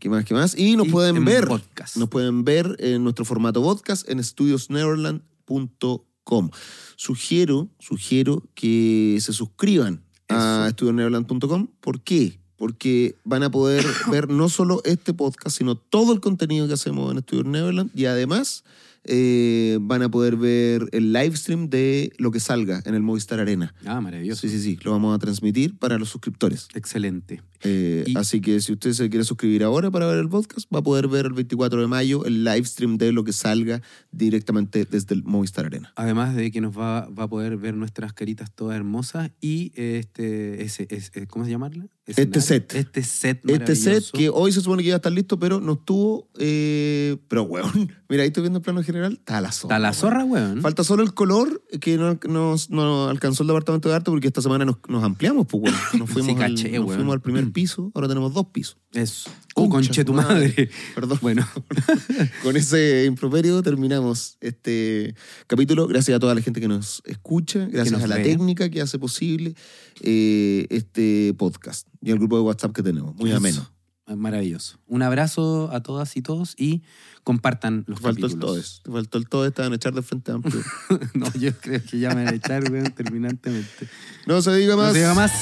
¿Qué 0.00 0.08
más? 0.10 0.24
¿Qué 0.24 0.34
más? 0.34 0.58
Y 0.58 0.76
nos 0.76 0.88
Y 0.88 0.90
pueden 0.90 1.16
en 1.16 1.24
ver. 1.24 1.46
podcast. 1.46 1.96
Nos 1.96 2.08
pueden 2.08 2.44
ver 2.44 2.76
en 2.80 3.02
nuestro 3.04 3.24
formato 3.24 3.62
podcast 3.62 4.08
en 4.08 4.18
estudiosneverland.com. 4.18 6.50
Sugiero, 6.96 7.68
sugiero 7.78 8.42
que 8.54 9.18
se 9.20 9.32
suscriban 9.32 10.02
a 10.28 10.66
estudiosneverland.com. 10.68 11.68
¿Por 11.80 12.02
qué? 12.02 12.40
Porque 12.56 13.16
van 13.24 13.44
a 13.44 13.50
poder 13.50 13.86
ver 14.10 14.28
no 14.28 14.48
solo 14.48 14.82
este 14.84 15.14
podcast, 15.14 15.56
sino 15.56 15.76
todo 15.76 16.12
el 16.12 16.20
contenido 16.20 16.66
que 16.66 16.74
hacemos 16.74 17.12
en 17.12 17.18
Estudios 17.18 17.46
Neverland 17.46 17.90
y 17.94 18.06
además 18.06 18.64
eh, 19.06 19.78
van 19.80 20.02
a 20.02 20.08
poder 20.08 20.36
ver 20.36 20.88
el 20.92 21.12
live 21.12 21.36
stream 21.36 21.68
de 21.68 22.12
lo 22.18 22.30
que 22.30 22.40
salga 22.40 22.82
en 22.84 22.94
el 22.94 23.02
Movistar 23.02 23.40
Arena. 23.40 23.74
Ah, 23.84 24.00
maravilloso. 24.00 24.42
Sí, 24.42 24.48
sí, 24.48 24.60
sí, 24.60 24.78
lo 24.82 24.92
vamos 24.92 25.14
a 25.14 25.18
transmitir 25.18 25.78
para 25.78 25.98
los 25.98 26.08
suscriptores. 26.08 26.68
Excelente. 26.74 27.42
Eh, 27.62 28.04
Y- 28.06 28.16
Así 28.16 28.40
que 28.40 28.60
si 28.60 28.72
usted 28.72 28.92
se 28.92 29.08
quiere 29.10 29.24
suscribir 29.24 29.62
ahora 29.64 29.90
para 29.90 30.06
ver 30.06 30.18
el 30.18 30.28
podcast, 30.28 30.66
va 30.74 30.78
a 30.80 30.82
poder 30.82 31.08
ver 31.08 31.26
el 31.26 31.32
24 31.32 31.80
de 31.80 31.86
mayo 31.86 32.24
el 32.24 32.44
live 32.44 32.64
stream 32.64 32.96
de 32.98 33.12
lo 33.12 33.24
que 33.24 33.32
salga 33.32 33.82
directamente 34.12 34.84
desde 34.84 35.14
el 35.14 35.22
Movistar 35.24 35.66
Arena. 35.66 35.92
Además 35.96 36.34
de 36.34 36.50
que 36.50 36.60
nos 36.60 36.76
va, 36.76 37.08
va 37.08 37.24
a 37.24 37.28
poder 37.28 37.56
ver 37.56 37.74
nuestras 37.74 38.12
caritas 38.12 38.50
todas 38.54 38.76
hermosas 38.76 39.30
y 39.40 39.72
este, 39.74 40.62
ese, 40.62 40.86
ese- 40.90 41.26
¿cómo 41.26 41.44
se 41.44 41.50
llamarla? 41.50 41.86
Este 42.06 42.40
set. 42.40 42.72
Este 42.72 43.02
set 43.02 43.40
Este 43.50 43.74
set 43.74 44.04
que 44.12 44.28
hoy 44.28 44.52
se 44.52 44.60
supone 44.60 44.82
que 44.82 44.88
iba 44.90 44.94
a 44.96 44.98
estar 44.98 45.10
listo, 45.10 45.40
pero 45.40 45.60
no 45.60 45.72
estuvo. 45.72 46.28
eh, 46.38 47.16
pero, 47.26 47.42
weón, 47.42 47.72
mira, 48.08 48.22
ahí 48.22 48.28
estoy 48.28 48.42
viendo 48.42 48.58
el 48.58 48.62
plano 48.62 48.80
general. 48.84 49.14
Está 49.14 49.40
la 49.40 49.50
zorra. 49.50 49.74
Está 49.74 49.78
la 49.80 49.92
zorra, 49.92 50.24
weón. 50.24 50.60
Falta 50.62 50.84
solo 50.84 51.02
el 51.02 51.14
color 51.14 51.62
que 51.80 51.96
no, 51.96 52.16
nos- 52.28 52.70
no 52.70 53.08
alcanzó 53.08 53.42
el 53.42 53.48
departamento 53.48 53.88
de 53.88 53.96
arte 53.96 54.10
porque 54.12 54.28
esta 54.28 54.40
semana 54.40 54.64
nos, 54.64 54.76
nos 54.88 55.02
ampliamos, 55.02 55.46
pues, 55.48 55.64
weón. 55.64 55.76
Nos 55.98 56.08
fuimos, 56.10 56.36
Sí, 56.36 56.42
al, 56.42 56.54
caché, 56.54 56.70
nos 56.78 56.86
weón. 56.86 56.96
fuimos 56.98 57.14
al 57.14 57.20
primer 57.22 57.50
piso, 57.56 57.90
ahora 57.94 58.06
tenemos 58.06 58.34
dos 58.34 58.48
pisos. 58.48 58.76
Eso. 58.92 59.30
Oh, 59.54 59.66
conche 59.70 60.04
tu 60.04 60.12
madre. 60.12 60.48
madre. 60.48 60.70
Perdón. 60.94 61.18
Bueno, 61.22 61.48
Con 62.42 62.54
ese 62.54 63.06
improperio 63.06 63.62
terminamos 63.62 64.36
este 64.42 65.14
capítulo. 65.46 65.86
Gracias 65.86 66.14
a 66.14 66.20
toda 66.20 66.34
la 66.34 66.42
gente 66.42 66.60
que 66.60 66.68
nos 66.68 67.00
escucha, 67.06 67.60
gracias 67.60 67.92
nos 67.92 68.02
a 68.02 68.08
la 68.08 68.22
técnica 68.22 68.68
que 68.68 68.82
hace 68.82 68.98
posible 68.98 69.54
eh, 70.02 70.66
este 70.68 71.32
podcast 71.38 71.88
y 72.02 72.10
al 72.10 72.18
grupo 72.18 72.36
de 72.36 72.42
WhatsApp 72.42 72.74
que 72.74 72.82
tenemos. 72.82 73.14
Muy 73.14 73.30
Eso. 73.30 73.38
ameno. 73.38 73.72
maravilloso. 74.14 74.78
Un 74.86 75.00
abrazo 75.00 75.70
a 75.72 75.82
todas 75.82 76.14
y 76.18 76.20
todos 76.20 76.54
y 76.58 76.82
compartan 77.24 77.84
los 77.86 78.00
Te 78.00 78.02
faltó 78.02 78.26
el 78.26 78.38
todes. 78.38 78.82
Te 78.84 78.90
faltó 78.90 79.16
el 79.16 79.28
todes, 79.30 79.54
te 79.54 79.62
van 79.62 79.72
a 79.72 79.76
echar 79.76 79.94
del 79.94 80.04
Frente 80.04 80.30
Amplio. 80.30 80.60
no, 81.14 81.32
yo 81.32 81.56
creo 81.56 81.82
que 81.82 81.98
ya 81.98 82.10
me 82.10 82.24
van 82.24 82.34
a 82.34 82.36
echar, 82.36 82.70
weón, 82.70 82.92
terminantemente. 82.92 83.88
no 84.26 84.42
se 84.42 84.54
diga 84.54 84.76
más. 84.76 84.88
No 84.88 84.92
se 84.92 84.98
diga 84.98 85.14
más. 85.14 85.32